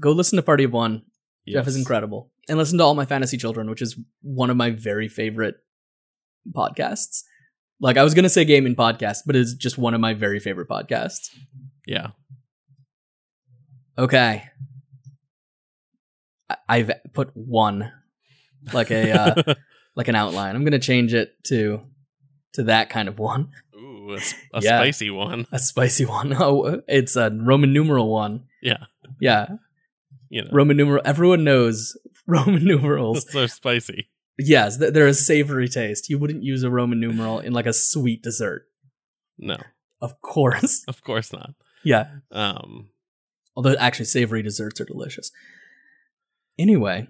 Go 0.01 0.13
listen 0.13 0.37
to 0.37 0.43
Party 0.43 0.65
of 0.65 0.73
One. 0.73 1.03
Jeff 1.49 1.67
is 1.67 1.75
incredible, 1.77 2.31
and 2.49 2.59
listen 2.59 2.79
to 2.79 2.85
All 2.85 2.95
My 2.95 3.07
Fantasy 3.07 3.37
Children, 3.37 3.69
which 3.71 3.83
is 3.83 3.99
one 4.23 4.51
of 4.51 4.57
my 4.57 4.71
very 4.71 5.09
favorite 5.09 5.57
podcasts. 6.53 7.23
Like 7.81 7.97
I 7.97 8.05
was 8.05 8.15
gonna 8.15 8.29
say 8.29 8.45
gaming 8.45 8.77
podcast, 8.77 9.21
but 9.27 9.35
it's 9.37 9.55
just 9.55 9.77
one 9.79 9.95
of 9.95 10.01
my 10.01 10.15
very 10.15 10.39
favorite 10.39 10.69
podcasts. 10.69 11.31
Yeah. 11.87 12.09
Okay. 13.99 14.45
I- 16.49 16.57
I've 16.69 16.91
put 17.15 17.31
one, 17.35 17.91
like 18.73 18.91
a 18.91 19.13
uh, 19.13 19.55
like 19.97 20.09
an 20.09 20.15
outline. 20.15 20.55
I'm 20.57 20.65
gonna 20.65 20.79
change 20.79 21.15
it 21.15 21.33
to 21.45 21.81
to 22.55 22.65
that 22.65 22.91
kind 22.91 23.09
of 23.09 23.19
one, 23.19 23.51
Ooh, 23.77 24.13
a, 24.15 24.19
a 24.59 24.61
Yeah. 24.63 24.79
spicy 24.79 25.11
one. 25.11 25.47
a 25.53 25.59
spicy 25.59 26.05
one. 26.05 26.33
Oh, 26.41 26.83
it's 26.89 27.17
a 27.17 27.31
Roman 27.31 27.73
numeral 27.73 28.09
one. 28.11 28.45
Yeah. 28.63 28.85
Yeah, 29.21 29.49
You 30.29 30.43
know, 30.45 30.51
Roman 30.53 30.77
numeral. 30.77 31.03
Everyone 31.05 31.45
knows 31.45 31.97
Roman 32.27 32.65
numerals. 32.65 33.31
so 33.31 33.47
spicy. 33.47 34.09
yes, 34.39 34.77
they're 34.79 35.07
a 35.07 35.15
savory 35.15 35.69
taste. 35.69 36.09
You 36.09 36.19
wouldn't 36.19 36.43
use 36.43 36.63
a 36.63 36.71
Roman 36.71 36.99
numeral 37.01 37.39
in 37.41 37.53
like 37.53 37.67
a 37.67 37.73
sweet 37.73 38.23
dessert. 38.23 38.67
No. 39.39 39.59
Of 40.01 40.21
course. 40.23 40.83
Of 40.89 41.03
course 41.03 41.33
not. 41.33 41.51
yeah. 41.85 42.07
Um, 42.33 42.89
Although 43.57 43.75
actually 43.79 44.07
savory 44.07 44.43
desserts 44.43 44.81
are 44.81 44.85
delicious. 44.87 45.31
Anyway. 46.59 47.09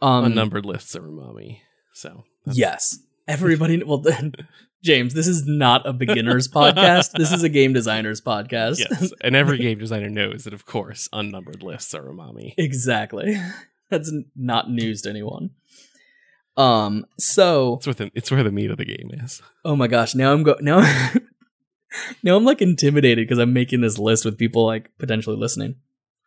Um 0.00 0.24
unnumbered 0.24 0.66
lists 0.66 0.94
of 0.94 1.04
umami. 1.04 1.60
So 1.94 2.24
Yes. 2.46 2.98
Everybody 3.28 3.82
well 3.82 3.98
then 3.98 4.32
James, 4.82 5.14
this 5.14 5.28
is 5.28 5.46
not 5.46 5.86
a 5.86 5.92
beginner's 5.92 6.48
podcast. 6.60 7.12
This 7.12 7.32
is 7.32 7.42
a 7.42 7.48
game 7.48 7.72
designer's 7.72 8.20
podcast. 8.20 8.78
yes, 8.80 9.12
and 9.20 9.36
every 9.36 9.58
game 9.58 9.78
designer 9.78 10.08
knows 10.10 10.44
that, 10.44 10.52
of 10.52 10.66
course, 10.66 11.08
unnumbered 11.12 11.62
lists 11.62 11.94
are 11.94 12.02
umami. 12.02 12.54
exactly. 12.58 13.36
That's 13.90 14.12
not 14.34 14.70
news 14.70 15.02
to 15.02 15.10
anyone. 15.10 15.50
Um 16.56 17.06
so 17.18 17.76
It's 17.76 17.86
within. 17.86 18.10
It's 18.14 18.30
where 18.30 18.42
the 18.42 18.50
meat 18.50 18.70
of 18.70 18.76
the 18.76 18.84
game 18.84 19.10
is. 19.12 19.40
oh 19.64 19.74
my 19.76 19.86
gosh, 19.86 20.14
now 20.14 20.32
I'm 20.32 20.42
go 20.42 20.56
now 20.60 20.80
now 22.22 22.36
I'm 22.36 22.44
like 22.44 22.60
intimidated 22.60 23.26
because 23.26 23.38
I'm 23.38 23.52
making 23.52 23.80
this 23.80 23.98
list 23.98 24.24
with 24.24 24.36
people 24.38 24.66
like 24.66 24.90
potentially 24.98 25.36
listening. 25.36 25.76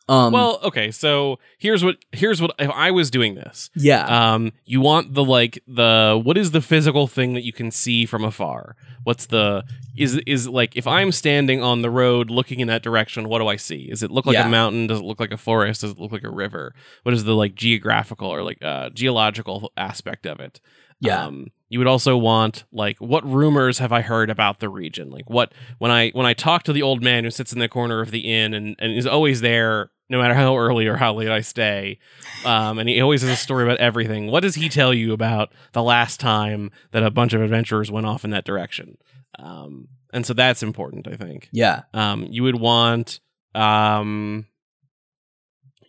Um 0.07 0.33
well, 0.33 0.59
okay. 0.63 0.91
So 0.91 1.39
here's 1.57 1.83
what. 1.83 1.97
Here's 2.11 2.39
what. 2.41 2.53
If 2.59 2.69
I 2.69 2.91
was 2.91 3.09
doing 3.09 3.33
this, 3.33 3.71
yeah. 3.75 4.33
um, 4.35 4.51
you 4.63 4.79
want 4.79 5.15
the 5.15 5.23
like 5.23 5.63
the 5.67 6.21
what 6.23 6.37
is 6.37 6.51
the 6.51 6.61
physical 6.61 7.07
thing 7.07 7.33
that 7.33 7.43
you 7.43 7.51
can 7.51 7.71
see 7.71 8.05
from 8.05 8.23
afar? 8.23 8.75
What's 9.03 9.25
the 9.25 9.63
is 9.97 10.15
is 10.27 10.47
like 10.47 10.75
if 10.75 10.85
I'm 10.85 11.11
standing 11.11 11.63
on 11.63 11.81
the 11.81 11.89
road 11.89 12.29
looking 12.29 12.59
in 12.59 12.67
that 12.67 12.83
direction, 12.83 13.29
what 13.29 13.39
do 13.39 13.47
I 13.47 13.55
see? 13.55 13.89
Does 13.89 14.03
it 14.03 14.11
look 14.11 14.27
like 14.27 14.35
Yeah. 14.35 14.45
a 14.45 14.49
mountain? 14.49 14.85
Does 14.85 14.99
it 14.99 15.05
look 15.05 15.19
like 15.19 15.31
a 15.31 15.37
forest? 15.37 15.81
Does 15.81 15.91
it 15.91 15.99
look 15.99 16.11
like 16.11 16.23
a 16.23 16.29
river? 16.31 16.75
What 17.01 17.15
is 17.15 17.23
the 17.23 17.33
like 17.35 17.55
geographical 17.55 18.27
or 18.29 18.43
like 18.43 18.63
uh, 18.63 18.91
geological 18.91 19.71
aspect 19.75 20.27
of 20.27 20.39
it? 20.39 20.59
yeah. 20.99 21.25
Um, 21.25 21.47
you 21.70 21.80
would 21.80 21.88
also 21.88 22.16
want 22.16 22.63
like 22.72 22.97
what 22.99 23.26
rumors 23.26 23.80
have 23.80 23.91
I 23.91 24.01
heard 24.01 24.30
about 24.30 24.59
the 24.59 24.70
region? 24.70 25.09
Like 25.09 25.30
what 25.30 25.53
when 25.80 25.91
I 25.91 26.11
when 26.11 26.26
I 26.26 26.34
talk 26.34 26.63
to 26.63 26.74
the 26.74 26.82
old 26.82 27.03
man 27.03 27.24
who 27.24 27.32
sits 27.32 27.53
in 27.53 27.59
the 27.59 27.70
corner 27.70 28.01
of 28.01 28.11
the 28.11 28.20
inn 28.20 28.53
and, 28.53 28.76
and 28.80 28.93
is 28.95 29.07
always 29.07 29.41
there 29.41 29.89
no 30.07 30.22
matter 30.22 30.36
how 30.36 30.55
early 30.55 30.86
or 30.86 30.97
how 30.97 31.16
late 31.16 31.32
I 31.32 31.41
stay, 31.41 31.97
um, 32.45 32.78
and 32.78 32.88
he 32.88 33.01
always 33.01 33.24
has 33.24 33.32
a 33.32 33.36
story 33.36 33.63
about 33.63 33.80
everything. 33.80 34.28
What 34.28 34.41
does 34.41 34.53
he 34.53 34.70
tell 34.70 34.93
you 34.93 35.13
about 35.13 35.51
the 35.72 35.82
last 35.82 36.20
time 36.20 36.70
that 36.91 37.01
a 37.01 37.09
bunch 37.09 37.34
of 37.34 37.41
adventurers 37.41 37.89
went 37.91 38.05
off 38.05 38.24
in 38.24 38.30
that 38.30 38.45
direction? 38.45 38.99
Um, 39.39 39.88
and 40.13 40.24
so 40.24 40.34
that's 40.34 40.61
important, 40.61 41.07
I 41.07 41.16
think. 41.16 41.49
yeah. 41.51 41.84
Um, 41.93 42.28
you 42.30 42.43
would 42.43 42.59
want 42.59 43.20
um, 43.55 44.45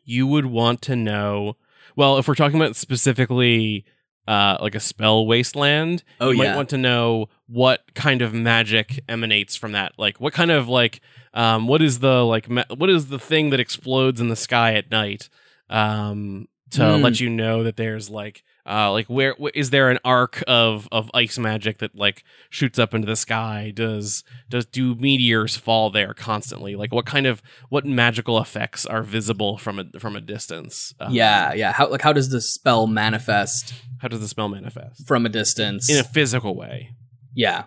you 0.04 0.26
would 0.26 0.46
want 0.46 0.80
to 0.82 0.96
know. 0.96 1.56
Well, 1.96 2.18
if 2.18 2.28
we're 2.28 2.34
talking 2.34 2.60
about 2.60 2.76
specifically 2.76 3.84
uh, 4.26 4.58
like 4.60 4.74
a 4.74 4.80
spell 4.80 5.26
wasteland, 5.26 6.02
Oh 6.20 6.30
you 6.30 6.42
yeah. 6.42 6.50
might 6.50 6.56
want 6.56 6.68
to 6.70 6.78
know 6.78 7.28
what 7.46 7.94
kind 7.94 8.22
of 8.22 8.34
magic 8.34 9.00
emanates 9.08 9.54
from 9.56 9.72
that. 9.72 9.92
Like 9.98 10.20
what 10.20 10.32
kind 10.32 10.50
of 10.50 10.68
like 10.68 11.00
um, 11.34 11.68
what 11.68 11.80
is 11.82 11.98
the 12.00 12.24
like 12.24 12.48
ma- 12.48 12.64
what 12.76 12.90
is 12.90 13.06
the 13.08 13.18
thing 13.18 13.50
that 13.50 13.60
explodes 13.60 14.20
in 14.20 14.28
the 14.28 14.36
sky 14.36 14.74
at 14.74 14.90
night 14.90 15.28
um, 15.70 16.48
to 16.70 16.80
Mm. 16.80 17.02
let 17.02 17.20
you 17.20 17.28
know 17.30 17.62
that 17.62 17.76
there's 17.76 18.10
like 18.10 18.42
uh, 18.68 18.90
like 18.90 19.06
where 19.06 19.34
wh- 19.40 19.54
is 19.54 19.70
there 19.70 19.90
an 19.90 19.98
arc 20.04 20.42
of 20.48 20.88
of 20.90 21.10
ice 21.14 21.38
magic 21.38 21.78
that 21.78 21.94
like 21.94 22.24
shoots 22.50 22.78
up 22.78 22.94
into 22.94 23.06
the 23.06 23.16
sky? 23.16 23.72
Does 23.74 24.24
does 24.48 24.66
do 24.66 24.94
meteors 24.94 25.56
fall 25.56 25.90
there 25.90 26.14
constantly? 26.14 26.74
Like 26.76 26.92
what 26.92 27.06
kind 27.06 27.26
of 27.26 27.42
what 27.68 27.84
magical 27.86 28.40
effects 28.40 28.84
are 28.84 29.02
visible 29.02 29.56
from 29.58 29.78
a 29.78 29.98
from 30.00 30.16
a 30.16 30.20
distance? 30.20 30.92
Um, 30.98 31.12
yeah, 31.12 31.52
yeah. 31.54 31.72
How 31.72 31.88
like 31.88 32.02
how 32.02 32.12
does 32.12 32.30
the 32.30 32.40
spell 32.40 32.86
manifest 32.86 33.72
How 34.00 34.08
does 34.08 34.20
the 34.20 34.28
spell 34.28 34.48
manifest 34.48 35.06
from 35.06 35.24
a 35.26 35.28
distance? 35.28 35.88
in 35.90 35.98
a 35.98 36.04
physical 36.04 36.56
way? 36.56 36.90
yeah. 37.34 37.64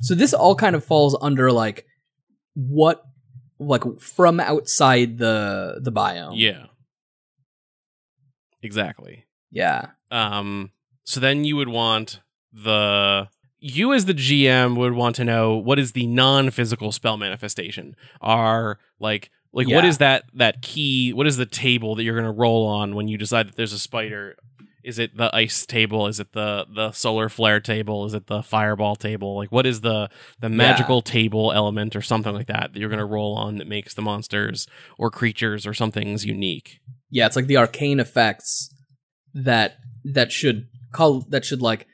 So 0.00 0.14
this 0.14 0.34
all 0.34 0.54
kind 0.54 0.76
of 0.76 0.84
falls 0.84 1.16
under 1.22 1.50
like 1.50 1.86
what 2.54 3.02
like 3.58 3.82
from 4.00 4.38
outside 4.40 5.16
the 5.18 5.78
the 5.82 5.90
biome. 5.92 6.34
Yeah. 6.36 6.66
Exactly. 8.64 9.24
Yeah. 9.52 9.90
Um 10.10 10.70
so 11.04 11.20
then 11.20 11.44
you 11.44 11.54
would 11.56 11.68
want 11.68 12.20
the 12.52 13.28
you 13.60 13.92
as 13.94 14.04
the 14.06 14.14
GM 14.14 14.76
would 14.76 14.92
want 14.94 15.16
to 15.16 15.24
know 15.24 15.56
what 15.56 15.78
is 15.78 15.92
the 15.92 16.06
non-physical 16.06 16.92
spell 16.92 17.16
manifestation. 17.16 17.94
Are 18.20 18.78
like 18.98 19.30
like 19.52 19.66
what 19.68 19.84
Yeah. 19.84 19.88
is 19.90 19.98
that 19.98 20.24
that 20.34 20.62
key 20.62 21.12
what 21.12 21.26
is 21.26 21.36
the 21.36 21.46
table 21.46 21.94
that 21.94 22.02
you're 22.02 22.14
going 22.20 22.24
to 22.32 22.38
roll 22.40 22.66
on 22.66 22.94
when 22.96 23.06
you 23.06 23.16
decide 23.18 23.48
that 23.48 23.56
there's 23.56 23.72
a 23.72 23.78
spider? 23.78 24.36
Is 24.84 24.98
it 24.98 25.16
the 25.16 25.34
ice 25.34 25.64
table? 25.66 26.06
Is 26.06 26.20
it 26.20 26.32
the 26.32 26.66
the 26.72 26.92
solar 26.92 27.28
flare 27.28 27.60
table? 27.60 28.04
Is 28.04 28.14
it 28.14 28.26
the 28.26 28.42
fireball 28.42 28.96
table? 28.96 29.36
Like 29.36 29.50
what 29.50 29.66
is 29.66 29.80
the 29.80 30.10
the 30.40 30.48
magical 30.48 31.00
table 31.02 31.52
element 31.52 31.96
or 31.96 32.02
something 32.02 32.34
like 32.34 32.48
that 32.48 32.72
that 32.72 32.78
you're 32.78 32.90
going 32.90 32.98
to 32.98 33.04
roll 33.04 33.34
on 33.34 33.56
that 33.56 33.66
makes 33.66 33.94
the 33.94 34.02
monsters 34.02 34.66
or 34.98 35.10
creatures 35.10 35.66
or 35.66 35.74
something's 35.74 36.24
unique? 36.24 36.80
Yeah, 37.10 37.26
it's 37.26 37.36
like 37.36 37.46
the 37.46 37.56
arcane 37.56 38.00
effects 38.00 38.72
that 39.32 39.76
that 40.04 40.30
should 40.30 40.66
call 40.92 41.22
that 41.30 41.44
should 41.44 41.62
like 41.62 41.86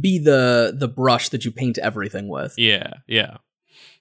be 0.00 0.18
the 0.18 0.74
the 0.76 0.88
brush 0.88 1.28
that 1.30 1.44
you 1.44 1.50
paint 1.50 1.78
everything 1.78 2.28
with. 2.28 2.54
Yeah, 2.56 2.94
yeah. 3.06 3.38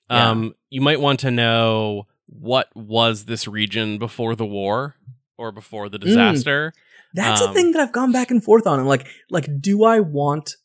Yeah. 0.10 0.30
Um, 0.30 0.55
you 0.70 0.82
might 0.82 1.01
want 1.01 1.20
to 1.22 1.32
know 1.32 2.08
what 2.28 2.70
was 2.76 3.26
this 3.26 3.47
region 3.47 3.97
before 3.97 4.36
the 4.36 4.45
war 4.45 4.95
or 5.38 5.51
before 5.51 5.89
the 5.89 5.99
disaster. 5.99 6.74
That's 7.14 7.41
a 7.41 7.47
Um, 7.47 7.53
thing 7.53 7.72
that 7.72 7.82
I've 7.82 7.91
gone 7.93 8.12
back 8.12 8.32
and 8.32 8.43
forth 8.43 8.68
on. 8.68 8.80
And 8.80 8.88
like, 8.88 9.08
like, 9.30 9.47
do 9.62 9.84
I 9.84 9.99
want, 9.99 10.55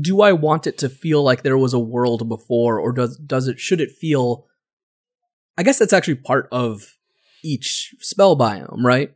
do 0.00 0.20
I 0.22 0.32
want 0.32 0.66
it 0.66 0.78
to 0.78 0.88
feel 0.88 1.22
like 1.22 1.42
there 1.42 1.58
was 1.58 1.72
a 1.74 1.78
world 1.78 2.28
before, 2.28 2.78
or 2.78 2.92
does 2.92 3.16
does 3.18 3.48
it 3.48 3.58
should 3.60 3.80
it 3.80 3.90
feel? 3.92 4.46
I 5.56 5.62
guess 5.62 5.78
that's 5.78 5.92
actually 5.92 6.16
part 6.16 6.48
of 6.52 6.96
each 7.42 7.94
spell 8.00 8.36
biome, 8.36 8.82
right? 8.84 9.12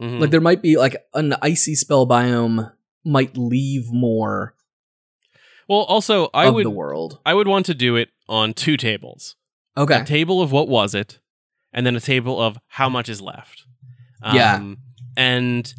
Mhm. 0.00 0.20
Like, 0.20 0.30
there 0.30 0.40
might 0.40 0.62
be 0.62 0.76
like 0.76 0.96
an 1.14 1.34
icy 1.42 1.74
spell 1.74 2.06
biome 2.06 2.72
might 3.04 3.36
leave 3.36 3.90
more 3.92 4.54
well, 5.68 5.80
also, 5.82 6.30
I 6.34 6.46
of 6.46 6.54
would 6.54 6.66
the 6.66 6.70
world. 6.70 7.20
I 7.24 7.32
would 7.32 7.46
want 7.46 7.64
to 7.66 7.74
do 7.74 7.94
it 7.94 8.08
on 8.28 8.54
two 8.54 8.76
tables: 8.76 9.36
Okay, 9.76 10.00
a 10.00 10.04
table 10.04 10.42
of 10.42 10.50
what 10.50 10.68
was 10.68 10.94
it, 10.96 11.20
and 11.72 11.86
then 11.86 11.94
a 11.94 12.00
table 12.00 12.40
of 12.40 12.58
how 12.66 12.88
much 12.88 13.08
is 13.08 13.20
left. 13.20 13.66
Yeah. 14.24 14.74
and 15.16 15.72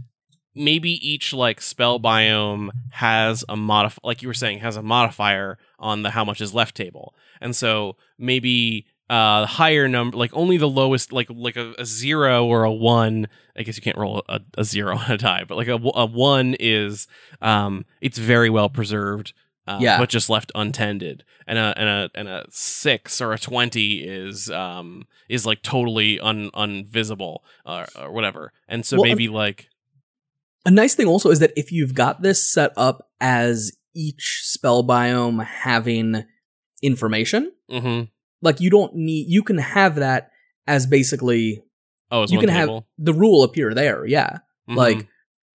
maybe 0.56 0.92
each 1.08 1.34
like 1.34 1.62
spell 1.62 2.00
biome 2.00 2.70
has 2.92 3.44
a 3.50 3.56
modif 3.56 3.98
like 4.04 4.22
you 4.22 4.28
were 4.28 4.34
saying 4.34 4.60
has 4.60 4.76
a 4.78 4.82
modifier 4.84 5.58
on 5.80 6.04
the 6.04 6.12
how 6.12 6.26
much 6.26 6.42
is 6.42 6.54
left 6.54 6.76
table. 6.76 7.14
And 7.40 7.56
so 7.56 7.96
maybe 8.18 8.86
uh 9.10 9.46
higher 9.46 9.88
number 9.88 10.16
like 10.18 10.32
only 10.34 10.58
the 10.58 10.70
lowest 10.70 11.12
like 11.12 11.28
like 11.30 11.58
a, 11.58 11.74
a 11.78 11.86
zero 11.86 12.46
or 12.46 12.64
a 12.64 12.72
one 12.72 13.28
i 13.58 13.62
guess 13.62 13.76
you 13.76 13.82
can't 13.84 13.98
roll 13.98 14.24
a, 14.30 14.40
a 14.58 14.64
zero 14.64 14.96
on 15.04 15.12
a 15.12 15.18
die 15.18 15.44
but 15.46 15.58
like 15.58 15.68
a, 15.68 15.74
a 15.96 16.06
one 16.06 16.56
is 16.62 17.08
um 17.42 17.84
it's 18.00 18.18
very 18.18 18.50
well 18.50 18.70
preserved 18.70 19.34
uh, 19.68 19.78
Yeah. 19.82 20.00
but 20.00 20.10
just 20.10 20.30
left 20.30 20.52
untended. 20.56 21.24
And 21.46 21.58
a 21.60 21.74
and 21.78 21.88
a 21.90 22.10
and 22.16 22.28
a 22.28 22.46
six 22.50 23.20
or 23.22 23.32
a 23.34 23.38
20 23.38 23.96
is 24.02 24.50
um 24.50 25.06
is 25.30 25.46
like 25.46 25.62
totally 25.62 26.20
un 26.20 26.50
unvisible 26.56 27.40
or, 27.66 27.86
or 28.00 28.12
whatever. 28.12 28.54
And 28.68 28.86
so 28.86 28.98
Well, 28.98 29.10
maybe 29.10 29.28
like 29.28 29.70
A 30.66 30.72
nice 30.72 30.94
thing 30.96 31.08
also 31.08 31.30
is 31.32 31.40
that 31.40 31.54
if 31.56 31.72
you've 31.72 31.96
got 31.96 32.22
this 32.22 32.48
set 32.48 32.72
up 32.78 33.10
as 33.20 33.72
each 33.96 34.42
spell 34.44 34.84
biome 34.84 35.44
having 35.44 36.24
information, 36.82 37.52
mhm. 37.70 38.10
like 38.42 38.60
you 38.60 38.70
don't 38.70 38.96
need 38.96 39.26
you 39.28 39.44
can 39.44 39.58
have 39.58 39.96
that 39.96 40.32
as 40.68 40.86
basically 40.86 41.64
oh 42.12 42.24
it's 42.24 42.32
you 42.32 42.40
can 42.40 42.50
have 42.50 42.70
the 42.98 43.14
rule 43.14 43.44
appear 43.44 43.74
there. 43.74 44.06
Yeah. 44.06 44.40
Mhm. 44.70 44.76
Like 44.76 45.08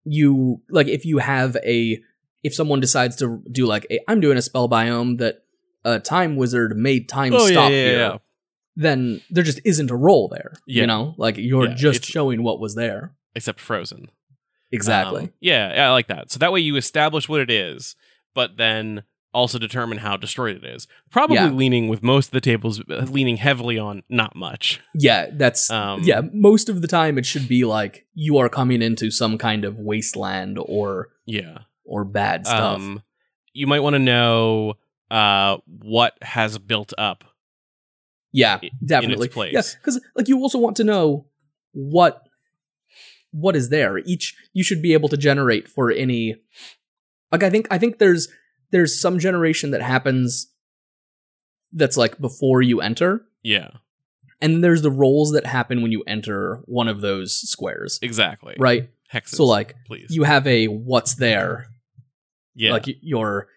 you 0.04 0.60
like 0.70 0.88
if 0.88 1.04
you 1.04 1.18
have 1.18 1.56
a 1.64 2.00
if 2.42 2.54
someone 2.54 2.80
decides 2.80 3.16
to 3.16 3.42
do 3.50 3.66
like 3.66 3.86
a 3.90 4.00
I'm 4.08 4.20
doing 4.20 4.38
a 4.38 4.42
spell 4.42 4.68
biome 4.68 5.18
that 5.18 5.42
a 5.84 6.00
time 6.00 6.36
wizard 6.36 6.76
made 6.76 7.08
time 7.08 7.32
Oh, 7.32 7.46
stop 7.46 7.70
yeah, 7.70 7.76
yeah, 7.76 7.84
here, 7.84 7.98
yeah. 7.98 8.18
then 8.74 9.20
there 9.30 9.44
just 9.44 9.60
isn't 9.64 9.90
a 9.90 9.96
roll 9.96 10.28
there. 10.28 10.54
You 10.66 10.86
know? 10.86 11.14
Like 11.16 11.36
you're 11.38 11.68
just 11.68 12.04
showing 12.04 12.42
what 12.42 12.58
was 12.60 12.74
there. 12.74 13.14
except 13.36 13.60
frozen 13.60 14.10
Exactly. 14.72 15.22
Um, 15.24 15.32
yeah, 15.40 15.74
yeah, 15.74 15.88
I 15.88 15.92
like 15.92 16.08
that. 16.08 16.30
So 16.30 16.38
that 16.38 16.52
way 16.52 16.60
you 16.60 16.76
establish 16.76 17.28
what 17.28 17.40
it 17.40 17.50
is, 17.50 17.94
but 18.34 18.56
then 18.56 19.04
also 19.32 19.58
determine 19.58 19.98
how 19.98 20.16
destroyed 20.16 20.56
it 20.56 20.64
is. 20.64 20.86
Probably 21.10 21.36
Yeah. 21.36 21.50
leaning 21.50 21.88
with 21.88 22.02
most 22.02 22.28
of 22.28 22.32
the 22.32 22.40
tables, 22.40 22.80
uh, 22.90 23.04
leaning 23.10 23.36
heavily 23.36 23.78
on 23.78 24.02
not 24.08 24.34
much. 24.34 24.80
yeah, 24.94 25.26
that's 25.32 25.70
Um, 25.70 26.02
yeah, 26.04 26.22
most 26.32 26.68
of 26.70 26.80
the 26.80 26.88
time 26.88 27.18
it 27.18 27.26
should 27.26 27.46
be 27.46 27.64
like 27.64 28.06
you 28.14 28.38
are 28.38 28.48
coming 28.48 28.80
into 28.82 29.10
some 29.10 29.36
kind 29.36 29.64
of 29.64 29.78
wasteland 29.78 30.58
or 30.60 31.10
Yeah. 31.26 31.58
or 31.84 32.04
bad 32.04 32.46
stuff. 32.46 32.76
Um, 32.76 33.02
you 33.52 33.66
might 33.66 33.80
want 33.80 33.94
to 33.94 33.98
know 34.00 34.74
uh, 35.10 35.58
what 35.66 36.14
has 36.22 36.58
built 36.58 36.92
up. 36.98 37.22
yeah, 38.32 38.58
definitely. 38.84 39.28
place. 39.28 39.52
Yeah, 39.54 39.62
because 39.80 40.00
like 40.16 40.28
you 40.28 40.38
also 40.40 40.58
want 40.58 40.76
to 40.76 40.84
know 40.84 41.26
what 41.72 42.25
what 43.36 43.54
is 43.54 43.68
there. 43.68 43.98
Each 43.98 44.34
you 44.52 44.64
should 44.64 44.80
be 44.80 44.94
able 44.94 45.08
to 45.10 45.16
generate 45.16 45.68
for 45.68 45.90
any. 45.90 46.36
Like 47.30 47.42
I 47.42 47.50
think 47.50 47.68
I 47.70 47.78
think 47.78 47.98
there's 47.98 48.28
there's 48.70 48.98
some 48.98 49.18
generation 49.18 49.70
that 49.72 49.82
happens 49.82 50.50
that's 51.72 51.96
like 51.96 52.18
before 52.18 52.62
you 52.62 52.80
enter, 52.80 53.26
Yeah, 53.42 53.70
and 54.40 54.64
there's 54.64 54.82
the 54.82 54.90
rolls 54.90 55.32
that 55.32 55.44
happen 55.46 55.82
when 55.82 55.92
you 55.92 56.02
enter 56.06 56.62
one 56.64 56.88
of 56.88 57.00
those 57.00 57.34
squares, 57.34 57.98
exactly. 58.02 58.54
right? 58.58 58.90
Hexes. 59.12 59.36
So 59.36 59.44
like 59.44 59.76
please. 59.86 60.08
you 60.10 60.24
have 60.24 60.46
a 60.46 60.66
what's 60.66 61.14
there, 61.14 61.68
yeah. 62.54 62.72
like 62.72 62.86
your 63.02 63.48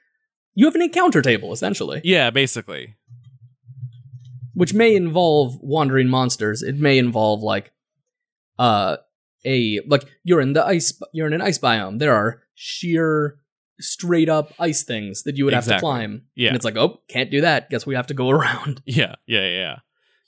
you 0.53 0.65
have 0.65 0.75
an 0.75 0.81
encounter 0.81 1.21
table 1.21 1.53
essentially, 1.53 2.01
yeah, 2.03 2.29
basically. 2.31 2.95
which 4.53 4.73
may 4.73 4.95
involve 4.95 5.57
wandering 5.61 6.09
monsters. 6.09 6.61
It 6.61 6.75
may 6.75 6.97
involve 6.97 7.41
like 7.41 7.71
uh 8.57 8.97
a 9.45 9.79
like 9.87 10.03
you're 10.23 10.41
in 10.41 10.53
the 10.53 10.65
ice 10.65 10.93
you're 11.13 11.27
in 11.27 11.33
an 11.33 11.41
ice 11.41 11.59
biome. 11.59 11.99
There 11.99 12.13
are 12.13 12.41
sheer 12.55 13.39
straight 13.79 14.27
up 14.29 14.51
ice 14.59 14.83
things 14.83 15.23
that 15.23 15.37
you 15.37 15.45
would 15.45 15.53
have 15.53 15.65
to 15.65 15.79
climb. 15.79 16.23
Yeah. 16.35 16.47
And 16.49 16.55
it's 16.55 16.65
like, 16.65 16.75
"Oh, 16.77 16.99
can't 17.07 17.31
do 17.31 17.41
that. 17.41 17.69
Guess 17.69 17.85
we 17.85 17.95
have 17.95 18.07
to 18.07 18.13
go 18.13 18.29
around." 18.35 18.81
Yeah, 18.85 19.15
yeah, 19.25 19.47
yeah, 19.47 19.75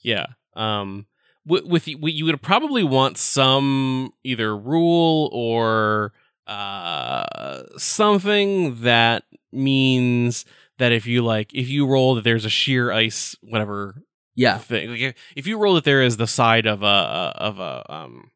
yeah. 0.02 0.26
Um, 0.54 1.06
with, 1.46 1.64
with 1.64 1.88
you 1.88 1.98
you 2.02 2.24
would 2.24 2.40
probably 2.42 2.82
want 2.84 3.18
some 3.18 4.12
either 4.24 4.56
rule 4.56 5.28
or 5.32 6.12
uh 6.46 7.62
something 7.76 8.80
that 8.82 9.24
means 9.52 10.44
that 10.78 10.92
if 10.92 11.06
you 11.06 11.22
like 11.22 11.50
if 11.54 11.68
you 11.68 11.86
roll 11.86 12.14
that 12.14 12.24
there's 12.24 12.44
a 12.44 12.50
sheer 12.50 12.90
ice 12.92 13.36
whatever 13.42 14.02
Yeah. 14.34 14.58
thing 14.58 14.90
like 14.90 15.00
if- 15.00 15.14
if 15.36 15.46
you 15.46 15.58
roll 15.58 15.74
that 15.74 15.84
there 15.84 16.02
is 16.02 16.16
the 16.16 16.26
side 16.26 16.66
of 16.66 16.82
a 16.82 17.32
of 17.36 17.58
a 17.60 17.84
um 17.92 18.30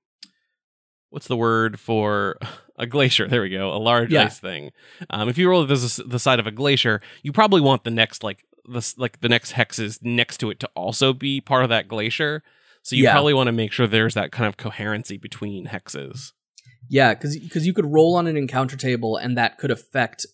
what's 1.11 1.29
the 1.29 1.37
word 1.37 1.79
for 1.81 2.37
a 2.79 2.87
glacier 2.87 3.27
there 3.29 3.43
we 3.43 3.49
go 3.51 3.73
a 3.73 3.79
large 3.79 4.11
Yeah. 4.13 4.25
ice 4.25 4.39
thing 4.39 4.71
um 5.11 5.29
if 5.29 5.39
you 5.39 5.49
roll 5.49 5.65
there's 5.67 5.97
the 5.97 6.19
side 6.19 6.39
of 6.41 6.47
a 6.47 6.51
glacier 6.51 7.01
you 7.23 7.33
probably 7.33 7.61
want 7.61 7.85
the 7.85 7.91
next 7.91 8.23
like 8.23 8.45
the 8.69 8.95
like 8.99 9.21
the 9.21 9.29
next 9.29 9.53
hexes 9.53 9.99
next 10.03 10.39
to 10.39 10.51
it 10.51 10.59
to 10.61 10.69
also 10.75 11.13
be 11.13 11.41
part 11.41 11.63
of 11.63 11.71
that 11.71 11.89
glacier 11.89 12.43
so 12.83 12.95
you 12.97 13.05
Yeah. 13.05 13.13
probably 13.13 13.35
want 13.35 13.47
to 13.49 13.53
make 13.53 13.73
sure 13.73 13.87
there's 13.87 14.15
that 14.15 14.31
kind 14.33 14.47
of 14.47 14.57
coherency 14.57 15.17
between 15.17 15.67
hexes 15.67 16.33
Yeah, 16.89 17.15
cuz 17.15 17.37
cuz 17.53 17.67
you 17.67 17.73
could 17.73 17.87
roll 17.87 18.15
on 18.17 18.27
an 18.27 18.37
encounter 18.37 18.77
table 18.77 19.17
and 19.17 19.37
that 19.39 19.59
could 19.59 19.71
affect 19.71 20.27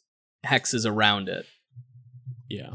hexes 0.45 0.85
around 0.85 1.29
it. 1.29 1.47
yeah 2.49 2.71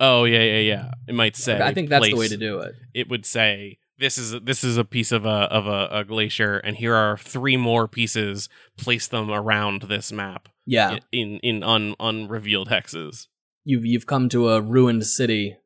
oh 0.00 0.24
yeah 0.24 0.42
yeah 0.42 0.58
yeah 0.60 0.90
it 1.08 1.14
might 1.14 1.36
say 1.36 1.60
I 1.60 1.74
think 1.74 1.88
that's 1.90 2.08
the 2.08 2.16
way 2.16 2.28
to 2.28 2.36
do 2.36 2.60
it. 2.60 2.74
it 2.94 3.08
would 3.08 3.26
say 3.26 3.78
this 3.98 4.18
is 4.18 4.40
this 4.42 4.64
is 4.64 4.76
a 4.76 4.84
piece 4.84 5.12
of 5.12 5.24
a 5.24 5.28
of 5.28 5.66
a, 5.66 5.88
a 6.00 6.04
glacier 6.04 6.58
and 6.58 6.76
here 6.76 6.94
are 6.94 7.16
three 7.16 7.56
more 7.56 7.86
pieces 7.88 8.48
place 8.76 9.06
them 9.06 9.30
around 9.30 9.82
this 9.82 10.10
map 10.12 10.48
Yeah. 10.66 10.98
in 11.12 11.38
in 11.42 11.62
un, 11.62 11.94
unrevealed 12.00 12.68
hexes 12.68 13.28
You've 13.64 13.84
you've 13.86 14.06
come 14.06 14.28
to 14.28 14.50
a 14.50 14.60
ruined 14.60 15.06
city. 15.06 15.56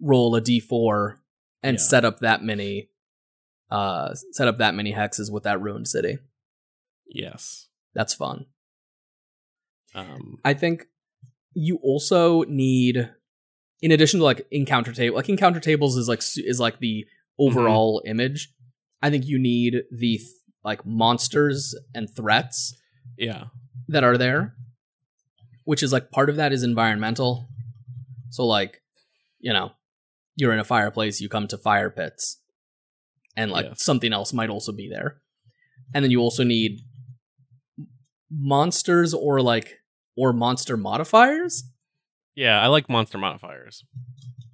Roll 0.00 0.34
a 0.34 0.40
d4 0.40 1.16
and 1.62 1.76
Yeah. 1.76 1.82
set 1.82 2.04
up 2.04 2.18
that 2.20 2.42
many 2.42 2.88
uh 3.70 4.14
set 4.32 4.48
up 4.48 4.58
that 4.58 4.74
many 4.74 4.92
hexes 4.92 5.30
with 5.30 5.42
that 5.44 5.60
ruined 5.60 5.88
city. 5.88 6.18
yes 7.06 7.68
That's 7.94 8.14
fun. 8.14 8.46
um 9.94 10.38
I 10.44 10.54
think 10.54 10.86
you 11.54 11.78
also 11.82 12.42
need, 12.44 13.10
in 13.82 13.90
addition 13.90 14.20
to 14.20 14.24
like 14.24 14.46
encounter 14.52 14.92
table, 14.92 15.16
like 15.16 15.28
encounter 15.28 15.58
tables 15.60 15.96
is 15.96 16.08
like 16.08 16.20
is 16.36 16.60
like 16.60 16.78
the 16.78 17.06
Mm-hmm. 17.40 17.58
overall 17.58 18.02
image. 18.06 18.52
I 19.02 19.10
think 19.10 19.26
you 19.26 19.38
need 19.38 19.82
the 19.92 20.18
th- 20.18 20.28
like 20.64 20.84
monsters 20.84 21.74
and 21.94 22.08
threats 22.14 22.74
yeah 23.16 23.44
that 23.88 24.04
are 24.04 24.18
there, 24.18 24.54
which 25.64 25.82
is 25.82 25.92
like 25.92 26.10
part 26.10 26.28
of 26.30 26.36
that 26.36 26.52
is 26.52 26.62
environmental. 26.62 27.48
So 28.30 28.44
like, 28.44 28.82
you 29.38 29.52
know, 29.52 29.70
you're 30.36 30.52
in 30.52 30.58
a 30.58 30.64
fireplace, 30.64 31.20
you 31.20 31.28
come 31.28 31.46
to 31.48 31.56
fire 31.58 31.90
pits, 31.90 32.40
and 33.36 33.50
like 33.50 33.66
Yes. 33.66 33.82
something 33.84 34.12
else 34.12 34.32
might 34.32 34.50
also 34.50 34.72
be 34.72 34.88
there, 34.88 35.20
and 35.94 36.04
then 36.04 36.10
you 36.10 36.20
also 36.20 36.42
need 36.44 36.80
monsters 38.30 39.14
or 39.14 39.40
like 39.40 39.78
or 40.16 40.32
monster 40.32 40.76
modifiers. 40.76 41.64
yeah 42.34 42.60
i 42.60 42.66
like 42.66 42.88
monster 42.88 43.16
modifiers 43.18 43.84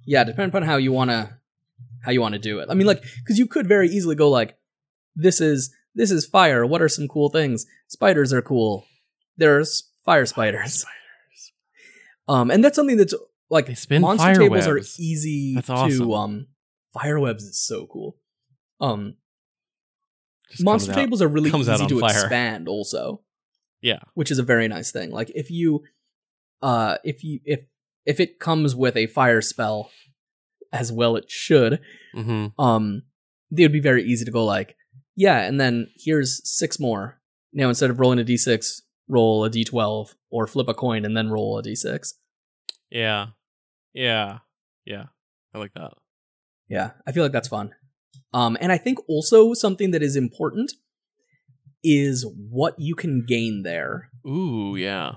Yeah, 0.05 0.23
depending 0.23 0.49
upon 0.49 0.63
how 0.63 0.77
you 0.77 0.91
wanna 0.93 1.39
how 2.05 2.11
you 2.11 2.21
wanna 2.21 2.39
do 2.39 2.59
it. 2.59 2.67
I 2.69 2.73
mean, 2.75 2.87
like, 2.87 3.01
because 3.23 3.37
you 3.39 3.47
could 3.47 3.67
very 3.67 3.89
easily 3.89 4.15
go 4.15 4.29
like, 4.29 4.57
this 5.15 5.41
is 5.41 5.73
this 5.95 6.11
is 6.11 6.25
fire. 6.25 6.65
What 6.65 6.81
are 6.81 6.89
some 6.89 7.07
cool 7.07 7.29
things? 7.29 7.65
Spiders 7.87 8.31
are 8.33 8.41
cool. 8.41 8.85
There's 9.37 9.89
fire 10.05 10.25
spiders. 10.25 10.85
Um, 12.27 12.49
and 12.51 12.63
that's 12.63 12.75
something 12.75 12.97
that's 12.97 13.13
like 13.49 13.67
They 13.67 13.75
spin 13.75 14.01
monster 14.01 14.23
fire 14.25 14.35
tables 14.35 14.65
webs. 14.65 14.67
are 14.67 15.01
easy 15.01 15.53
That's 15.55 15.67
to 15.67 15.73
awesome. 15.73 16.11
um. 16.11 16.47
Fire 16.93 17.19
webs 17.19 17.43
is 17.43 17.59
so 17.59 17.85
cool. 17.87 18.17
Um, 18.81 19.15
Just 20.49 20.63
monster 20.63 20.87
comes 20.91 20.97
out- 20.97 21.01
tables 21.01 21.21
are 21.21 21.27
really 21.27 21.49
easy 21.49 21.87
to 21.87 21.99
fire. 21.99 22.09
expand 22.11 22.67
also 22.67 23.21
yeah 23.81 23.99
which 24.15 24.31
is 24.31 24.39
a 24.39 24.43
very 24.43 24.67
nice 24.67 24.91
thing 24.91 25.11
like 25.11 25.29
if 25.35 25.51
you 25.51 25.83
uh 26.63 26.97
if 27.03 27.23
you 27.23 27.39
if 27.45 27.65
if 28.05 28.19
it 28.19 28.39
comes 28.39 28.73
with 28.75 28.95
a 28.95 29.05
fire 29.07 29.41
spell 29.41 29.91
as 30.71 30.91
well 30.91 31.15
it 31.15 31.25
should 31.29 31.79
hmm 32.13 32.47
um 32.59 33.03
it 33.55 33.61
would 33.61 33.71
be 33.71 33.79
very 33.79 34.03
easy 34.03 34.25
to 34.25 34.31
go 34.31 34.43
like 34.43 34.75
yeah 35.15 35.41
and 35.41 35.59
then 35.59 35.87
here's 35.97 36.41
six 36.43 36.79
more. 36.79 37.21
Now 37.53 37.69
instead 37.69 37.89
of 37.89 37.99
rolling 37.99 38.19
a 38.19 38.23
d6 38.23 38.81
roll 39.07 39.45
a 39.45 39.49
d12 39.49 40.15
or 40.29 40.47
flip 40.47 40.67
a 40.67 40.73
coin 40.73 41.05
and 41.05 41.15
then 41.15 41.29
roll 41.29 41.57
a 41.57 41.63
d6 41.63 42.13
yeah. 42.89 43.27
Yeah. 43.93 44.39
Yeah. 44.85 45.05
I 45.53 45.57
like 45.57 45.73
that. 45.75 45.93
Yeah 46.67 46.91
i 47.07 47.11
feel 47.11 47.23
like 47.23 47.31
that's 47.31 47.47
fun. 47.47 47.73
Um 48.33 48.57
and 48.59 48.71
i 48.71 48.77
think 48.77 48.97
also 49.07 49.53
something 49.53 49.91
that 49.91 50.03
is 50.03 50.15
important 50.15 50.73
is 51.83 52.25
what 52.49 52.73
you 52.79 52.95
can 52.95 53.23
gain 53.25 53.61
there. 53.63 54.09
Ooh 54.27 54.75
yeah. 54.75 55.13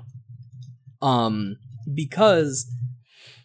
Um 1.01 1.57
because 1.93 2.71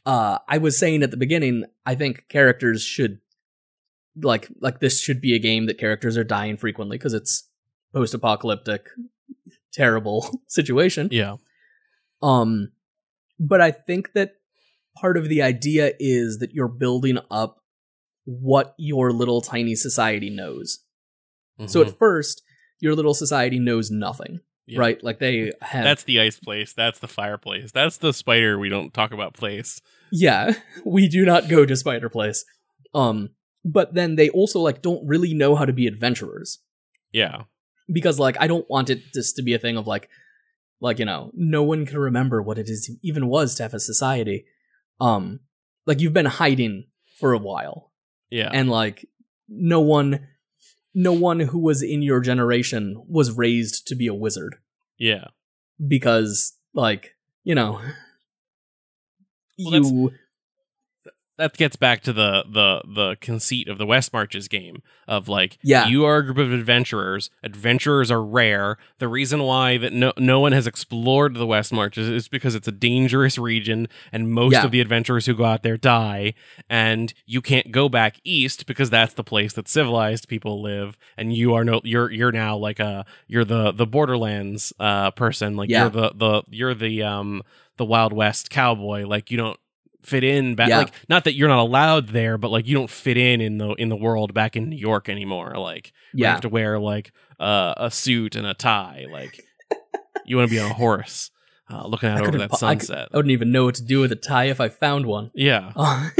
uh 0.06 0.38
i 0.48 0.58
was 0.58 0.78
saying 0.78 1.02
at 1.04 1.12
the 1.12 1.18
beginning 1.18 1.64
i 1.86 1.96
think 1.96 2.26
characters 2.30 2.84
should 2.84 3.20
like 4.22 4.48
like 4.60 4.80
this 4.80 5.00
should 5.02 5.22
be 5.22 5.34
a 5.34 5.40
game 5.40 5.66
that 5.66 5.78
characters 5.78 6.18
are 6.18 6.24
dying 6.24 6.58
frequently 6.58 6.98
because 6.98 7.14
it's 7.14 7.50
post-apocalyptic 7.94 8.88
terrible 9.72 10.30
situation. 10.48 11.10
Yeah. 11.12 11.38
Um 12.22 12.72
but 13.40 13.60
i 13.62 13.72
think 13.72 14.14
that 14.14 14.34
part 14.96 15.18
of 15.18 15.30
the 15.30 15.42
idea 15.42 15.94
is 16.00 16.38
that 16.40 16.52
you're 16.54 16.68
building 16.68 17.18
up 17.32 17.58
what 18.26 18.76
your 18.78 19.12
little 19.12 19.42
tiny 19.42 19.74
society 19.76 20.30
knows. 20.30 20.80
So 21.66 21.84
Mhm. 21.84 21.88
at 21.88 21.98
first 21.98 22.44
your 22.80 22.94
little 22.96 23.14
society 23.16 23.58
knows 23.60 23.90
nothing 23.90 24.42
Yeah. 24.66 24.80
right 24.80 25.04
like 25.04 25.20
they 25.20 25.52
have 25.62 25.84
that's 25.84 26.06
the 26.06 26.22
ice 26.22 26.40
place. 26.40 26.74
That's 26.74 27.00
the 27.00 27.08
fireplace. 27.08 27.72
That's 27.72 27.98
the 27.98 28.14
spider 28.14 28.58
we 28.58 28.70
don't 28.70 28.94
talk 28.94 29.12
about 29.12 29.34
place. 29.34 29.82
Yeah, 30.12 30.54
we 30.86 31.10
do 31.10 31.26
not 31.26 31.50
go 31.50 31.66
to 31.66 31.76
Spider 31.76 32.08
Place. 32.08 32.46
Um, 32.94 33.32
but 33.66 33.94
then 33.94 34.16
they 34.16 34.30
also 34.30 34.60
like 34.60 34.82
don't 34.82 35.06
really 35.08 35.34
know 35.34 35.56
how 35.56 35.66
to 35.66 35.74
be 35.74 35.88
adventurers. 35.88 36.60
Yeah. 37.12 37.44
Because 37.92 38.20
like 38.20 38.38
I 38.40 38.48
don't 38.48 38.70
want 38.70 38.90
it 38.90 39.02
just 39.14 39.36
to 39.38 39.42
be 39.42 39.54
a 39.54 39.60
thing 39.60 39.78
of 39.78 39.88
like, 39.88 40.10
like 40.80 41.00
you 41.00 41.06
know, 41.06 41.32
no 41.34 41.64
one 41.64 41.86
can 41.86 41.98
remember 41.98 42.42
what 42.42 42.58
it 42.58 42.70
is 42.70 42.92
even 43.02 43.28
was 43.28 43.56
to 43.56 43.64
have 43.64 43.74
a 43.74 43.80
society. 43.80 44.46
Um, 45.02 45.40
like 45.86 46.00
you've 46.00 46.14
been 46.14 46.26
hiding 46.26 46.86
for 47.20 47.34
a 47.34 47.38
while, 47.38 47.92
yeah. 48.30 48.50
And 48.54 48.70
like 48.70 49.08
no 49.48 49.82
one, 49.82 50.28
no 50.94 51.14
one 51.14 51.40
who 51.40 51.60
was 51.60 51.82
in 51.82 52.02
your 52.02 52.20
generation 52.20 53.04
was 53.08 53.32
raised 53.32 53.88
to 53.88 53.96
be 53.96 54.08
a 54.08 54.14
wizard 54.14 54.56
yeah 54.98 55.26
because 55.88 56.54
like 56.74 57.16
you 57.44 57.56
know. 57.56 57.82
Well, 59.60 59.74
you 59.74 60.14
that 61.38 61.58
gets 61.58 61.76
back 61.76 62.02
to 62.04 62.14
the 62.14 62.44
the 62.48 62.82
the 62.86 63.16
conceit 63.20 63.68
of 63.68 63.78
the 63.78 63.86
West 63.86 64.14
Marches 64.14 64.48
game 64.48 64.82
of 65.08 65.28
like 65.28 65.58
Yeah. 65.64 65.88
you 65.88 66.06
are 66.06 66.18
a 66.18 66.24
group 66.24 66.38
of 66.38 66.52
adventurers 66.54 67.30
adventurers 67.44 68.12
are 68.12 68.24
rare 68.24 68.78
the 69.00 69.08
reason 69.08 69.42
why 69.44 69.78
that 69.78 69.94
no 69.94 70.14
no 70.18 70.40
one 70.40 70.52
has 70.52 70.68
explored 70.68 71.36
the 71.36 71.46
West 71.48 71.74
Marches 71.74 72.08
is 72.08 72.28
because 72.28 72.56
it's 72.56 72.68
a 72.68 72.72
dangerous 72.72 73.38
region 73.38 73.88
and 74.12 74.32
most 74.32 74.54
Yeah. 74.54 74.66
of 74.66 74.72
the 74.72 74.80
adventurers 74.82 75.26
who 75.26 75.34
go 75.36 75.46
out 75.46 75.64
there 75.64 75.78
die 75.78 76.34
and 76.70 77.14
you 77.26 77.42
can't 77.42 77.72
go 77.72 77.90
back 77.90 78.18
east 78.24 78.66
because 78.66 78.90
that's 78.90 79.14
the 79.16 79.24
place 79.24 79.54
that 79.54 79.68
civilized 79.68 80.28
people 80.28 80.62
live 80.62 80.98
and 81.18 81.36
you 81.36 81.54
are 81.54 81.64
no 81.64 81.82
you're 81.84 82.12
you're 82.12 82.32
now 82.32 82.56
like 82.56 82.80
a 82.80 83.06
you're 83.28 83.46
the 83.46 83.72
the 83.72 83.88
borderlands 83.88 84.72
uh 84.80 85.12
person 85.12 85.56
like 85.56 85.70
Yeah. 85.70 85.82
you're 85.84 85.90
the 85.90 86.12
the 86.16 86.44
you're 86.50 86.74
the 86.76 87.02
um 87.04 87.42
the 87.78 87.86
wild 87.86 88.14
west 88.14 88.50
cowboy 88.52 89.04
like 89.08 89.32
you 89.32 89.38
don't 89.38 89.60
fit 90.06 90.24
in 90.24 90.56
back 90.56 90.70
Yeah. 90.70 90.80
like 90.80 90.94
not 91.10 91.24
that 91.26 91.34
you're 91.34 91.48
not 91.48 91.60
allowed 91.60 92.10
there 92.10 92.38
but 92.38 92.52
like 92.52 92.68
you 92.68 92.76
don't 92.76 92.90
fit 92.90 93.18
in 93.18 93.42
in 93.42 93.58
the 93.58 93.70
in 93.76 93.90
the 93.90 93.96
world 93.96 94.34
back 94.34 94.56
in 94.56 94.70
new 94.70 94.76
york 94.78 95.10
anymore 95.10 95.54
like 95.58 95.94
you 96.14 96.24
yeah 96.24 96.32
have 96.34 96.42
to 96.42 96.50
wear 96.50 96.80
like 96.80 97.12
uh, 97.40 97.74
a 97.78 97.90
suit 97.92 98.36
and 98.36 98.46
a 98.46 98.54
tie 98.54 99.06
like 99.12 99.40
you 100.26 100.38
want 100.38 100.50
to 100.50 100.54
be 100.56 100.60
on 100.62 100.70
a 100.72 100.74
horse 100.74 101.32
uh, 101.72 101.88
looking 101.88 102.10
out 102.10 102.22
I 102.24 102.28
over 102.28 102.38
that 102.38 102.52
po- 102.52 102.66
I 102.68 102.76
could- 102.76 102.86
sunset. 102.86 103.10
I 103.14 103.18
wouldn't 103.18 103.32
even 103.32 103.52
know 103.52 103.66
what 103.66 103.76
to 103.76 103.84
do 103.84 104.00
with 104.02 104.12
a 104.12 104.16
tie 104.18 104.46
if 104.46 104.60
I 104.62 104.70
found 104.70 105.06
one. 105.06 105.32
yeah. 105.34 105.72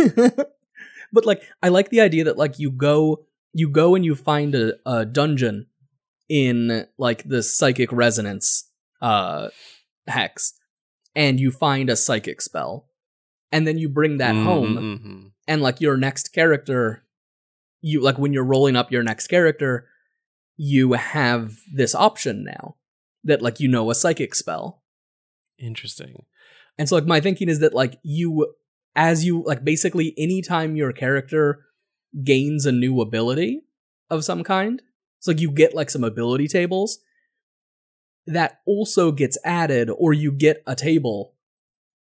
but 1.12 1.26
like 1.26 1.44
I 1.62 1.70
like 1.70 1.90
the 1.90 2.02
idea 2.02 2.24
that 2.26 2.38
like 2.38 2.60
you 2.60 2.72
go 2.72 3.26
you 3.54 3.70
go 3.70 3.96
and 3.96 4.04
you 4.04 4.16
find 4.16 4.56
a, 4.56 4.74
a 4.86 5.06
dungeon 5.06 5.68
in 6.30 6.88
like 6.98 7.28
the 7.28 7.44
psychic 7.44 7.92
resonance 7.92 8.70
uh 9.02 9.50
hex 10.08 10.54
and 11.16 11.40
you 11.40 11.52
find 11.52 11.90
a 11.90 11.96
psychic 11.96 12.42
spell 12.42 12.88
and 13.54 13.66
then 13.68 13.78
you 13.78 13.88
bring 13.88 14.18
that 14.18 14.36
home 14.36 14.76
Mhm. 14.78 15.32
and 15.48 15.62
like 15.62 15.80
your 15.80 15.96
next 15.96 16.34
character 16.34 17.06
you 17.82 18.02
like 18.02 18.18
when 18.18 18.34
you're 18.34 18.44
rolling 18.56 18.76
up 18.76 18.92
your 18.92 19.04
next 19.04 19.28
character 19.28 19.88
you 20.58 20.94
have 20.94 21.54
this 21.74 21.94
option 21.96 22.44
now 22.44 22.76
that 23.24 23.42
like 23.42 23.60
you 23.62 23.68
know 23.70 23.90
a 23.90 23.96
psychic 23.96 24.36
spell 24.36 24.84
Interesting. 25.60 26.26
and 26.78 26.90
so 26.90 26.96
like 26.96 27.06
my 27.06 27.20
thinking 27.22 27.48
is 27.48 27.60
that 27.60 27.74
like 27.74 28.00
you 28.04 28.54
as 28.96 29.24
you 29.26 29.44
like 29.46 29.64
basically 29.64 30.14
anytime 30.18 30.76
your 30.76 30.92
character 30.92 31.66
gains 32.24 32.66
a 32.66 32.72
new 32.72 33.02
ability 33.02 33.62
of 34.10 34.24
some 34.24 34.44
kind, 34.44 34.82
it's 35.18 35.28
like 35.28 35.40
you 35.42 35.50
get 35.52 35.74
like 35.74 35.90
some 35.90 36.04
ability 36.04 36.48
tables 36.48 37.00
that 38.28 38.60
also 38.68 39.12
gets 39.12 39.38
added 39.44 39.90
or 39.90 40.14
you 40.14 40.32
get 40.32 40.62
a 40.68 40.76
table 40.76 41.33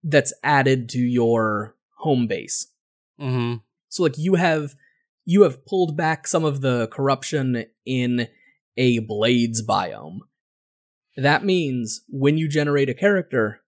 that's 0.03 0.33
added 0.43 0.89
to 0.91 0.99
your 0.99 1.77
home 1.99 2.27
base. 2.27 2.69
hmm 3.19 3.57
So 3.89 4.03
like 4.03 4.19
you 4.19 4.35
have 4.35 4.75
you 5.25 5.43
have 5.43 5.65
pulled 5.67 5.97
back 5.97 6.27
some 6.27 6.45
of 6.45 6.61
the 6.61 6.89
corruption 6.89 7.67
in 7.85 8.29
a 8.77 8.99
blades 9.01 9.65
biome. 9.65 10.21
That 11.17 11.45
means 11.45 12.03
when 12.09 12.39
you 12.39 12.49
generate 12.49 12.89
a 12.89 12.95
character, 12.95 13.61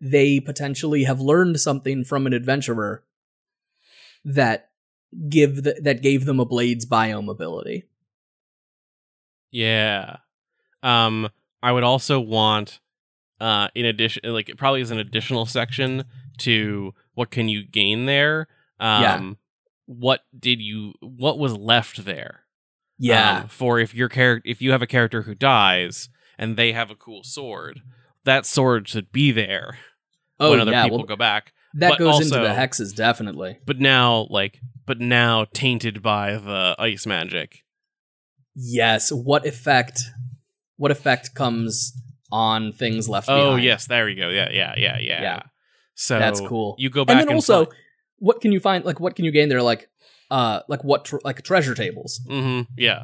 they 0.00 0.40
potentially 0.40 1.04
have 1.04 1.20
learned 1.20 1.60
something 1.60 2.04
from 2.04 2.26
an 2.26 2.32
adventurer 2.32 3.04
that 4.24 4.70
give 5.28 5.62
the, 5.62 5.80
that 5.82 6.02
gave 6.02 6.26
them 6.26 6.40
a 6.40 6.44
blades 6.44 6.86
biome 6.86 7.30
ability. 7.30 7.84
Yeah. 9.50 10.18
Um, 10.82 11.28
I 11.62 11.72
would 11.72 11.82
also 11.82 12.20
want, 12.20 12.80
uh, 13.40 13.68
in 13.74 13.86
addition, 13.86 14.22
like 14.32 14.48
it 14.48 14.56
probably 14.58 14.80
is 14.80 14.90
an 14.90 14.98
additional 14.98 15.46
section 15.46 16.04
to 16.38 16.92
what 17.14 17.30
can 17.30 17.48
you 17.48 17.64
gain 17.64 18.06
there. 18.06 18.48
Um, 18.78 19.02
Yeah. 19.02 19.32
What 19.86 20.20
did 20.38 20.60
you? 20.60 20.94
What 21.00 21.38
was 21.38 21.56
left 21.56 22.04
there? 22.04 22.42
Yeah. 22.98 23.40
Um, 23.40 23.48
for 23.48 23.80
if 23.80 23.94
your 23.94 24.08
character, 24.08 24.48
if 24.48 24.62
you 24.62 24.70
have 24.70 24.82
a 24.82 24.86
character 24.86 25.22
who 25.22 25.34
dies 25.34 26.08
and 26.38 26.56
they 26.56 26.72
have 26.72 26.90
a 26.90 26.94
cool 26.94 27.24
sword, 27.24 27.80
that 28.24 28.46
sword 28.46 28.86
should 28.88 29.10
be 29.10 29.32
there 29.32 29.78
oh 30.38 30.50
when 30.50 30.60
other 30.60 30.70
yeah. 30.70 30.84
people 30.84 30.98
Well, 30.98 31.06
go 31.06 31.16
back. 31.16 31.52
that 31.74 31.90
but 31.90 31.98
goes 31.98 32.20
into 32.20 32.38
the 32.38 32.54
hexes 32.54 32.94
definitely. 32.94 33.58
But 33.66 33.80
now, 33.80 34.28
like, 34.30 34.60
but 34.86 35.00
now 35.00 35.46
tainted 35.52 36.02
by 36.02 36.34
the 36.36 36.76
ice 36.78 37.04
magic. 37.06 37.64
Yes. 38.54 39.10
What 39.10 39.44
effect? 39.46 40.02
What 40.76 40.90
effect 40.90 41.34
comes 41.34 41.92
on 42.32 42.72
things 42.72 43.08
left 43.08 43.26
behind. 43.26 43.42
Oh 43.42 43.46
behind? 43.50 43.64
yes, 43.64 43.86
there 43.86 44.04
we 44.06 44.14
go. 44.14 44.28
Yeah, 44.28 44.50
yeah, 44.50 44.74
yeah, 44.76 44.98
yeah. 44.98 45.22
Yeah. 45.22 45.42
So 45.94 46.18
That's 46.18 46.40
cool. 46.40 46.76
You 46.78 46.88
go 46.90 47.04
back 47.04 47.20
and 47.20 47.28
then 47.28 47.34
also 47.34 47.66
find- 47.66 47.76
what 48.18 48.40
can 48.40 48.52
you 48.52 48.60
find 48.60 48.84
like 48.84 49.00
what 49.00 49.16
can 49.16 49.24
you 49.24 49.30
gain 49.30 49.48
there 49.48 49.62
like 49.62 49.88
uh 50.30 50.60
like 50.68 50.84
what 50.84 51.04
tr- 51.06 51.18
like 51.24 51.42
treasure 51.42 51.74
tables 51.74 52.20
Mm-hmm. 52.28 52.72
Yeah. 52.76 53.02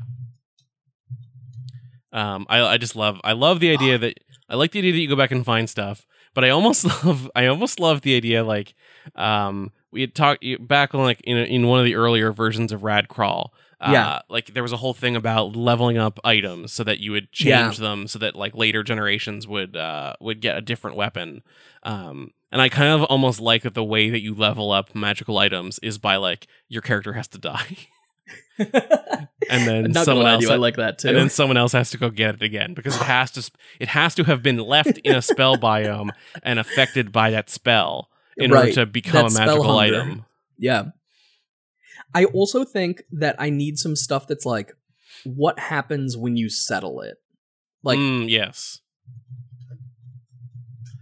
Um, 2.12 2.46
I 2.48 2.62
I 2.62 2.76
just 2.78 2.96
love 2.96 3.20
I 3.24 3.32
love 3.32 3.60
the 3.60 3.70
idea 3.72 3.98
that 3.98 4.18
I 4.48 4.54
like 4.54 4.72
the 4.72 4.78
idea 4.78 4.92
that 4.92 4.98
you 4.98 5.08
go 5.08 5.16
back 5.16 5.32
and 5.32 5.44
find 5.44 5.68
stuff, 5.68 6.06
but 6.34 6.44
I 6.44 6.50
almost 6.50 6.84
love 7.04 7.30
I 7.34 7.46
almost 7.46 7.80
love 7.80 8.00
the 8.02 8.16
idea 8.16 8.44
like 8.44 8.74
um 9.14 9.72
we 9.92 10.00
had 10.00 10.14
talked 10.14 10.44
back 10.60 10.94
on 10.94 11.02
like 11.02 11.20
in 11.22 11.36
in 11.36 11.66
one 11.66 11.78
of 11.80 11.84
the 11.84 11.94
earlier 11.96 12.32
versions 12.32 12.72
of 12.72 12.84
Rad 12.84 13.08
Crawl. 13.08 13.52
Uh, 13.80 13.90
Yeah. 13.92 14.20
like 14.30 14.54
there 14.54 14.62
was 14.62 14.72
a 14.72 14.78
whole 14.78 14.94
thing 14.94 15.16
about 15.16 15.54
leveling 15.54 15.98
up 15.98 16.18
items 16.24 16.72
so 16.72 16.82
that 16.84 16.98
you 16.98 17.12
would 17.12 17.28
Yeah. 17.38 17.64
change 17.64 17.76
them 17.78 18.06
so 18.08 18.18
that 18.18 18.34
like 18.34 18.54
later 18.54 18.82
generations 18.82 19.46
would 19.46 19.76
uh 19.76 20.14
would 20.20 20.40
get 20.40 20.56
a 20.56 20.60
different 20.62 20.96
weapon. 20.96 21.42
Um, 21.82 22.30
and 22.50 22.62
I 22.62 22.68
kind 22.70 22.88
of 22.94 23.02
almost 23.04 23.38
like 23.40 23.62
that 23.64 23.74
the 23.74 23.84
way 23.84 24.08
that 24.08 24.20
you 24.22 24.34
level 24.34 24.72
up 24.72 24.94
magical 24.94 25.36
items 25.38 25.78
is 25.80 25.98
by 25.98 26.16
like 26.16 26.46
your 26.68 26.80
character 26.82 27.12
has 27.14 27.28
to 27.28 27.38
die. 27.38 27.76
and 28.58 29.66
then 29.68 29.94
someone 29.94 30.26
else 30.26 30.48
I 30.48 30.56
like 30.56 30.76
that 30.76 30.98
too. 30.98 31.08
and 31.08 31.16
then 31.16 31.28
someone 31.30 31.56
else 31.56 31.72
has 31.72 31.90
to 31.90 31.98
go 31.98 32.10
get 32.10 32.36
it 32.36 32.42
again 32.42 32.74
because 32.74 32.96
it 32.96 33.02
has 33.04 33.30
to 33.32 33.42
sp- 33.44 33.58
it 33.78 33.88
has 33.88 34.14
to 34.16 34.24
have 34.24 34.42
been 34.42 34.56
left 34.56 34.98
in 35.04 35.14
a 35.14 35.22
spell 35.22 35.56
biome 35.58 36.10
and 36.42 36.58
affected 36.58 37.12
by 37.12 37.30
that 37.30 37.50
spell 37.50 38.08
in 38.36 38.52
order 38.52 38.72
to 38.72 38.86
become 38.86 39.28
That 39.28 39.42
a 39.42 39.46
magical 39.46 39.78
item. 39.78 40.24
yeah. 40.58 40.84
I 42.14 42.24
also 42.26 42.64
think 42.64 43.02
that 43.12 43.36
I 43.38 43.50
need 43.50 43.78
some 43.78 43.96
stuff 43.96 44.26
that's 44.26 44.46
like 44.46 44.72
what 45.24 45.58
happens 45.58 46.16
when 46.16 46.36
you 46.36 46.48
settle 46.48 47.00
it. 47.00 47.16
Like 47.82 47.98
Mm, 47.98 48.28
yes. 48.28 48.80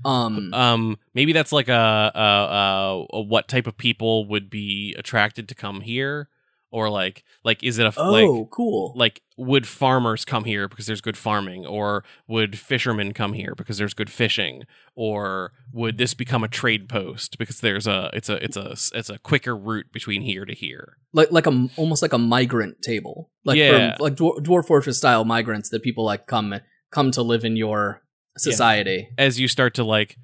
um 0.05 0.53
Um 0.53 0.99
maybe 1.15 1.33
that's 1.33 1.53
like 1.53 1.69
a, 1.69 2.13
a, 2.15 2.21
a, 2.21 3.07
a 3.19 3.21
what 3.23 3.49
type 3.49 3.67
of 3.67 3.77
people 3.77 4.27
would 4.29 4.51
be 4.51 4.95
attracted 4.99 5.49
to 5.49 5.55
come 5.55 5.81
here 5.81 6.29
or 6.75 6.91
like 6.91 7.23
like 7.45 7.63
is 7.63 7.79
it 7.79 7.87
a 7.87 7.93
oh 7.97 8.11
like 8.11 8.51
cool. 8.51 8.93
like 8.97 9.23
would 9.37 9.65
farmers 9.67 10.25
come 10.25 10.43
here 10.45 10.67
because 10.69 10.87
there's 10.87 11.01
good 11.01 11.17
farming 11.17 11.65
or 11.65 12.03
would 12.27 12.59
fishermen 12.59 13.13
come 13.13 13.33
here 13.33 13.55
because 13.55 13.79
there's 13.79 13.95
good 13.95 14.11
fishing 14.11 14.65
or 14.97 15.53
would 15.73 15.99
this 15.99 16.15
become 16.15 16.43
a 16.43 16.49
trade 16.49 16.89
post 16.89 17.39
because 17.39 17.61
there's 17.61 17.87
a 17.87 18.11
it's 18.13 18.29
a 18.29 18.43
it's 18.45 18.57
a 18.57 18.73
it's 18.99 19.09
a 19.09 19.19
quicker 19.21 19.57
route 19.57 19.87
between 19.93 20.23
here 20.23 20.45
to 20.45 20.53
here 20.53 20.97
like 21.13 21.31
like 21.31 21.47
a 21.47 21.69
almost 21.77 22.03
like 22.03 22.13
a 22.13 22.19
migrant 22.19 22.83
table. 22.83 23.31
Like 23.45 23.57
Yeah. 23.57 23.95
from 23.97 24.03
like 24.05 24.15
Dwar- 24.17 24.41
dwarf 24.41 24.67
fortress 24.67 24.99
style 24.99 25.25
migrants 25.25 25.69
that 25.71 25.83
people 25.85 26.05
like 26.05 26.27
come 26.27 26.55
come 26.91 27.13
to 27.13 27.23
live 27.23 27.45
in 27.45 27.55
your 27.57 28.03
society. 28.37 29.09
as 29.17 29.39
you 29.39 29.47
start 29.47 29.75
to 29.75 29.85
like 29.85 30.17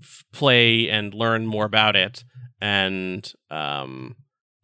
f- 0.00 0.24
play 0.32 0.88
and 0.88 1.12
learn 1.12 1.44
more 1.44 1.64
about 1.64 1.96
it 1.96 2.22
and 2.60 3.32
um 3.50 4.14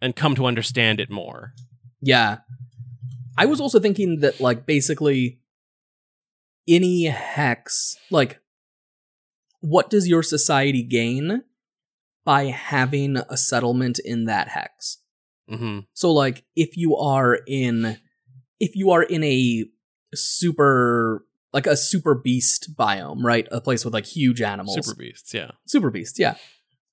and 0.05 0.15
come 0.15 0.35
to 0.35 0.45
understand 0.47 1.01
it 1.01 1.11
more 1.11 1.53
Yeah. 2.01 2.39
I 3.37 3.47
was 3.47 3.61
also 3.61 3.81
thinking 3.81 4.21
that 4.21 4.39
like 4.41 4.67
basically 4.67 5.41
any 6.69 7.05
hex 7.07 7.97
like 8.11 8.41
what 9.61 9.89
does 9.91 10.07
your 10.07 10.23
society 10.23 10.83
gain 10.83 11.43
by 12.25 12.45
having 12.45 13.17
a 13.17 13.37
settlement 13.37 13.99
in 13.99 14.27
that 14.27 14.49
hex? 14.49 14.99
hmm 15.49 15.81
So 15.95 16.13
like 16.13 16.45
if 16.55 16.77
you 16.77 16.97
are 16.97 17.39
in 17.47 17.99
if 18.61 18.77
you 18.77 18.91
are 18.91 19.03
in 19.03 19.25
a 19.25 19.65
super 20.15 21.25
like 21.53 21.67
a 21.67 21.77
super 21.77 22.15
beast 22.15 22.77
biome, 22.77 23.23
right? 23.23 23.47
A 23.53 23.61
place 23.61 23.85
with 23.85 23.95
like 23.95 24.07
huge 24.07 24.41
animals. 24.43 24.75
super 24.75 24.97
beasts 24.97 25.33
yeah 25.35 25.51
super 25.67 25.91
beasts, 25.91 26.19
yeah 26.19 26.35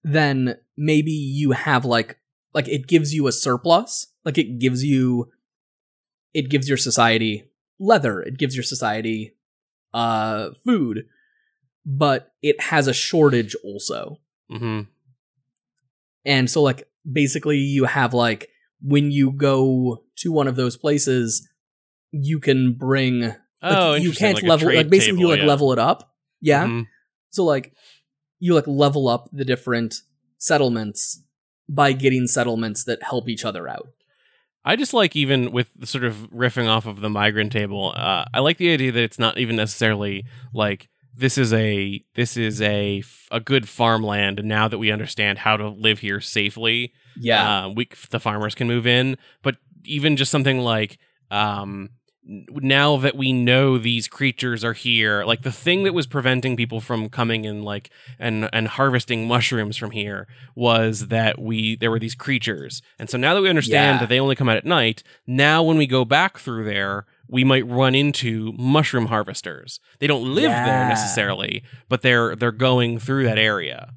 then 0.03 0.55
maybe 0.77 1.11
you 1.11 1.51
have 1.51 1.85
like 1.85 2.17
like 2.53 2.67
it 2.67 2.87
gives 2.87 3.13
you 3.13 3.27
a 3.27 3.31
surplus 3.31 4.07
like 4.25 4.37
it 4.37 4.59
gives 4.59 4.83
you 4.83 5.31
it 6.33 6.49
gives 6.49 6.67
your 6.67 6.77
society 6.77 7.49
leather 7.79 8.21
it 8.21 8.37
gives 8.37 8.55
your 8.55 8.63
society 8.63 9.35
uh 9.93 10.49
food 10.63 11.05
but 11.85 12.33
it 12.41 12.59
has 12.61 12.87
a 12.87 12.93
shortage 12.93 13.55
also 13.63 14.19
hmm 14.49 14.81
and 16.25 16.49
so 16.49 16.61
like 16.61 16.87
basically 17.11 17.57
you 17.57 17.85
have 17.85 18.13
like 18.13 18.49
when 18.81 19.11
you 19.11 19.31
go 19.31 20.03
to 20.17 20.31
one 20.31 20.47
of 20.47 20.55
those 20.55 20.77
places 20.77 21.47
you 22.11 22.39
can 22.39 22.73
bring 22.73 23.21
like, 23.21 23.37
oh 23.63 23.93
you 23.95 24.11
can't 24.11 24.35
like 24.35 24.43
level 24.43 24.73
like 24.73 24.89
basically 24.89 25.13
table, 25.17 25.21
you 25.21 25.27
like 25.27 25.39
yeah. 25.39 25.45
level 25.47 25.71
it 25.73 25.79
up 25.79 26.13
yeah 26.39 26.65
Mhm. 26.65 26.87
so 27.29 27.43
like 27.43 27.73
you 28.39 28.53
like 28.53 28.67
level 28.67 29.07
up 29.07 29.29
the 29.31 29.45
different 29.45 29.95
settlements 30.37 31.23
by 31.73 31.93
getting 31.93 32.27
settlements 32.27 32.83
that 32.83 33.01
help 33.01 33.29
each 33.29 33.45
other 33.45 33.67
out. 33.67 33.87
I 34.63 34.75
just 34.75 34.93
like 34.93 35.15
even 35.15 35.51
with 35.51 35.69
the 35.75 35.87
sort 35.87 36.03
of 36.03 36.29
riffing 36.31 36.67
off 36.67 36.85
of 36.85 37.01
the 37.01 37.09
migrant 37.09 37.51
table. 37.51 37.93
Uh, 37.95 38.25
I 38.33 38.39
like 38.41 38.57
the 38.57 38.71
idea 38.71 38.91
that 38.91 39.01
it's 39.03 39.17
not 39.17 39.37
even 39.39 39.55
necessarily 39.55 40.25
like 40.53 40.89
this 41.15 41.37
is 41.37 41.51
a 41.53 42.03
this 42.15 42.37
is 42.37 42.61
a 42.61 43.01
a 43.31 43.39
good 43.39 43.67
farmland, 43.67 44.37
and 44.39 44.47
now 44.47 44.67
that 44.67 44.77
we 44.77 44.91
understand 44.91 45.39
how 45.39 45.57
to 45.57 45.67
live 45.69 45.99
here 45.99 46.21
safely, 46.21 46.93
Yeah. 47.17 47.65
uh, 47.65 47.69
we 47.69 47.87
the 48.11 48.19
farmers 48.19 48.53
can 48.53 48.67
move 48.67 48.85
in. 48.85 49.17
But 49.41 49.55
even 49.83 50.15
just 50.15 50.29
something 50.31 50.59
like 50.59 50.99
um, 51.31 51.89
now 52.23 52.97
that 52.97 53.15
we 53.17 53.33
know 53.33 53.77
these 53.77 54.07
creatures 54.07 54.63
are 54.63 54.73
here, 54.73 55.23
like 55.25 55.41
the 55.41 55.51
thing 55.51 55.83
that 55.85 55.93
was 55.93 56.05
preventing 56.05 56.55
people 56.55 56.79
from 56.79 57.09
coming 57.09 57.45
and 57.47 57.65
like 57.65 57.89
and 58.19 58.47
and 58.53 58.67
harvesting 58.67 59.27
mushrooms 59.27 59.75
from 59.75 59.91
here 59.91 60.27
was 60.55 61.07
that 61.07 61.39
we 61.39 61.75
there 61.75 61.89
were 61.89 61.99
these 61.99 62.15
creatures, 62.15 62.81
and 62.99 63.09
so 63.09 63.17
now 63.17 63.33
that 63.33 63.41
we 63.41 63.49
understand 63.49 63.95
Yeah. 63.95 63.99
that 64.01 64.09
they 64.09 64.19
only 64.19 64.35
come 64.35 64.49
out 64.49 64.57
at 64.57 64.65
night, 64.65 65.01
now 65.25 65.63
when 65.63 65.77
we 65.77 65.87
go 65.87 66.05
back 66.05 66.37
through 66.37 66.65
there. 66.65 67.05
we 67.33 67.45
might 67.45 67.65
run 67.65 67.95
into 67.95 68.51
mushroom 68.57 69.05
harvesters. 69.05 69.79
They 69.99 70.07
don't 70.07 70.35
live 70.35 70.51
Yeah. 70.51 70.65
there 70.65 70.89
necessarily, 70.89 71.63
but 71.87 72.01
they're 72.01 72.35
they're 72.35 72.51
going 72.51 72.99
through 72.99 73.23
that 73.23 73.37
area. 73.37 73.93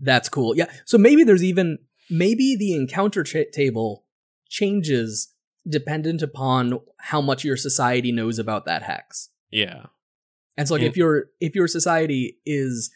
That's 0.00 0.30
cool. 0.30 0.56
Yeah. 0.56 0.64
So 0.86 0.96
maybe 0.96 1.24
there's 1.24 1.44
even 1.44 1.76
maybe 2.08 2.56
the 2.56 2.74
encounter 2.74 3.22
cha- 3.22 3.50
table 3.52 4.06
changes 4.48 5.31
dependent 5.68 6.22
upon 6.22 6.80
how 6.98 7.20
much 7.20 7.44
your 7.44 7.56
society 7.56 8.12
knows 8.12 8.38
about 8.38 8.64
that 8.66 8.82
hex. 8.82 9.30
Yeah. 9.50 9.86
And 10.56 10.68
so 10.68 10.74
like 10.74 10.82
Yeah. 10.82 10.88
if 10.88 10.96
your 10.96 11.26
if 11.40 11.54
your 11.54 11.68
society 11.68 12.38
is 12.44 12.90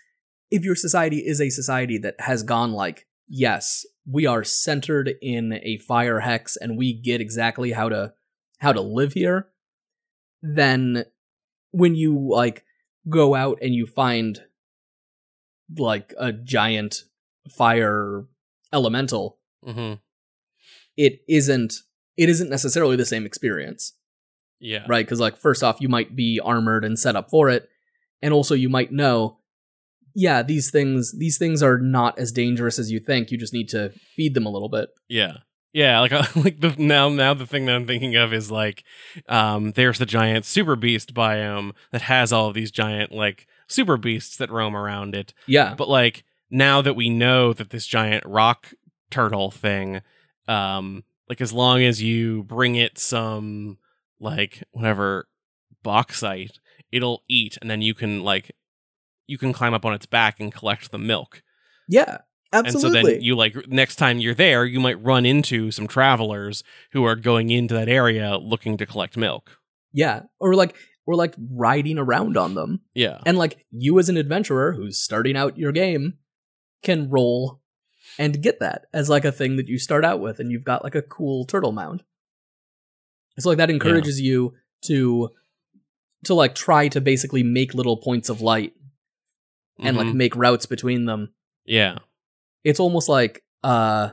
if 0.51 0.65
your 0.65 0.75
society 0.75 1.19
is 1.19 1.41
a 1.41 1.51
society 1.51 1.99
that 1.99 2.15
has 2.21 2.43
gone 2.43 2.73
like 2.73 3.07
yes, 3.29 3.85
we 4.07 4.27
are 4.27 4.45
centered 4.45 5.15
in 5.21 5.55
a 5.65 5.79
fire 5.79 6.21
hex 6.21 6.57
and 6.57 6.79
we 6.79 6.93
get 6.93 7.21
exactly 7.21 7.73
how 7.73 7.89
to 7.89 8.13
how 8.59 8.73
to 8.73 8.81
live 8.81 9.13
here, 9.13 9.49
then 10.43 11.05
when 11.73 11.95
you 11.95 12.29
like 12.31 12.65
go 13.09 13.35
out 13.35 13.59
and 13.63 13.75
you 13.75 13.87
find 13.87 14.43
like 15.77 16.15
a 16.19 16.33
giant 16.33 17.05
fire 17.51 18.25
elemental, 18.73 19.39
hmm 19.65 19.95
it 20.97 21.21
isn't 21.29 21.75
it 22.17 22.29
isn't 22.29 22.51
necessarily 22.51 22.97
the 22.97 23.05
same 23.07 23.27
experience. 23.27 23.93
Yeah. 24.59 24.85
right? 24.89 25.05
Because 25.05 25.21
like 25.21 25.37
first 25.37 25.63
off, 25.63 25.81
you 25.81 25.89
might 25.89 26.17
be 26.17 26.41
armored 26.43 26.85
and 26.85 26.99
set 26.99 27.15
up 27.17 27.29
for 27.31 27.51
it, 27.51 27.69
and 28.23 28.33
also 28.33 28.55
you 28.55 28.69
might 28.71 28.91
know, 28.91 29.39
yeah, 30.15 30.43
these 30.43 30.71
things 30.71 31.15
these 31.19 31.37
things 31.37 31.63
are 31.63 31.79
not 31.79 32.19
as 32.19 32.33
dangerous 32.33 32.79
as 32.79 32.91
you 32.91 32.99
think. 32.99 33.31
You 33.31 33.37
just 33.39 33.53
need 33.53 33.69
to 33.71 33.93
feed 34.15 34.35
them 34.35 34.47
a 34.47 34.51
little 34.51 34.71
bit. 34.71 34.89
Yeah. 35.09 35.39
Yeah, 35.75 36.01
like 36.01 36.13
like 36.37 36.61
the 36.61 36.75
now 36.79 37.11
now 37.11 37.35
the 37.35 37.47
thing 37.47 37.67
that 37.67 37.75
I'm 37.77 37.87
thinking 37.87 38.17
of 38.17 38.33
is 38.33 38.51
like 38.51 38.83
um 39.29 39.73
there's 39.73 39.99
the 39.99 40.07
giant 40.07 40.47
super 40.47 40.75
beast 40.75 41.13
biome 41.13 41.73
that 41.93 42.01
has 42.03 42.33
all 42.33 42.49
of 42.49 42.55
these 42.55 42.71
giant 42.71 43.13
like 43.13 43.47
super 43.69 43.99
beasts 43.99 44.39
that 44.39 44.51
roam 44.51 44.75
around 44.75 45.15
it. 45.15 45.35
Yeah, 45.47 45.75
But 45.75 45.91
like 45.91 46.25
now 46.51 46.81
that 46.81 46.97
we 46.97 47.11
know 47.11 47.53
that 47.53 47.69
this 47.69 47.87
giant 47.87 48.25
rock 48.25 48.73
turtle 49.11 49.51
thing 49.51 50.01
um 50.49 51.05
like 51.29 51.41
as 51.41 51.53
long 51.53 51.83
as 51.83 52.03
you 52.03 52.43
bring 52.45 52.75
it 52.77 52.99
some 52.99 53.79
like 54.21 54.63
whatever 54.71 55.29
bauxite, 55.83 56.59
it'll 56.93 57.23
eat 57.29 57.57
and 57.61 57.71
then 57.71 57.83
you 57.83 57.95
can 57.95 58.23
like 58.23 58.53
you 59.27 59.39
can 59.39 59.53
climb 59.53 59.75
up 59.75 59.85
on 59.85 59.93
its 59.93 60.07
back 60.07 60.39
and 60.41 60.53
collect 60.55 60.91
the 60.93 60.99
milk. 60.99 61.43
yeah, 61.89 62.19
absolutely. 62.53 62.99
And 62.99 63.07
so 63.07 63.13
then 63.13 63.21
you 63.23 63.35
like 63.37 63.69
next 63.69 63.97
time 63.97 64.19
you're 64.21 64.35
there, 64.35 64.65
you 64.65 64.79
might 64.81 65.03
run 65.03 65.27
into 65.27 65.71
some 65.71 65.87
travelers 65.89 66.63
who 66.93 67.05
are 67.05 67.17
going 67.17 67.51
into 67.51 67.75
that 67.75 67.89
area 67.89 68.37
looking 68.39 68.77
to 68.79 68.87
collect 68.87 69.17
milk. 69.17 69.59
yeah, 69.93 70.23
or 70.39 70.55
like 70.55 70.77
or 71.09 71.15
like 71.15 71.35
riding 71.53 71.99
around 71.99 72.37
on 72.37 72.55
them, 72.55 72.81
Yeah. 72.95 73.19
and 73.25 73.39
like 73.39 73.65
you 73.71 73.99
as 74.01 74.09
an 74.09 74.17
adventurer 74.17 74.73
who's 74.73 74.99
starting 75.01 75.37
out 75.37 75.57
your 75.59 75.71
game 75.73 76.15
can 76.83 77.09
roll 77.09 77.61
and 78.19 78.43
get 78.43 78.61
that 78.61 78.87
as 78.93 79.09
like 79.09 79.25
a 79.25 79.33
thing 79.33 79.57
that 79.57 79.69
you 79.69 79.79
start 79.79 80.05
out 80.05 80.21
with, 80.21 80.39
and 80.41 80.51
you've 80.51 80.65
got 80.65 80.85
like 80.85 80.95
a 80.95 81.03
cool 81.03 81.45
turtle 81.45 81.73
mound. 81.73 82.03
So 83.39 83.49
like 83.51 83.59
that 83.59 83.71
encourages 83.71 84.21
you 84.21 84.55
to 84.87 85.31
to 86.25 86.35
like 86.35 86.55
try 86.55 86.89
to 86.89 87.01
basically 87.01 87.43
make 87.43 87.75
little 87.75 87.99
points 87.99 88.29
of 88.29 88.41
light 88.41 88.73
and 89.79 89.97
like 89.97 90.07
Mhm. 90.09 90.15
make 90.15 90.35
routes 90.37 90.67
between 90.67 91.05
them. 91.05 91.33
yeah. 91.65 91.99
It's 92.65 92.81
almost 92.81 93.09
like 93.09 93.45
uh 93.63 94.11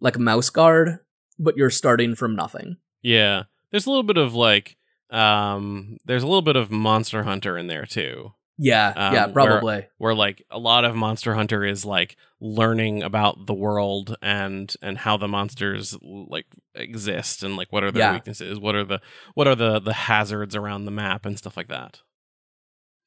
like 0.00 0.18
mouse 0.18 0.50
guard, 0.50 0.98
but 1.38 1.56
you're 1.56 1.70
starting 1.70 2.14
from 2.14 2.36
nothing. 2.36 2.76
Yeah. 3.02 3.44
There's 3.70 3.86
a 3.86 3.90
little 3.90 4.02
bit 4.04 4.18
of 4.18 4.34
like 4.34 4.76
um 5.10 5.96
there's 6.04 6.22
a 6.22 6.26
little 6.26 6.42
bit 6.42 6.56
of 6.56 6.70
Monster 6.70 7.22
Hunter 7.24 7.56
in 7.58 7.66
there 7.66 7.86
too. 7.86 8.34
Yeah, 8.60 8.92
Um, 8.96 9.14
yeah, 9.14 9.24
where- 9.26 9.32
probably. 9.32 9.86
Where 9.98 10.14
like 10.14 10.44
a 10.50 10.58
lot 10.58 10.84
of 10.84 10.96
Monster 10.96 11.34
Hunter 11.34 11.64
is 11.64 11.84
like 11.84 12.16
learning 12.40 13.02
about 13.04 13.46
the 13.46 13.54
world 13.54 14.16
and 14.20 14.74
and 14.82 14.98
how 14.98 15.16
the 15.16 15.28
monsters 15.28 15.96
like 16.02 16.46
exist 16.74 17.42
and 17.44 17.56
like 17.56 17.72
what 17.72 17.84
are 17.84 17.92
their 17.92 18.02
Yeah. 18.02 18.12
weaknesses, 18.14 18.58
what 18.58 18.74
are 18.74 18.84
the 18.84 19.00
what 19.34 19.46
are 19.46 19.54
the 19.54 19.78
the 19.80 19.92
hazards 19.92 20.56
around 20.56 20.84
the 20.86 20.90
map 20.90 21.24
and 21.24 21.38
stuff 21.38 21.56
like 21.56 21.68
that. 21.68 22.00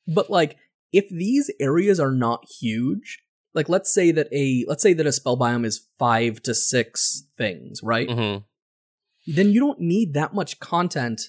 But 0.07 0.29
like 0.29 0.57
if 0.93 1.09
these 1.09 1.51
areas 1.59 1.99
are 1.99 2.11
not 2.11 2.45
huge, 2.59 3.19
like 3.53 3.67
let's 3.69 3.93
say 3.93 4.11
that 4.11 4.27
a 4.33 4.63
let's 4.67 4.81
say 4.83 4.93
that 4.93 5.05
a 5.05 5.11
spell 5.11 5.37
biome 5.37 5.65
is 5.65 5.85
5 5.99 6.41
to 6.43 6.53
6 6.53 7.27
things, 7.37 7.81
right? 7.83 8.07
Mhm. 8.07 8.45
Then 9.27 9.51
you 9.51 9.59
don't 9.59 9.79
need 9.81 10.13
that 10.13 10.33
much 10.33 10.59
content 10.59 11.21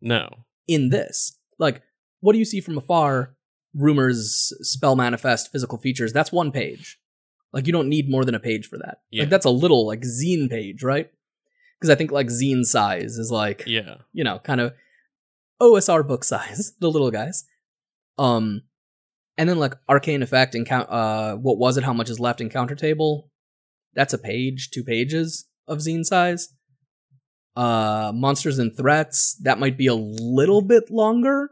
No. 0.00 0.28
in 0.66 0.90
this. 0.90 1.38
Like 1.58 1.82
what 2.20 2.32
do 2.32 2.40
you 2.40 2.44
see 2.44 2.60
from 2.60 2.76
afar? 2.76 3.36
Rumors, 3.74 4.52
spell 4.60 4.96
manifest, 4.96 5.52
physical 5.52 5.78
features. 5.78 6.12
That's 6.12 6.32
one 6.32 6.50
page. 6.52 6.98
Like 7.52 7.66
you 7.66 7.72
don't 7.72 7.88
need 7.88 8.10
more 8.10 8.24
than 8.24 8.34
a 8.34 8.40
page 8.40 8.66
for 8.66 8.78
that. 8.78 8.98
Yeah. 9.10 9.22
Like 9.22 9.30
that's 9.30 9.46
a 9.46 9.50
little 9.50 9.86
like 9.86 10.02
zine 10.02 10.50
page, 10.50 10.82
right? 10.82 11.10
Because 11.78 11.90
I 11.90 11.94
think 11.94 12.10
like 12.10 12.26
zine 12.28 12.64
size 12.64 13.18
is 13.18 13.30
like 13.30 13.64
Yeah. 13.66 13.96
you 14.12 14.24
know 14.24 14.38
kind 14.40 14.60
of 14.60 14.72
OSR 15.60 16.06
book 16.06 16.24
size, 16.32 16.72
the 16.80 16.90
little 16.90 17.10
guys. 17.10 17.44
Um, 18.18 18.62
and 19.36 19.48
then 19.48 19.58
like 19.58 19.74
arcane 19.88 20.22
effect 20.22 20.54
and 20.54 20.66
count. 20.66 20.90
Uh, 20.90 21.36
what 21.36 21.58
was 21.58 21.76
it? 21.76 21.84
How 21.84 21.92
much 21.92 22.10
is 22.10 22.18
left 22.18 22.40
in 22.40 22.48
counter 22.50 22.74
table? 22.74 23.30
That's 23.94 24.12
a 24.12 24.18
page, 24.18 24.70
two 24.70 24.82
pages 24.84 25.46
of 25.66 25.78
zine 25.78 26.04
size. 26.04 26.48
Uh, 27.56 28.12
monsters 28.14 28.58
and 28.58 28.76
threats. 28.76 29.34
That 29.42 29.58
might 29.58 29.76
be 29.76 29.86
a 29.88 29.94
little 29.94 30.62
bit 30.62 30.90
longer. 30.90 31.50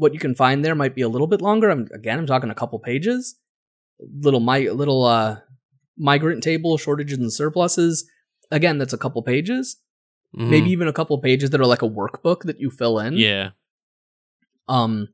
What 0.00 0.14
you 0.14 0.20
can 0.20 0.34
find 0.34 0.64
there 0.64 0.74
might 0.82 0.94
be 0.94 1.02
a 1.02 1.08
little 1.14 1.26
bit 1.26 1.42
longer. 1.42 1.68
I'm 1.70 1.86
again, 1.92 2.18
I'm 2.18 2.26
talking 2.26 2.50
a 2.50 2.54
couple 2.62 2.78
pages. 2.78 3.36
Little 4.26 4.40
my 4.40 4.60
little 4.82 5.04
uh 5.04 5.40
migrant 5.98 6.42
table 6.42 6.78
shortages 6.78 7.18
and 7.18 7.32
surpluses. 7.32 8.08
Again, 8.50 8.78
that's 8.78 8.94
a 8.98 8.98
couple 9.04 9.22
pages 9.22 9.76
Mhm. 10.36 10.48
maybe 10.48 10.70
even 10.70 10.86
a 10.86 10.92
couple 10.92 11.18
pages 11.18 11.50
that 11.50 11.60
are 11.60 11.66
like 11.74 11.82
a 11.82 11.88
workbook 11.98 12.44
that 12.44 12.60
you 12.60 12.70
fill 12.70 13.00
in. 13.00 13.14
Yeah. 13.18 13.50
Um 14.68 15.08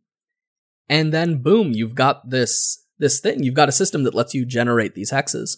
and 0.88 1.12
then 1.12 1.42
boom, 1.42 1.72
you've 1.72 1.94
got 1.94 2.30
this 2.30 2.84
this 2.98 3.18
thing. 3.20 3.42
You've 3.42 3.54
got 3.60 3.68
a 3.68 3.72
system 3.80 4.04
that 4.04 4.14
lets 4.14 4.34
you 4.34 4.44
generate 4.46 4.94
these 4.94 5.10
hexes. 5.10 5.56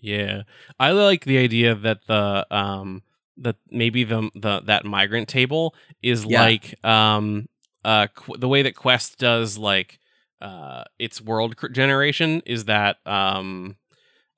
Yeah, 0.00 0.42
I 0.80 0.92
like 0.92 1.24
the 1.26 1.38
idea 1.38 1.74
that 1.74 2.06
the 2.06 2.46
um 2.50 3.02
that 3.36 3.56
maybe 3.70 4.04
the 4.04 4.30
the 4.34 4.60
that 4.70 4.84
migrant 4.84 5.28
table 5.28 5.74
is 6.02 6.24
Yeah. 6.24 6.42
like 6.42 6.82
um 6.84 7.46
uh 7.84 8.06
qu- 8.08 8.36
the 8.36 8.48
way 8.48 8.62
that 8.62 8.74
Quest 8.74 9.18
does 9.18 9.58
like 9.58 9.98
uh 10.40 10.84
its 10.98 11.20
world 11.20 11.56
cr- 11.56 11.68
generation 11.68 12.42
is 12.46 12.64
that 12.66 12.96
um 13.06 13.76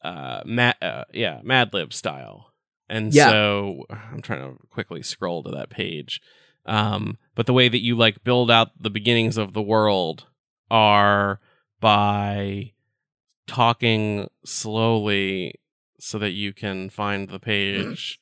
uh, 0.02 0.40
ma- 0.46 0.72
uh 0.80 1.04
yeah 1.12 1.40
Mad 1.42 1.72
Lib 1.74 1.92
style, 1.92 2.52
and 2.88 3.12
Yeah. 3.14 3.28
so 3.28 3.84
I'm 3.90 4.22
trying 4.22 4.40
to 4.40 4.58
quickly 4.70 5.02
scroll 5.02 5.42
to 5.42 5.50
that 5.50 5.68
page. 5.70 6.20
Um, 6.66 7.18
but 7.34 7.46
the 7.46 7.52
way 7.52 7.68
that 7.68 7.82
you 7.82 7.96
like 7.96 8.24
build 8.24 8.50
out 8.50 8.70
the 8.80 8.90
beginnings 8.90 9.36
of 9.36 9.52
the 9.52 9.62
world 9.62 10.26
are 10.70 11.40
by 11.80 12.72
talking 13.46 14.28
slowly 14.44 15.54
so 15.98 16.18
that 16.18 16.30
you 16.30 16.52
can 16.52 16.88
find 16.88 17.28
the 17.28 17.38
page 17.40 18.18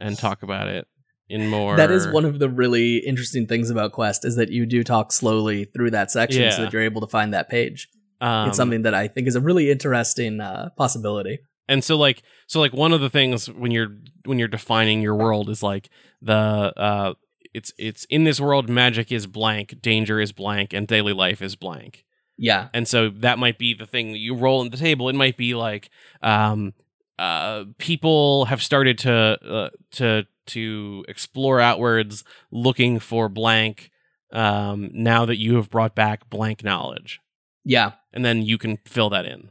and 0.00 0.18
talk 0.18 0.42
about 0.42 0.68
it 0.68 0.88
in 1.32 1.48
more 1.48 1.76
That 1.76 1.90
is 1.90 2.06
one 2.08 2.24
of 2.24 2.38
the 2.38 2.48
really 2.48 2.98
interesting 2.98 3.46
things 3.46 3.70
about 3.70 3.92
Quest 3.92 4.24
is 4.24 4.36
that 4.36 4.50
you 4.50 4.66
do 4.66 4.84
talk 4.84 5.12
slowly 5.12 5.64
through 5.64 5.90
that 5.92 6.10
section 6.10 6.42
so 6.52 6.62
that 6.62 6.72
you're 6.72 6.82
able 6.90 7.00
to 7.00 7.06
find 7.16 7.32
that 7.34 7.48
page. 7.48 7.88
um, 8.20 8.48
it's 8.48 8.56
something 8.56 8.82
that 8.82 8.94
I 8.94 9.08
think 9.08 9.26
is 9.26 9.36
a 9.36 9.40
really 9.40 9.70
interesting 9.70 10.40
uh, 10.40 10.68
possibility. 10.76 11.38
and 11.68 11.82
so 11.82 11.96
like 11.96 12.22
so 12.46 12.60
like 12.60 12.72
one 12.84 12.92
of 12.92 13.00
the 13.00 13.10
things 13.10 13.48
when 13.62 13.70
you're 13.72 13.92
when 14.28 14.38
you're 14.38 14.48
defining 14.58 15.00
your 15.02 15.14
world 15.16 15.48
is 15.48 15.62
like 15.62 15.88
the 16.20 16.34
uh 16.76 17.14
it's 17.54 17.72
it's 17.78 18.04
in 18.16 18.24
this 18.24 18.40
world 18.40 18.68
magic 18.68 19.10
is 19.12 19.26
blank 19.26 19.80
danger 19.80 20.20
is 20.20 20.32
blank 20.32 20.72
and 20.72 20.86
daily 20.88 21.12
life 21.12 21.40
is 21.42 21.54
blank 21.56 22.04
Yeah. 22.38 22.68
and 22.76 22.86
so 22.88 23.10
that 23.26 23.38
might 23.38 23.58
be 23.58 23.74
the 23.74 23.86
thing 23.86 24.12
that 24.12 24.18
you 24.26 24.34
roll 24.34 24.60
on 24.60 24.70
the 24.70 24.76
table 24.76 25.08
it 25.08 25.14
might 25.14 25.36
be 25.36 25.54
like 25.54 25.88
um 26.22 26.72
uh 27.18 27.64
people 27.78 28.46
have 28.46 28.62
started 28.62 28.96
to 29.06 29.12
uh, 29.56 29.70
to 29.98 30.26
to 30.46 31.04
explore 31.08 31.60
outwards 31.60 32.24
looking 32.50 32.98
for 32.98 33.28
blank 33.28 33.90
um 34.32 34.90
now 34.92 35.24
that 35.26 35.38
you 35.38 35.56
have 35.56 35.70
brought 35.70 35.94
back 35.94 36.28
blank 36.30 36.64
knowledge 36.64 37.20
Yeah. 37.64 37.92
and 38.12 38.24
then 38.24 38.42
you 38.42 38.58
can 38.58 38.78
fill 38.86 39.10
that 39.10 39.26
in 39.26 39.50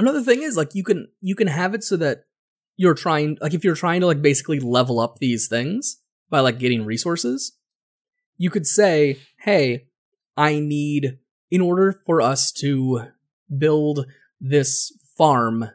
Another 0.00 0.22
thing 0.22 0.42
is 0.44 0.56
like 0.56 0.76
you 0.76 0.84
can 0.84 1.08
you 1.20 1.34
can 1.34 1.48
have 1.48 1.74
it 1.74 1.82
so 1.82 1.96
that 1.96 2.24
you're 2.76 2.94
trying 2.94 3.36
like 3.40 3.52
if 3.52 3.64
you're 3.64 3.74
trying 3.74 4.00
to 4.00 4.06
like 4.06 4.22
basically 4.22 4.60
level 4.60 5.00
up 5.00 5.18
these 5.18 5.48
things 5.48 5.98
by 6.30 6.38
like 6.38 6.60
getting 6.60 6.84
resources, 6.84 7.56
you 8.36 8.48
could 8.48 8.64
say, 8.64 9.18
"Hey, 9.40 9.88
I 10.36 10.60
need 10.60 11.18
in 11.50 11.60
order 11.60 12.00
for 12.06 12.20
us 12.22 12.52
to 12.52 13.08
build 13.58 14.06
this 14.40 14.92
farm 15.16 15.70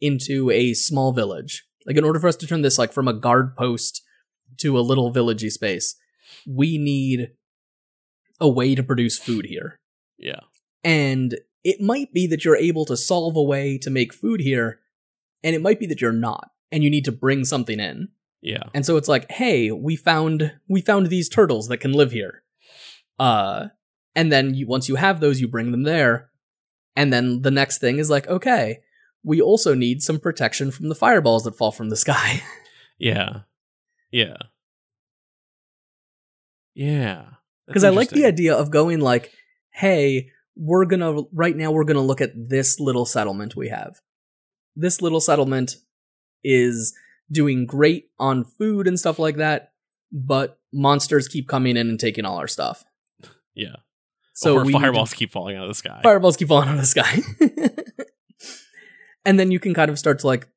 into 0.00 0.50
a 0.50 0.74
small 0.74 1.12
village. 1.12 1.67
Like 1.88 1.96
in 1.96 2.04
order 2.04 2.20
for 2.20 2.28
us 2.28 2.36
to 2.36 2.46
turn 2.46 2.60
this 2.60 2.78
like 2.78 2.92
from 2.92 3.08
a 3.08 3.14
guard 3.14 3.56
post 3.56 4.02
to 4.58 4.78
a 4.78 4.80
little 4.80 5.12
villagey 5.12 5.50
space, 5.50 5.96
we 6.46 6.76
need 6.76 7.30
a 8.38 8.48
way 8.48 8.74
to 8.74 8.82
produce 8.82 9.18
food 9.18 9.46
here. 9.46 9.80
Yeah. 10.18 10.40
And 10.84 11.38
it 11.64 11.80
might 11.80 12.12
be 12.12 12.26
that 12.26 12.44
you're 12.44 12.56
able 12.56 12.84
to 12.84 12.96
solve 12.96 13.36
a 13.36 13.42
way 13.42 13.78
to 13.78 13.90
make 13.90 14.12
food 14.12 14.40
here, 14.40 14.80
and 15.42 15.56
it 15.56 15.62
might 15.62 15.80
be 15.80 15.86
that 15.86 16.00
you're 16.00 16.12
not, 16.12 16.50
and 16.70 16.84
you 16.84 16.90
need 16.90 17.06
to 17.06 17.12
bring 17.12 17.44
something 17.44 17.80
in. 17.80 18.08
Yeah. 18.42 18.64
And 18.74 18.86
so 18.86 18.96
it's 18.96 19.08
like, 19.08 19.30
hey, 19.32 19.72
we 19.72 19.96
found 19.96 20.52
we 20.68 20.82
found 20.82 21.06
these 21.06 21.28
turtles 21.28 21.68
that 21.68 21.78
can 21.78 21.92
live 21.92 22.12
here. 22.12 22.42
Uh 23.18 23.68
and 24.14 24.30
then 24.30 24.54
you, 24.54 24.66
once 24.66 24.88
you 24.88 24.96
have 24.96 25.20
those, 25.20 25.40
you 25.40 25.48
bring 25.48 25.70
them 25.70 25.84
there. 25.84 26.30
And 26.96 27.12
then 27.12 27.42
the 27.42 27.50
next 27.50 27.78
thing 27.78 27.98
is 27.98 28.10
like, 28.10 28.26
okay, 28.26 28.80
we 29.28 29.42
also 29.42 29.74
need 29.74 30.02
some 30.02 30.18
protection 30.18 30.70
from 30.70 30.88
the 30.88 30.94
fireballs 30.94 31.44
that 31.44 31.54
fall 31.54 31.70
from 31.70 31.90
the 31.90 31.96
sky. 31.96 32.42
Yeah. 33.00 33.42
Yeah. 34.10 34.38
Yeah. 36.74 37.26
Because 37.68 37.84
I 37.84 37.90
like 37.90 38.10
the 38.10 38.24
idea 38.24 38.56
of 38.56 38.72
going 38.72 38.98
like, 38.98 39.30
hey, 39.70 40.30
we're 40.56 40.84
gonna 40.84 41.22
right 41.32 41.54
now 41.56 41.70
we're 41.70 41.84
gonna 41.84 42.00
look 42.00 42.20
at 42.20 42.32
this 42.34 42.80
little 42.80 43.06
settlement 43.06 43.54
we 43.54 43.68
have. 43.68 44.00
This 44.74 45.00
little 45.00 45.20
settlement 45.20 45.76
is 46.42 46.92
doing 47.30 47.66
great 47.66 48.10
on 48.18 48.42
food 48.42 48.88
and 48.88 48.98
stuff 48.98 49.20
like 49.20 49.36
that, 49.36 49.70
but 50.10 50.58
monsters 50.72 51.28
keep 51.28 51.46
coming 51.46 51.76
in 51.76 51.88
and 51.88 52.00
taking 52.00 52.24
all 52.24 52.38
our 52.38 52.48
stuff. 52.48 52.84
Yeah. 53.54 53.76
So 54.34 54.64
to- 54.64 54.72
fireballs 54.72 55.14
keep 55.14 55.30
falling 55.30 55.56
out 55.56 55.62
of 55.62 55.68
the 55.70 55.74
sky. 55.76 56.00
fireballs 56.02 56.36
keep 56.36 56.48
falling 56.48 56.68
out 56.68 56.74
of 56.74 56.80
the 56.80 56.86
sky. 56.86 57.20
and 59.24 59.38
then 59.38 59.50
you 59.50 59.58
can 59.58 59.74
kind 59.74 59.90
of 59.90 59.98
start 59.98 60.18
to 60.20 60.26
like 60.26 60.48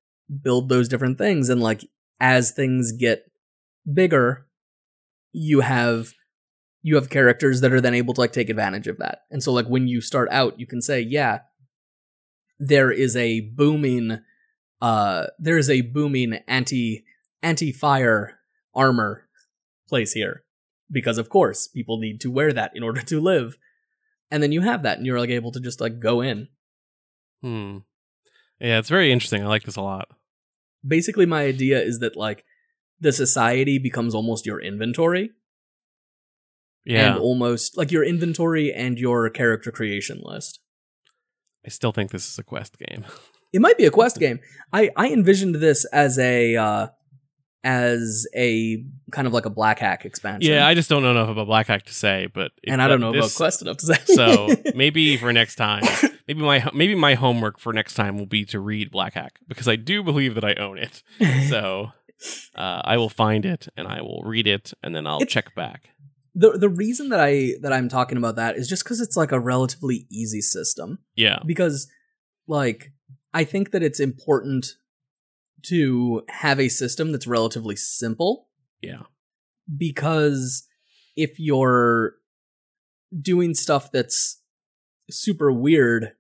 build 0.42 0.70
those 0.70 0.88
different 0.88 1.18
things 1.18 1.50
and 1.50 1.62
like 1.62 1.82
as 2.20 2.52
things 2.52 2.92
get 2.92 3.30
bigger, 3.92 4.48
you 5.32 5.62
have 5.62 6.14
you 6.84 6.96
have 6.96 7.10
characters 7.10 7.62
that 7.62 7.72
are 7.72 7.82
then 7.82 7.94
able 7.94 8.14
to 8.14 8.22
like 8.22 8.34
take 8.34 8.50
advantage 8.50 8.88
of 8.88 8.98
that. 8.98 9.20
And 9.30 9.44
so 9.44 9.52
like 9.52 9.68
when 9.68 9.88
you 9.88 10.02
start 10.02 10.30
out, 10.32 10.60
you 10.60 10.66
can 10.66 10.82
say, 10.82 11.00
yeah, 11.00 11.40
there 12.60 12.92
is 12.92 13.16
a 13.16 13.42
booming 13.42 14.20
uh 14.82 15.28
there 15.38 15.58
is 15.58 15.70
a 15.70 15.82
booming 15.82 16.40
anti 16.48 17.04
anti 17.44 17.72
fire 17.72 18.40
armor 18.74 19.28
place 19.88 20.14
here 20.14 20.44
because 20.90 21.18
of 21.18 21.30
course 21.30 21.68
people 21.68 21.98
need 22.00 22.22
to 22.22 22.32
wear 22.32 22.52
that 22.54 22.72
in 22.76 22.84
order 22.84 23.02
to 23.02 23.20
live 23.20 23.58
and 24.32 24.42
then 24.42 24.52
you 24.52 24.62
have 24.62 24.84
that 24.84 24.98
and 24.98 25.06
you're 25.06 25.20
like 25.20 25.30
able 25.30 25.52
to 25.52 25.60
just 25.60 25.82
like 25.82 26.00
go 26.00 26.22
in 26.22 26.48
Hmm. 27.42 27.80
Yeah, 28.62 28.78
it's 28.80 28.90
very 28.90 29.12
interesting. 29.12 29.44
I 29.44 29.48
like 29.48 29.64
this 29.64 29.76
a 29.76 29.82
lot. 29.82 30.08
basically 30.88 31.26
my 31.26 31.44
idea 31.44 31.80
is 31.82 32.00
that 32.00 32.16
like 32.16 32.44
the 33.00 33.12
society 33.12 33.78
becomes 33.80 34.14
almost 34.16 34.46
your 34.46 34.60
inventory 34.62 35.32
Yeah. 36.86 37.12
and 37.14 37.20
almost 37.20 37.78
like 37.78 37.92
your 37.92 38.04
inventory 38.04 38.74
and 38.74 38.98
your 38.98 39.30
character 39.30 39.72
creation 39.72 40.22
list 40.24 40.60
I 41.66 41.70
still 41.70 41.92
think 41.92 42.10
this 42.12 42.28
is 42.32 42.40
a 42.40 42.44
quest 42.44 42.78
game. 42.80 43.06
it 43.54 43.62
might 43.62 43.78
be 43.78 43.86
a 43.86 43.92
quest 43.92 44.18
game 44.20 44.40
i 44.74 44.90
i 44.96 45.06
envisioned 45.12 45.56
this 45.56 45.86
as 45.94 46.18
a 46.18 46.56
uh 46.56 46.88
as 47.64 48.26
a 48.36 48.84
kind 49.12 49.28
of 49.28 49.34
like 49.34 49.46
a 49.46 49.50
black 49.50 49.80
hack 49.80 50.04
expansion 50.06 50.52
Yeah, 50.52 50.66
I 50.66 50.74
just 50.74 50.90
don't 50.90 51.04
know 51.04 51.12
enough 51.12 51.30
about 51.30 51.46
Black 51.48 51.68
Hack 51.68 51.86
to 51.86 51.94
say, 51.94 52.28
but 52.34 52.52
and 52.68 52.82
i 52.82 52.88
don't 52.88 53.00
know 53.02 53.14
about 53.14 53.32
quest 53.36 53.62
enough 53.62 53.78
to 53.78 53.86
say 53.86 53.98
so 54.16 54.50
maybe 54.76 55.16
for 55.18 55.32
next 55.32 55.56
time, 55.56 55.84
maybe 56.28 56.42
my 56.42 56.68
maybe 56.74 56.96
my 56.96 57.14
homework 57.14 57.60
for 57.60 57.72
next 57.74 57.94
time 57.94 58.18
will 58.18 58.26
be 58.26 58.46
to 58.46 58.60
read 58.60 58.90
Black 58.92 59.14
Hack 59.14 59.40
because 59.48 59.68
I 59.68 59.76
do 59.76 60.02
believe 60.04 60.34
that 60.36 60.44
I 60.44 60.54
own 60.56 60.78
it. 60.80 61.04
So 61.50 61.92
uh, 62.56 62.82
I 62.84 62.98
will 62.98 63.10
find 63.10 63.46
it 63.46 63.68
and 63.78 63.88
I 63.88 64.02
will 64.02 64.24
read 64.26 64.48
it 64.48 64.74
and 64.84 64.96
then 64.96 65.06
I'll 65.08 65.22
It- 65.22 65.30
check 65.30 65.54
back. 65.56 65.90
the 66.34 66.58
the 66.58 66.70
reason 66.70 67.10
that 67.10 67.20
i 67.20 67.54
that 67.62 67.74
i'm 67.74 67.90
talking 67.90 68.18
about 68.18 68.38
that 68.38 68.56
is 68.56 68.68
just 68.70 68.84
because 68.86 69.02
it's 69.02 69.18
like 69.18 69.34
a 69.34 69.40
relatively 69.40 70.08
easy 70.10 70.40
system 70.42 71.00
Yeah, 71.16 71.40
because 71.46 71.88
like 72.48 72.94
i 73.34 73.44
think 73.44 73.72
that 73.72 73.84
it's 73.84 74.00
important 74.00 74.64
to 75.64 76.24
have 76.30 76.60
a 76.60 76.70
system 76.70 77.12
that's 77.12 77.28
relatively 77.28 77.76
simple. 77.76 78.48
Yeah, 78.82 79.04
because 79.78 80.68
if 81.16 81.40
you're 81.40 82.16
doing 83.20 83.54
stuff 83.54 83.92
that's 83.92 84.42
super 85.10 85.52
weird 85.52 86.14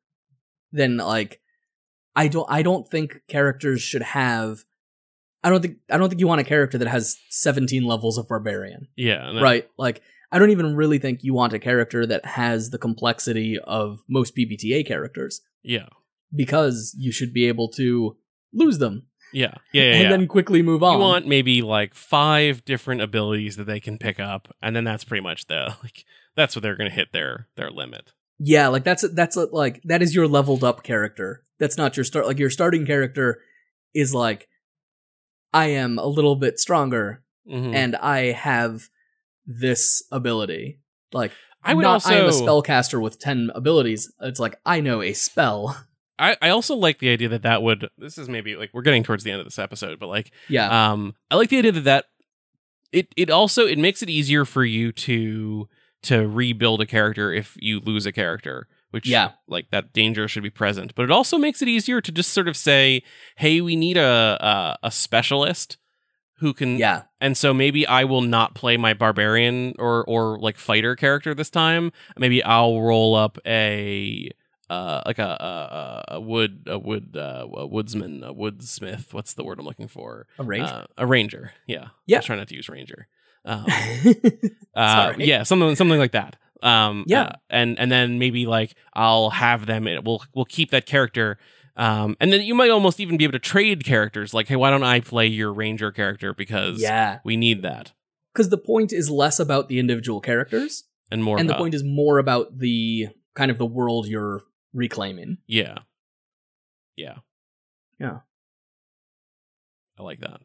then 0.73 0.97
like 0.97 1.39
i 2.17 2.27
don't 2.27 2.45
i 2.51 2.61
don't 2.61 2.89
think 2.89 3.21
characters 3.29 3.81
should 3.81 4.01
have 4.01 4.65
i 5.43 5.49
don't 5.49 5.61
think 5.61 5.77
i 5.89 5.97
don't 5.97 6.09
think 6.09 6.19
you 6.19 6.27
want 6.27 6.41
a 6.41 6.43
character 6.43 6.77
that 6.77 6.89
has 6.89 7.15
17 7.29 7.83
levels 7.85 8.17
of 8.17 8.27
barbarian. 8.27 8.87
Yeah. 8.97 9.31
that- 9.33 9.41
right? 9.41 9.69
Like 9.77 10.01
i 10.33 10.39
don't 10.39 10.49
even 10.51 10.75
really 10.75 10.99
think 10.99 11.23
you 11.23 11.33
want 11.33 11.53
a 11.53 11.59
character 11.59 12.05
that 12.05 12.25
has 12.25 12.69
the 12.71 12.77
complexity 12.77 13.57
of 13.59 13.99
most 14.09 14.35
PBTA 14.35 14.85
characters. 14.85 15.39
Yeah, 15.63 15.87
because 16.35 16.93
you 16.97 17.11
should 17.13 17.33
be 17.33 17.45
able 17.47 17.69
to 17.69 18.17
lose 18.53 18.79
them 18.79 19.07
yeah, 19.31 19.53
yeah, 19.71 19.83
yeah. 19.83 19.91
and 19.93 20.03
yeah. 20.03 20.09
then 20.09 20.27
quickly 20.27 20.61
move 20.61 20.83
on 20.83 20.93
you 20.93 20.99
want 20.99 21.27
maybe 21.27 21.61
like 21.61 21.93
five 21.93 22.63
different 22.65 23.01
abilities 23.01 23.57
that 23.57 23.65
they 23.65 23.79
can 23.79 23.97
pick 23.97 24.19
up, 24.19 24.53
and 24.61 24.75
then 24.75 24.83
that's 24.83 25.03
pretty 25.03 25.23
much 25.23 25.47
the 25.47 25.75
like 25.83 26.05
that's 26.35 26.55
what 26.55 26.63
they're 26.63 26.77
going 26.77 26.89
to 26.89 26.95
hit 26.95 27.11
their 27.13 27.47
their 27.55 27.69
limit. 27.69 28.13
Yeah, 28.39 28.67
like 28.69 28.83
that's 28.83 29.07
that's 29.13 29.37
a, 29.37 29.45
like 29.45 29.81
that 29.83 30.01
is 30.01 30.15
your 30.15 30.27
leveled 30.27 30.63
up 30.63 30.83
character. 30.83 31.43
That's 31.59 31.77
not 31.77 31.95
your 31.95 32.03
start. 32.03 32.25
Like 32.25 32.39
your 32.39 32.49
starting 32.49 32.85
character 32.85 33.41
is 33.93 34.13
like, 34.15 34.47
I 35.53 35.67
am 35.67 35.99
a 35.99 36.07
little 36.07 36.35
bit 36.35 36.59
stronger 36.59 37.23
Mhm. 37.47 37.73
and 37.75 37.95
I 37.95 38.31
have 38.31 38.89
this 39.45 40.03
ability. 40.11 40.79
Like 41.11 41.31
I 41.63 41.73
would 41.73 41.83
not, 41.83 41.93
also 41.93 42.11
I 42.11 42.15
am 42.15 42.25
a 42.25 42.29
spellcaster 42.29 43.01
with 43.01 43.19
ten 43.19 43.51
abilities. 43.53 44.11
It's 44.21 44.39
like 44.39 44.59
I 44.65 44.79
know 44.79 45.01
a 45.01 45.13
spell. 45.13 45.85
I, 46.21 46.37
I 46.41 46.49
also 46.49 46.75
like 46.75 46.99
the 46.99 47.09
idea 47.09 47.27
that 47.29 47.41
that 47.41 47.61
would 47.63 47.89
this 47.97 48.17
is 48.17 48.29
maybe 48.29 48.55
like 48.55 48.69
we're 48.73 48.83
getting 48.83 49.03
towards 49.03 49.23
the 49.23 49.31
end 49.31 49.39
of 49.41 49.45
this 49.45 49.59
episode 49.59 49.99
but 49.99 50.07
like 50.07 50.31
Yeah, 50.47 50.91
um 50.91 51.15
i 51.31 51.35
like 51.35 51.49
the 51.49 51.57
idea 51.57 51.71
that 51.73 51.83
that 51.85 52.05
it 52.91 53.07
it 53.17 53.29
also 53.29 53.65
it 53.65 53.77
makes 53.79 54.01
it 54.01 54.09
easier 54.09 54.45
for 54.45 54.63
you 54.63 54.91
to 54.91 55.67
to 56.03 56.27
rebuild 56.27 56.81
a 56.81 56.85
character 56.85 57.31
if 57.33 57.55
you 57.59 57.79
lose 57.79 58.05
a 58.05 58.11
character 58.11 58.67
which 58.91 59.07
Yeah. 59.07 59.31
like 59.47 59.69
that 59.71 59.93
danger 59.93 60.27
should 60.27 60.43
be 60.43 60.49
present 60.49 60.93
but 60.95 61.03
it 61.03 61.11
also 61.11 61.37
makes 61.37 61.61
it 61.61 61.67
easier 61.67 62.01
to 62.01 62.11
just 62.11 62.31
sort 62.33 62.47
of 62.47 62.55
say 62.57 63.01
hey 63.37 63.61
we 63.61 63.75
need 63.75 63.97
a 63.97 64.37
a, 64.81 64.87
a 64.87 64.91
specialist 64.91 65.77
who 66.39 66.53
can 66.55 66.77
yeah, 66.79 67.03
and 67.19 67.37
so 67.37 67.53
maybe 67.53 67.85
I 67.85 68.03
will 68.03 68.21
not 68.21 68.55
play 68.55 68.75
my 68.75 68.93
barbarian 68.95 69.75
or 69.77 70.03
or 70.05 70.39
like 70.39 70.57
fighter 70.57 70.95
character 70.95 71.35
this 71.35 71.51
time. 71.51 71.91
Maybe 72.17 72.43
I'll 72.43 72.81
roll 72.81 73.13
up 73.13 73.37
a 73.45 74.31
uh 74.71 75.01
like 75.05 75.19
a 75.19 75.23
a, 76.09 76.15
a 76.15 76.19
wood 76.21 76.63
a 76.67 76.79
wood 76.79 77.15
uh, 77.17 77.45
a 77.53 77.67
woodsman 77.67 78.23
a 78.23 78.33
woodsmith. 78.33 79.13
What's 79.13 79.33
the 79.33 79.43
word 79.43 79.59
I'm 79.59 79.65
looking 79.65 79.87
for? 79.87 80.27
a 80.39 80.43
range. 80.43 80.69
Uh, 80.69 80.85
a 80.97 81.05
ranger. 81.05 81.51
Yeah. 81.67 81.87
Yeah. 82.05 82.17
I 82.17 82.19
was 82.19 82.25
trying 82.25 82.39
not 82.39 82.47
to 82.49 82.55
use 82.55 82.69
ranger. 82.69 83.07
Um, 83.43 83.65
uh, 84.75 85.11
Sorry. 85.13 85.25
yeah, 85.25 85.41
something 85.43 85.75
something 85.75 85.97
like 85.99 86.11
that. 86.11 86.35
Um, 86.61 87.05
Yeah. 87.07 87.23
uh, 87.23 87.31
and 87.49 87.79
and 87.79 87.91
then 87.91 88.19
maybe 88.19 88.45
like 88.45 88.75
I'll 88.93 89.31
have 89.31 89.65
them. 89.65 89.87
It 89.87 90.03
we'll 90.03 90.23
we'll 90.35 90.45
keep 90.45 90.69
that 90.71 90.85
character. 90.85 91.37
Um, 91.75 92.15
and 92.19 92.31
then 92.31 92.41
you 92.41 92.53
might 92.53 92.69
almost 92.69 92.99
even 92.99 93.17
be 93.17 93.23
able 93.23 93.31
to 93.33 93.39
trade 93.39 93.83
characters. 93.83 94.33
Like, 94.33 94.47
hey, 94.47 94.57
why 94.57 94.69
don't 94.69 94.83
I 94.83 94.99
play 94.99 95.25
your 95.25 95.51
ranger 95.53 95.91
character 95.91 96.33
because 96.35 96.81
yeah, 96.81 97.19
we 97.23 97.35
need 97.35 97.63
that 97.63 97.93
because 98.33 98.49
the 98.49 98.57
point 98.59 98.93
is 98.93 99.09
less 99.09 99.39
about 99.39 99.69
the 99.69 99.79
individual 99.79 100.21
characters, 100.21 100.83
and 101.09 101.23
more. 101.23 101.39
and 101.39 101.49
the 101.49 101.55
point 101.55 101.73
is 101.73 101.83
more 101.83 102.19
about 102.19 102.59
the 102.59 103.07
kind 103.33 103.49
of 103.49 103.57
the 103.57 103.65
world 103.65 104.05
you're 104.07 104.43
reclaiming. 104.73 105.37
yeah, 105.47 105.79
yeah, 106.95 107.15
Yeah. 107.99 108.19
I 109.99 110.03
like 110.03 110.19
that. 110.21 110.41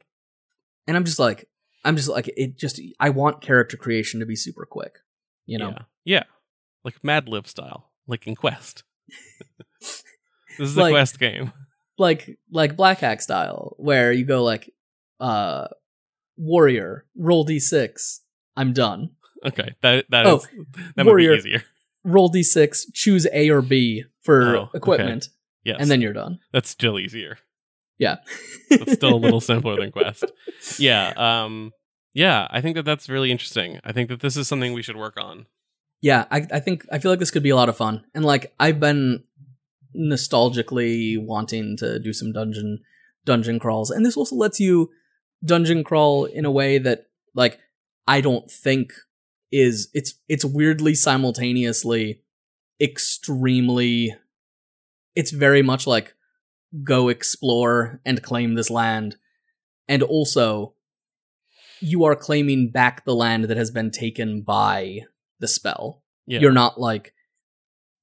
and 0.87 0.97
I'm 0.97 1.05
just 1.05 1.19
like, 1.19 1.49
I'm 1.85 1.97
just 1.97 2.09
like, 2.09 2.29
it 2.37 2.57
just, 2.59 2.81
I 3.01 3.11
want 3.11 3.41
character 3.41 3.77
creation 3.77 4.21
to 4.21 4.27
be 4.27 4.37
super 4.37 4.67
quick, 4.67 4.99
you 5.47 5.59
know? 5.59 5.71
yeah, 5.71 5.83
yeah, 6.05 6.23
like 6.85 7.03
Mad 7.05 7.29
Lib 7.29 7.47
style, 7.47 7.91
like 8.07 8.27
in 8.27 8.35
Quest. 8.35 8.83
this 9.81 10.05
is 10.59 10.77
Like- 10.77 10.91
a 10.93 10.95
Quest 10.95 11.19
game. 11.19 11.53
Like, 11.99 12.39
like 12.51 12.77
Black 12.77 12.99
Hack 12.99 13.23
style, 13.23 13.75
where 13.79 14.13
you 14.13 14.27
go 14.27 14.45
like, 14.45 14.71
uh, 15.19 15.69
warrior, 16.37 17.07
roll 17.17 17.47
d6, 17.47 18.19
I'm 18.55 18.75
done. 18.75 19.13
Okay, 19.45 19.75
that 19.81 20.05
that 20.11 20.27
is 20.27 20.33
Oh, 20.47 20.65
that 20.97 21.07
warrior. 21.07 21.35
easier. 21.37 21.63
Roll 22.05 22.31
d6, 22.31 22.93
choose 22.93 23.27
A 23.33 23.49
or 23.49 23.63
B 23.63 24.05
for 24.27 24.57
Oh, 24.57 24.61
okay. 24.65 24.77
equipment, 24.79 25.29
Yes, 25.65 25.79
and 25.81 25.91
then 25.91 26.01
you're 26.03 26.13
done. 26.13 26.39
that's 26.53 26.69
still 26.69 26.99
easier. 26.99 27.39
Yeah. 27.99 28.17
It's 28.71 28.93
still 28.93 29.15
a 29.15 29.23
little 29.25 29.41
simpler 29.53 29.77
than 29.81 29.91
Quest. 29.93 30.25
Yeah, 30.79 31.13
um, 31.17 31.73
yeah. 32.13 32.47
I 32.51 32.61
think 32.61 32.77
that 32.77 32.85
that's 32.85 33.09
really 33.09 33.31
interesting. 33.31 33.81
I 33.85 33.93
think 33.93 34.09
that 34.11 34.21
this 34.21 34.37
is 34.37 34.47
something 34.49 34.73
we 34.75 34.83
should 34.83 34.97
work 34.97 35.17
on. 35.17 35.47
yeah, 36.03 36.27
I, 36.31 36.47
I 36.53 36.61
think, 36.61 36.85
I 36.93 36.99
feel 36.99 37.11
like 37.13 37.21
this 37.21 37.31
could 37.31 37.43
be 37.43 37.51
a 37.51 37.57
lot 37.57 37.69
of 37.71 37.77
fun. 37.77 38.05
And 38.15 38.25
like, 38.25 38.53
I've 38.61 38.79
been 38.81 39.25
nostalgically 40.11 41.17
wanting 41.19 41.77
to 41.79 41.99
do 41.99 42.13
some 42.13 42.33
dungeon, 42.33 42.81
dungeon 43.25 43.59
crawls. 43.59 43.91
And 43.91 44.05
this 44.05 44.17
also 44.17 44.37
lets 44.37 44.61
you 44.61 44.91
dungeon 45.45 45.85
crawl 45.85 46.25
in 46.25 46.45
a 46.45 46.51
way 46.51 46.79
that, 46.79 47.07
like, 47.35 47.59
I 48.07 48.21
don't 48.21 48.51
think 48.51 48.93
is 49.53 49.89
it's 49.95 50.15
it's 50.29 50.45
weirdly 50.45 50.95
simultaneously 50.95 52.21
extremely 52.81 54.15
it's 55.15 55.31
very 55.31 55.63
much 55.63 55.87
like 55.87 56.15
go 56.85 57.09
explore 57.09 58.01
and 58.05 58.23
claim 58.23 58.55
this 58.55 58.71
land 58.71 59.17
and 59.89 60.03
also 60.03 60.75
you 61.81 62.05
are 62.05 62.17
claiming 62.17 62.71
back 62.71 63.05
the 63.05 63.15
land 63.15 63.45
that 63.45 63.57
has 63.57 63.71
been 63.71 63.91
taken 63.91 64.43
by 64.43 65.01
the 65.41 65.49
spell 65.49 66.03
Yeah. 66.27 66.41
you're 66.41 66.53
not 66.53 66.79
like 66.81 67.15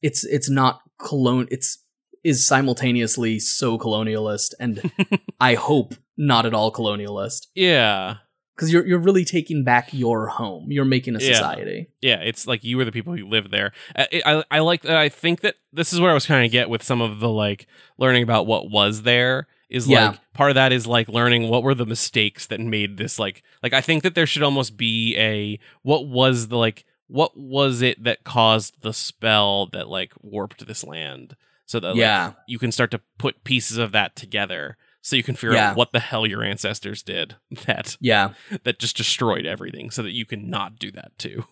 it's 0.01 0.23
it's 0.25 0.49
not 0.49 0.81
colon 0.97 1.47
it's 1.51 1.79
is 2.23 2.47
simultaneously 2.47 3.37
so 3.39 3.77
colonialist 3.77 4.53
and 4.59 4.91
i 5.39 5.55
hope 5.55 5.93
not 6.17 6.45
at 6.45 6.53
all 6.53 6.71
colonialist 6.71 7.47
yeah. 7.53 8.15
Because 8.55 8.71
you're 8.71 8.85
you're 8.85 8.99
really 8.99 9.25
taking 9.25 9.63
back 9.63 9.93
your 9.93 10.27
home 10.27 10.71
you're 10.71 10.85
making 10.85 11.15
a 11.15 11.19
society 11.19 11.87
Yeah, 12.01 12.17
it's 12.17 12.47
like 12.47 12.63
you 12.63 12.77
were 12.77 12.85
the 12.85 12.91
people 12.91 13.15
who 13.15 13.27
live 13.27 13.49
there. 13.51 13.71
Uh, 13.95 14.05
I, 14.13 14.21
I, 14.25 14.43
I 14.51 14.59
like 14.59 14.81
that. 14.83 14.97
I 14.97 15.09
think 15.09 15.41
that 15.41 15.55
this 15.71 15.93
is 15.93 15.99
where 15.99 16.11
I 16.11 16.13
was 16.13 16.25
trying 16.25 16.43
to 16.43 16.49
get 16.51 16.69
with 16.69 16.83
some 16.83 17.01
of 17.01 17.19
the 17.19 17.29
like 17.29 17.67
learning 17.97 18.23
about 18.23 18.45
what 18.45 18.69
was 18.69 19.03
there. 19.03 19.47
Is 19.69 19.87
Yeah. 19.87 20.09
like 20.09 20.19
part 20.33 20.51
of 20.51 20.55
that 20.55 20.71
is 20.71 20.85
like 20.85 21.07
learning 21.09 21.49
what 21.49 21.63
were 21.63 21.73
the 21.73 21.85
mistakes 21.85 22.45
that 22.47 22.59
made 22.59 22.97
this 22.97 23.17
like 23.17 23.41
like 23.63 23.73
I 23.73 23.81
think 23.81 24.03
that 24.03 24.13
there 24.15 24.27
should 24.27 24.43
almost 24.43 24.77
be 24.77 25.15
a 25.17 25.59
what 25.81 26.07
was 26.07 26.49
the 26.49 26.57
like 26.57 26.85
what 27.07 27.35
was 27.37 27.81
it 27.81 28.03
that 28.03 28.23
caused 28.23 28.81
the 28.81 28.93
spell 28.93 29.67
that 29.73 29.87
like 29.89 30.13
warped 30.21 30.65
this 30.67 30.83
land 30.83 31.35
so 31.65 31.79
that 31.79 31.89
like, 31.89 31.97
yeah 31.97 32.33
you 32.47 32.59
can 32.59 32.71
start 32.71 32.91
to 32.91 33.01
put 33.17 33.43
pieces 33.43 33.77
of 33.77 33.91
that 33.93 34.15
together 34.15 34.77
so 35.05 35.15
you 35.17 35.21
can 35.23 35.35
figure 35.35 35.53
Yeah. 35.55 35.71
out 35.71 35.75
what 35.77 35.91
the 35.91 35.99
hell 35.99 36.25
your 36.25 36.41
ancestors 36.43 37.03
did 37.03 37.35
that 37.67 37.97
yeah. 37.99 38.33
that 38.63 38.79
just 38.79 38.97
destroyed 38.97 39.45
everything 39.45 39.91
so 39.91 40.01
that 40.01 40.13
you 40.13 40.25
can 40.25 40.49
not 40.49 40.79
do 40.79 40.89
that 40.91 41.11
too. 41.19 41.43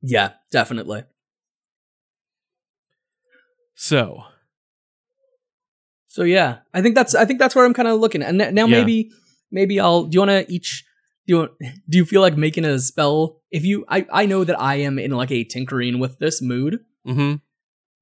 yeah 0.00 0.30
definitely. 0.50 1.02
So, 3.74 4.24
so 6.08 6.22
yeah 6.22 6.58
i 6.74 6.82
think 6.82 6.94
that's 6.94 7.14
i 7.14 7.24
think 7.24 7.38
that's 7.38 7.54
where 7.54 7.64
i'm 7.64 7.74
kind 7.74 7.88
of 7.88 7.98
looking. 8.00 8.22
And 8.22 8.38
now 8.38 8.66
Yeah. 8.66 8.78
maybe 8.78 9.10
maybe 9.50 9.80
i'll 9.80 10.04
do 10.04 10.16
you 10.16 10.20
want 10.26 10.30
to 10.46 10.52
each 10.52 10.84
do 11.26 11.32
you 11.34 11.38
want, 11.38 11.52
do 11.88 11.98
you 11.98 12.04
feel 12.04 12.20
like 12.20 12.36
making 12.36 12.64
a 12.64 12.78
spell? 12.78 13.40
If 13.50 13.64
you 13.64 13.84
i 13.88 14.06
i 14.12 14.26
know 14.26 14.44
that 14.44 14.60
i 14.60 14.76
am 14.76 14.98
in 14.98 15.10
like 15.12 15.30
a 15.30 15.44
tinkering 15.44 15.98
with 15.98 16.18
this 16.18 16.40
mood. 16.42 16.80
Hmm 17.06 17.36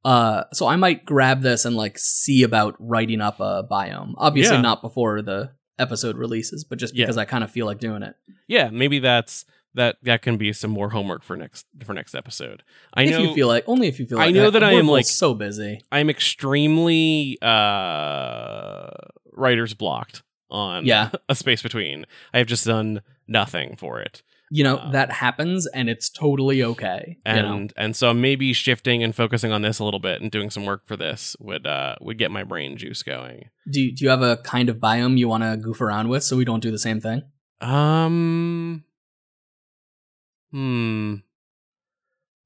Uh, 0.09 0.45
so 0.55 0.67
I 0.67 0.77
might 0.77 1.05
grab 1.05 1.43
this 1.43 1.65
and 1.67 1.77
like 1.77 1.99
see 1.99 2.43
about 2.43 2.75
writing 2.79 3.21
up 3.21 3.41
a 3.41 3.63
biome. 3.71 4.15
Obviously, 4.17 4.57
Yeah. 4.57 4.63
not 4.63 4.81
before 4.81 5.21
the 5.23 5.51
episode 5.79 6.17
releases, 6.17 6.65
but 6.65 6.79
just 6.79 6.95
Yeah. 6.95 7.05
because 7.05 7.19
I 7.19 7.25
kind 7.27 7.45
of 7.45 7.51
feel 7.51 7.67
like 7.67 7.79
doing 7.79 8.03
it. 8.03 8.15
yeah, 8.47 8.71
maybe 8.73 8.99
that's 9.01 9.45
that. 9.75 9.97
That 10.03 10.23
can 10.23 10.37
be 10.39 10.53
some 10.55 10.71
more 10.71 10.89
homework 10.91 11.23
for 11.23 11.37
next 11.37 11.67
for 11.85 11.93
next 11.93 12.15
episode. 12.15 12.63
I 12.95 13.03
if 13.05 13.11
know 13.11 13.19
you 13.23 13.35
feel 13.35 13.49
like, 13.49 13.65
only 13.67 13.87
if 13.89 14.01
you 14.01 14.07
feel 14.07 14.19
I 14.19 14.31
know 14.31 14.51
that 14.51 14.65
I 14.65 14.73
am, 14.73 14.89
like- 14.89 15.05
so 15.05 15.35
busy. 15.35 15.83
I'm 15.93 16.09
extremely 16.09 17.37
uh 17.43 18.91
writer's 19.33 19.75
blocked 19.75 20.23
on 20.51 20.87
Yeah, 20.87 21.11
a 21.29 21.35
space 21.35 21.63
between. 21.63 22.07
I 22.33 22.39
have 22.39 22.47
just 22.47 22.65
done 22.67 23.03
nothing 23.27 23.77
for 23.77 24.01
it, 24.01 24.23
you 24.51 24.65
know 24.65 24.77
Uh, 24.77 24.91
that 24.93 25.11
happens, 25.13 25.67
and 25.67 25.89
it's 25.91 26.09
totally 26.11 26.63
okay. 26.63 27.19
and 27.25 27.37
you 27.37 27.43
know, 27.43 27.69
and 27.77 27.95
so 27.97 28.15
maybe 28.15 28.53
shifting 28.53 29.03
and 29.03 29.15
focusing 29.15 29.53
on 29.53 29.63
this 29.63 29.79
a 29.79 29.85
little 29.85 30.01
bit 30.01 30.21
and 30.21 30.31
doing 30.31 30.51
some 30.51 30.65
work 30.65 30.87
for 30.87 30.97
this 30.97 31.37
would 31.41 31.67
uh 31.67 31.97
would 32.01 32.19
get 32.19 32.31
my 32.31 32.45
brain 32.45 32.77
juice 32.77 33.03
going. 33.03 33.51
do 33.71 33.81
you, 33.81 33.95
do 33.95 34.05
you 34.05 34.11
have 34.11 34.23
a 34.23 34.39
kind 34.39 34.69
of 34.69 34.77
biome 34.79 35.19
you 35.19 35.29
want 35.29 35.43
to 35.43 35.57
goof 35.57 35.81
around 35.81 36.09
with 36.09 36.23
so 36.25 36.37
we 36.37 36.45
don't 36.45 36.61
do 36.63 36.71
the 36.71 36.79
same 36.79 37.01
thing? 37.01 37.23
Um. 37.61 38.85
Hmm. 40.51 41.17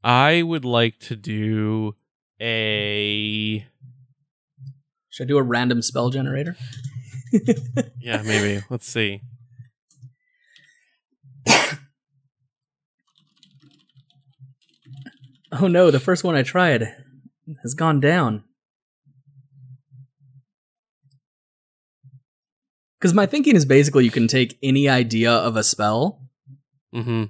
I 0.02 0.42
would 0.42 0.64
like 0.64 0.98
to 1.00 1.14
do 1.16 1.94
a. 2.40 3.64
Should 5.10 5.26
I 5.26 5.28
do 5.28 5.38
a 5.38 5.42
random 5.42 5.82
spell 5.82 6.10
generator? 6.10 6.56
Yeah, 8.00 8.20
maybe. 8.22 8.62
Let's 8.68 8.86
see. 8.86 9.22
Oh 15.52 15.68
no, 15.68 15.90
the 15.90 16.00
first 16.00 16.24
one 16.24 16.34
I 16.34 16.42
tried 16.42 16.94
has 17.62 17.74
gone 17.74 18.00
down. 18.00 18.44
Because 22.98 23.14
my 23.14 23.26
thinking 23.26 23.56
is 23.56 23.64
basically 23.64 24.04
you 24.04 24.10
can 24.10 24.28
take 24.28 24.58
any 24.62 24.88
idea 24.88 25.30
of 25.30 25.56
a 25.56 25.62
spell 25.64 26.18
Mm-hmm. 26.94 27.24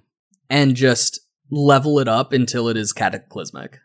and 0.50 0.74
just 0.74 1.20
level 1.48 2.00
it 2.00 2.08
up 2.08 2.32
until 2.32 2.68
it 2.68 2.76
is 2.76 2.92
cataclysmic. 2.92 3.78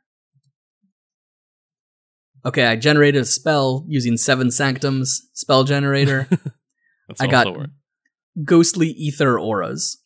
Okay, 2.43 2.65
I 2.65 2.75
generated 2.75 3.21
a 3.21 3.25
spell 3.25 3.85
using 3.87 4.17
Seventh 4.17 4.53
Sanctum's 4.53 5.29
spell 5.33 5.65
generator. 5.65 6.27
That's 7.07 7.21
I 7.21 7.27
got 7.27 7.55
work. 7.55 7.69
ghostly 8.43 8.87
ether 8.89 9.39
auras. 9.39 10.01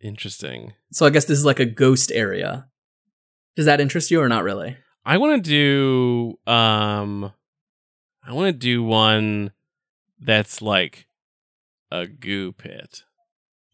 interesting. 0.00 0.72
So 0.90 1.04
I 1.04 1.10
guess 1.10 1.26
this 1.26 1.38
is 1.38 1.44
like 1.44 1.60
a 1.60 1.66
ghost 1.66 2.10
area. 2.10 2.66
Does 3.56 3.66
that 3.66 3.80
interest 3.80 4.10
you 4.10 4.20
or 4.20 4.28
not 4.28 4.44
really? 4.44 4.76
I 5.04 5.18
want 5.18 5.44
to 5.44 5.50
do. 5.50 6.52
Um. 6.52 7.32
I 8.22 8.32
want 8.32 8.48
to 8.48 8.52
do 8.52 8.82
one 8.82 9.52
that's 10.20 10.62
like 10.62 11.06
a 11.90 12.06
goo 12.06 12.52
pit. 12.52 13.02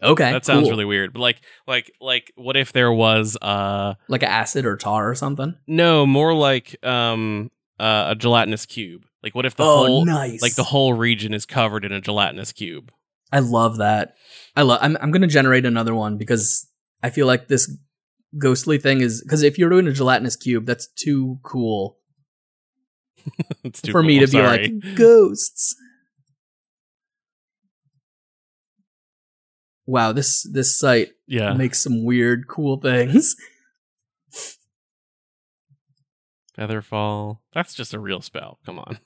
Okay, 0.03 0.31
that 0.31 0.45
sounds 0.45 0.65
cool. 0.65 0.71
really 0.71 0.85
weird, 0.85 1.13
but 1.13 1.21
like, 1.21 1.41
like, 1.67 1.91
like, 2.01 2.33
what 2.37 2.57
if 2.57 2.73
there 2.73 2.93
was 2.93 3.37
uh 3.41 3.95
like 4.09 4.23
an 4.23 4.29
acid 4.29 4.67
or 4.67 4.77
tar 4.77 5.09
or 5.09 5.15
something. 5.15 5.55
no 5.67 6.07
more 6.07 6.35
like 6.35 6.77
um 6.85 7.51
uh, 7.81 8.09
a 8.11 8.15
gelatinous 8.15 8.67
cube? 8.67 9.07
Like, 9.23 9.35
what 9.35 9.47
if 9.47 9.57
the 9.57 9.65
oh, 9.65 9.87
whole 9.87 10.05
nice! 10.05 10.43
like 10.43 10.55
the 10.55 10.65
whole 10.65 10.93
region 10.95 11.35
is 11.35 11.47
covered 11.47 11.85
in 11.85 11.93
a 11.93 12.01
gelatinous 12.01 12.53
cube. 12.53 12.93
I 13.33 13.41
love 13.41 13.79
that. 13.79 14.15
I 14.55 14.63
love. 14.63 14.79
I'm 14.83 14.97
I'm 15.01 15.11
gonna 15.11 15.27
generate 15.27 15.67
another 15.67 15.95
one 15.95 16.19
because 16.19 16.69
I 17.03 17.11
feel 17.11 17.27
like 17.27 17.49
this 17.49 17.75
ghostly 18.39 18.79
thing 18.79 19.01
is 19.01 19.23
because 19.23 19.43
if 19.43 19.59
you're 19.59 19.71
doing 19.71 19.87
a 19.87 19.93
gelatinous 19.93 20.37
cube, 20.37 20.67
that's 20.67 20.87
too 20.87 21.39
cool 21.43 21.99
it's 23.65 23.81
too 23.83 23.93
for 23.93 24.03
me 24.03 24.19
cool, 24.19 24.27
to 24.27 24.33
be 24.33 24.43
like 24.43 24.73
ghosts. 24.97 25.77
Wow, 29.87 30.13
this 30.13 30.47
this 30.53 30.79
site 30.79 31.11
yeah, 31.27 31.53
makes 31.55 31.83
some 31.83 32.05
weird, 32.05 32.49
cool 32.49 32.79
things. 32.79 33.37
Featherfall. 36.59 37.39
That's 37.53 37.75
just 37.75 37.95
a 37.95 38.01
real 38.01 38.21
spell. 38.23 38.59
Come 38.65 38.79
on. 38.79 38.99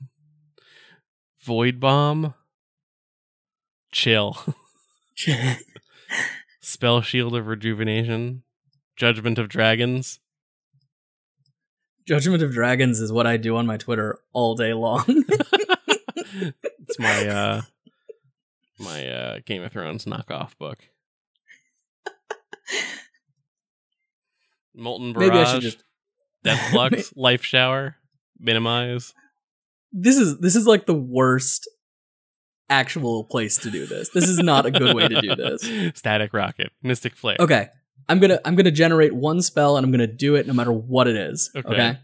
Void 1.44 1.80
bomb. 1.80 2.34
Chill. 3.92 4.38
Spell 6.60 7.02
shield 7.02 7.34
of 7.34 7.48
rejuvenation. 7.48 8.44
Judgment 9.00 9.38
of 9.38 9.48
dragons. 9.48 10.20
Judgment 12.06 12.42
of 12.42 12.52
Dragons 12.52 13.00
is 13.00 13.10
what 13.10 13.26
I 13.26 13.38
do 13.38 13.56
on 13.56 13.64
my 13.66 13.78
Twitter 13.78 14.18
all 14.34 14.54
day 14.54 14.74
long. 14.74 15.04
it's 15.08 16.98
my 16.98 17.26
uh 17.26 17.62
my 18.78 19.08
uh 19.08 19.38
Game 19.46 19.62
of 19.62 19.72
Thrones 19.72 20.04
knockoff 20.04 20.58
book. 20.58 20.80
Molten 24.74 25.14
Barrage. 25.14 25.28
Maybe 25.28 25.38
I 25.38 25.44
should 25.50 25.62
just. 25.62 25.82
Death 26.44 26.70
Flux, 26.70 27.10
Life 27.16 27.42
Shower, 27.42 27.96
Minimize. 28.38 29.14
This 29.92 30.18
is 30.18 30.40
this 30.40 30.54
is 30.54 30.66
like 30.66 30.84
the 30.84 30.92
worst 30.92 31.66
actual 32.68 33.24
place 33.24 33.56
to 33.56 33.70
do 33.70 33.86
this. 33.86 34.10
This 34.10 34.28
is 34.28 34.40
not 34.40 34.66
a 34.66 34.70
good 34.70 34.94
way 34.94 35.08
to 35.08 35.22
do 35.22 35.34
this. 35.34 35.96
Static 35.98 36.34
Rocket, 36.34 36.70
Mystic 36.82 37.16
Flare. 37.16 37.38
Okay. 37.40 37.70
I'm 38.10 38.18
gonna 38.18 38.40
I'm 38.44 38.56
gonna 38.56 38.72
generate 38.72 39.14
one 39.14 39.40
spell 39.40 39.76
and 39.76 39.84
I'm 39.84 39.92
gonna 39.92 40.06
do 40.08 40.34
it 40.34 40.46
no 40.46 40.52
matter 40.52 40.72
what 40.72 41.06
it 41.06 41.16
is. 41.16 41.50
Okay. 41.54 41.68
Okay. 41.72 41.98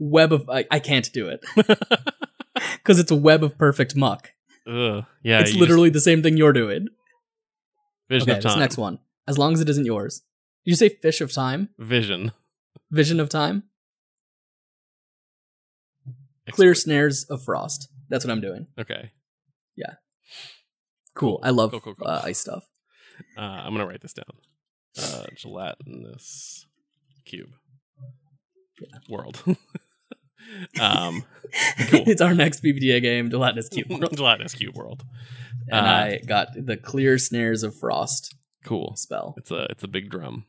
Web 0.00 0.32
of 0.32 0.50
I, 0.50 0.66
I 0.68 0.80
can't 0.80 1.10
do 1.12 1.28
it 1.28 1.44
because 2.82 2.98
it's 2.98 3.12
a 3.12 3.16
web 3.16 3.44
of 3.44 3.56
perfect 3.56 3.94
muck. 3.94 4.32
Ugh. 4.66 5.04
Yeah, 5.22 5.40
it's 5.40 5.54
literally 5.54 5.90
the 5.90 6.00
same 6.00 6.22
thing 6.22 6.36
you're 6.36 6.52
doing. 6.52 6.86
just- 6.86 6.98
Vision 8.26 8.30
okay, 8.30 8.38
of 8.38 8.42
this 8.42 8.52
Time. 8.52 8.60
next 8.60 8.76
one. 8.76 8.98
As 9.28 9.38
long 9.38 9.52
as 9.54 9.60
it 9.60 9.68
isn't 9.68 9.86
yours. 9.86 10.22
Did 10.64 10.72
you 10.72 10.76
say 10.76 10.88
fish 10.88 11.20
of 11.20 11.32
time? 11.32 11.70
Vision. 11.78 12.32
Vision 12.90 13.20
of 13.20 13.28
time? 13.28 13.62
Clear 16.50 16.74
snares 16.74 17.24
of 17.30 17.42
frost. 17.42 17.88
That's 18.10 18.24
what 18.24 18.32
I'm 18.32 18.40
doing. 18.40 18.66
Okay. 18.78 19.12
Yeah. 19.76 19.94
Cool. 21.14 21.40
I 21.42 21.50
love 21.50 21.70
Cool, 21.70 21.80
cool, 21.80 21.94
cool. 21.94 22.08
Uh, 22.08 22.20
ice 22.24 22.40
stuff. 22.40 22.64
Uh, 23.36 23.40
I'm 23.40 23.72
gonna 23.72 23.86
write 23.86 24.02
this 24.02 24.12
down. 24.12 24.24
Uh, 24.98 25.24
gelatinous 25.36 26.66
cube. 27.24 27.50
World. 29.08 29.42
um, 30.80 31.24
Cool. 31.90 32.04
it's 32.06 32.20
our 32.20 32.34
next 32.34 32.62
PBTA 32.62 33.00
game, 33.02 33.30
Gelatinous 33.30 33.68
Cube. 33.68 33.90
World. 33.90 34.16
gelatinous 34.16 34.54
cube 34.54 34.76
world. 34.76 35.04
and 35.68 35.86
Uh, 35.86 35.88
I 35.88 36.20
got 36.26 36.48
the 36.56 36.76
clear 36.76 37.18
snares 37.18 37.62
of 37.62 37.76
frost. 37.76 38.34
Cool. 38.64 38.94
spell. 38.96 39.34
It's 39.38 39.50
a 39.50 39.66
it's 39.70 39.82
a 39.84 39.88
big 39.88 40.08
drum. 40.10 40.46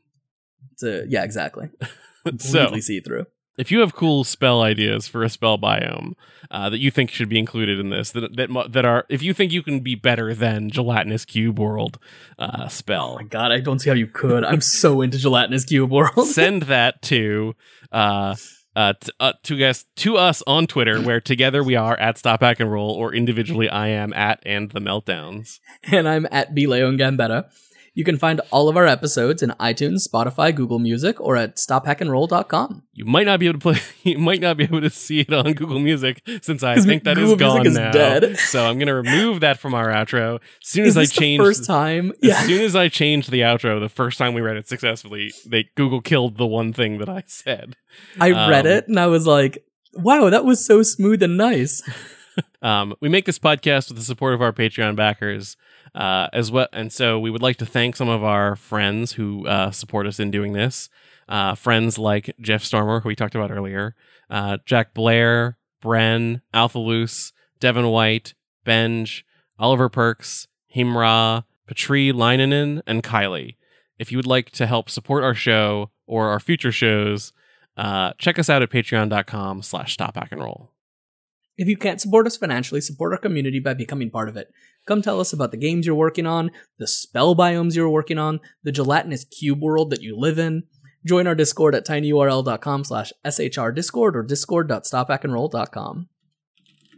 It's 0.71 0.83
a, 0.83 1.05
yeah, 1.07 1.23
exactly. 1.23 1.69
so 2.39 2.75
see 2.79 2.99
through. 2.99 3.25
If 3.57 3.71
you 3.71 3.81
have 3.81 3.93
cool 3.93 4.23
spell 4.23 4.61
ideas 4.61 5.07
for 5.07 5.23
a 5.23 5.29
spell 5.29 5.57
biome 5.57 6.13
uh, 6.49 6.69
that 6.69 6.79
you 6.79 6.89
think 6.89 7.11
should 7.11 7.29
be 7.29 7.37
included 7.37 7.79
in 7.79 7.89
this, 7.89 8.11
that 8.11 8.35
that 8.35 8.71
that 8.71 8.85
are 8.85 9.05
if 9.09 9.21
you 9.21 9.33
think 9.33 9.51
you 9.51 9.61
can 9.61 9.81
be 9.81 9.95
better 9.95 10.33
than 10.33 10.69
gelatinous 10.69 11.25
cube 11.25 11.59
world 11.59 11.99
uh, 12.39 12.63
Oh 12.65 12.67
spell, 12.67 13.15
my 13.15 13.23
god, 13.23 13.51
I 13.51 13.59
don't 13.59 13.79
see 13.79 13.89
how 13.89 13.95
you 13.95 14.07
could. 14.07 14.43
I'm 14.43 14.61
so 14.61 15.01
into 15.01 15.17
gelatinous 15.17 15.65
cube 15.65 15.91
world. 15.91 16.27
send 16.27 16.63
that 16.63 17.01
to 17.03 17.55
uh, 17.91 18.35
uh, 18.75 18.93
t- 18.99 19.11
uh, 19.19 19.33
to 19.43 19.63
us 19.63 19.85
to 19.97 20.17
us 20.17 20.41
on 20.47 20.65
Twitter, 20.65 20.99
where 21.01 21.21
together 21.21 21.63
we 21.63 21.75
are 21.75 21.99
at 21.99 22.17
Stop 22.17 22.41
Hack 22.41 22.59
and 22.59 22.71
Roll, 22.71 22.91
or 22.91 23.13
individually 23.13 23.69
I 23.69 23.89
am 23.89 24.13
at 24.13 24.39
and 24.45 24.71
the 24.71 24.79
Meltdowns. 24.79 25.59
and 25.91 26.07
I'm 26.09 26.27
at 26.31 26.55
Leon 26.55 26.97
Gambetta. 26.97 27.51
You 27.95 28.03
can 28.03 28.17
find 28.17 28.41
all 28.51 28.69
of 28.69 28.75
our 28.77 28.87
episodes 28.87 29.43
in 29.43 29.51
iTunes, 29.59 30.07
Spotify, 30.07 30.53
Google 30.55 30.79
Music, 30.79 31.21
or 31.21 31.35
at 31.37 31.57
stophackandroll.com. 31.57 32.83
You 32.93 33.05
might 33.05 33.25
not 33.27 33.39
be 33.39 33.47
able 33.47 33.59
to 33.59 33.63
play. 33.73 33.79
You 34.03 34.17
might 34.17 34.41
not 34.41 34.57
be 34.57 34.63
able 34.65 34.81
to 34.81 34.89
see 34.89 35.21
it 35.21 35.31
on 35.31 35.53
Google 35.53 35.79
Music 35.79 36.21
since 36.41 36.61
I 36.63 36.75
think 36.79 37.03
that 37.05 37.17
is 37.17 37.29
Google 37.29 37.53
Music 37.59 37.63
gone 37.63 37.67
is 37.67 37.75
now. 37.77 37.91
dead. 37.91 38.37
So 38.37 38.65
I'm 38.65 38.77
gonna 38.79 38.95
remove 38.95 39.39
that 39.41 39.59
from 39.59 39.73
our 39.73 39.87
outro. 39.87 40.35
As 40.41 40.41
soon 40.61 40.85
Is 40.85 40.97
as 40.97 41.09
I 41.11 41.13
change 41.13 41.39
the 41.39 41.45
first 41.45 41.65
time? 41.65 42.11
As 42.21 42.29
Yeah. 42.29 42.41
soon 42.41 42.61
as 42.61 42.75
I 42.75 42.89
changed 42.89 43.31
the 43.31 43.41
outro, 43.41 43.79
the 43.79 43.87
first 43.89 44.17
time 44.17 44.33
we 44.33 44.41
read 44.41 44.57
it 44.57 44.67
successfully, 44.67 45.31
they 45.45 45.69
Google 45.75 46.01
killed 46.01 46.37
the 46.37 46.45
one 46.47 46.73
thing 46.73 46.97
that 46.97 47.07
I 47.09 47.23
said. 47.27 47.75
I 48.19 48.31
read 48.31 48.65
um, 48.65 48.71
it 48.73 48.87
and 48.87 48.99
I 48.99 49.07
was 49.07 49.25
like, 49.25 49.63
wow, 49.93 50.29
that 50.29 50.43
was 50.45 50.65
so 50.65 50.81
smooth 50.83 51.23
and 51.23 51.37
nice. 51.37 51.81
Um, 52.61 52.95
we 53.01 53.09
make 53.09 53.25
this 53.25 53.39
podcast 53.39 53.89
with 53.89 53.97
the 53.97 54.03
support 54.03 54.33
of 54.33 54.41
our 54.41 54.53
Patreon 54.53 54.95
backers, 54.95 55.57
uh, 55.93 56.29
as 56.31 56.49
well, 56.49 56.67
and 56.71 56.93
so 56.93 57.19
we 57.19 57.29
would 57.29 57.41
like 57.41 57.57
to 57.57 57.65
thank 57.65 57.97
some 57.97 58.07
of 58.07 58.23
our 58.23 58.55
friends 58.55 59.11
who 59.13 59.45
uh, 59.47 59.71
support 59.71 60.07
us 60.07 60.17
in 60.17 60.31
doing 60.31 60.53
this. 60.53 60.89
Uh, 61.27 61.55
friends 61.55 61.97
like 61.97 62.33
Jeff 62.39 62.63
Stormer, 62.63 63.01
who 63.01 63.09
we 63.09 63.15
talked 63.15 63.35
about 63.35 63.51
earlier, 63.51 63.95
uh, 64.29 64.57
Jack 64.65 64.93
Blair, 64.93 65.57
Bren, 65.83 66.41
Alpha 66.53 66.79
Loose, 66.79 67.33
Devin 67.59 67.87
White, 67.87 68.33
Benj, 68.63 69.25
Oliver 69.59 69.89
Perks, 69.89 70.47
Himra, 70.73 71.43
Patri 71.67 72.11
Leinenen, 72.11 72.81
and 72.87 73.03
Kylie. 73.03 73.57
If 73.99 74.11
you 74.11 74.17
would 74.17 74.27
like 74.27 74.49
to 74.51 74.65
help 74.65 74.89
support 74.89 75.23
our 75.23 75.35
show 75.35 75.91
or 76.07 76.29
our 76.29 76.39
future 76.39 76.71
shows, 76.71 77.31
uh, 77.77 78.13
check 78.17 78.37
us 78.37 78.49
out 78.49 78.61
at 78.61 78.69
patreon.com 78.69 79.61
slash 79.61 79.93
stop 79.93 80.17
roll. 80.31 80.72
If 81.57 81.67
you 81.67 81.77
can't 81.77 82.01
support 82.01 82.25
us 82.25 82.37
financially, 82.37 82.81
support 82.81 83.13
our 83.13 83.19
community 83.19 83.59
by 83.59 83.73
becoming 83.75 84.09
part 84.09 84.27
of 84.27 84.37
it. 84.37 84.51
Come 84.87 85.01
tell 85.01 85.19
us 85.19 85.33
about 85.33 85.51
the 85.51 85.57
games 85.57 85.85
you're 85.85 85.95
working 85.95 86.25
on, 86.25 86.51
the 86.79 86.87
spell 86.87 87.35
biomes 87.35 87.75
you're 87.75 87.89
working 87.89 88.17
on, 88.17 88.39
the 88.63 88.71
gelatinous 88.71 89.23
cube 89.25 89.61
world 89.61 89.91
that 89.91 90.01
you 90.01 90.17
live 90.17 90.39
in. 90.39 90.63
Join 91.05 91.27
our 91.27 91.35
Discord 91.35 91.75
at 91.75 91.85
tinyurl.com 91.85 92.83
slash 92.85 93.11
shrdiscord 93.25 94.15
or 94.15 94.23
discord.stophackandroll.com. 94.23 96.07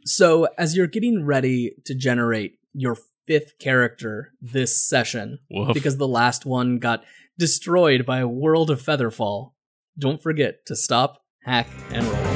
So, 0.06 0.48
as 0.58 0.78
you're 0.78 0.88
getting 0.88 1.26
ready 1.26 1.72
to 1.86 1.96
generate 1.96 2.60
your 2.74 2.96
fifth 3.26 3.58
character 3.60 4.34
this 4.40 4.88
session, 4.88 5.40
Woof. 5.50 5.74
because 5.74 5.98
the 5.98 6.08
last 6.08 6.46
one 6.46 6.78
got 6.78 7.04
destroyed 7.40 8.06
by 8.06 8.20
a 8.20 8.28
world 8.28 8.70
of 8.70 8.82
Featherfall, 8.82 9.54
don't 9.98 10.22
forget 10.22 10.66
to 10.68 10.76
stop, 10.76 11.24
hack, 11.44 11.68
and 11.92 12.06
roll. 12.06 12.35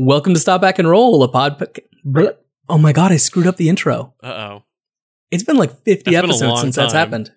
Welcome 0.00 0.32
to 0.34 0.38
Stop 0.38 0.60
Back 0.60 0.78
and 0.78 0.88
Roll, 0.88 1.24
a 1.24 1.28
pod. 1.28 1.60
Oh 2.68 2.78
my 2.78 2.92
god, 2.92 3.10
I 3.10 3.16
screwed 3.16 3.48
up 3.48 3.56
the 3.56 3.68
intro. 3.68 4.14
Uh 4.22 4.26
oh. 4.28 4.62
It's 5.32 5.42
been 5.42 5.56
like 5.56 5.72
50 5.82 5.88
That's 5.88 6.04
been 6.04 6.14
a 6.14 6.18
episodes 6.18 6.60
since 6.60 6.76
that's 6.76 6.92
happened. 6.92 7.32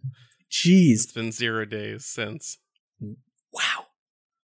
Jeez. 0.51 0.91
It's 1.05 1.11
been 1.11 1.31
zero 1.31 1.65
days 1.65 2.05
since. 2.05 2.59
Wow. 3.51 3.87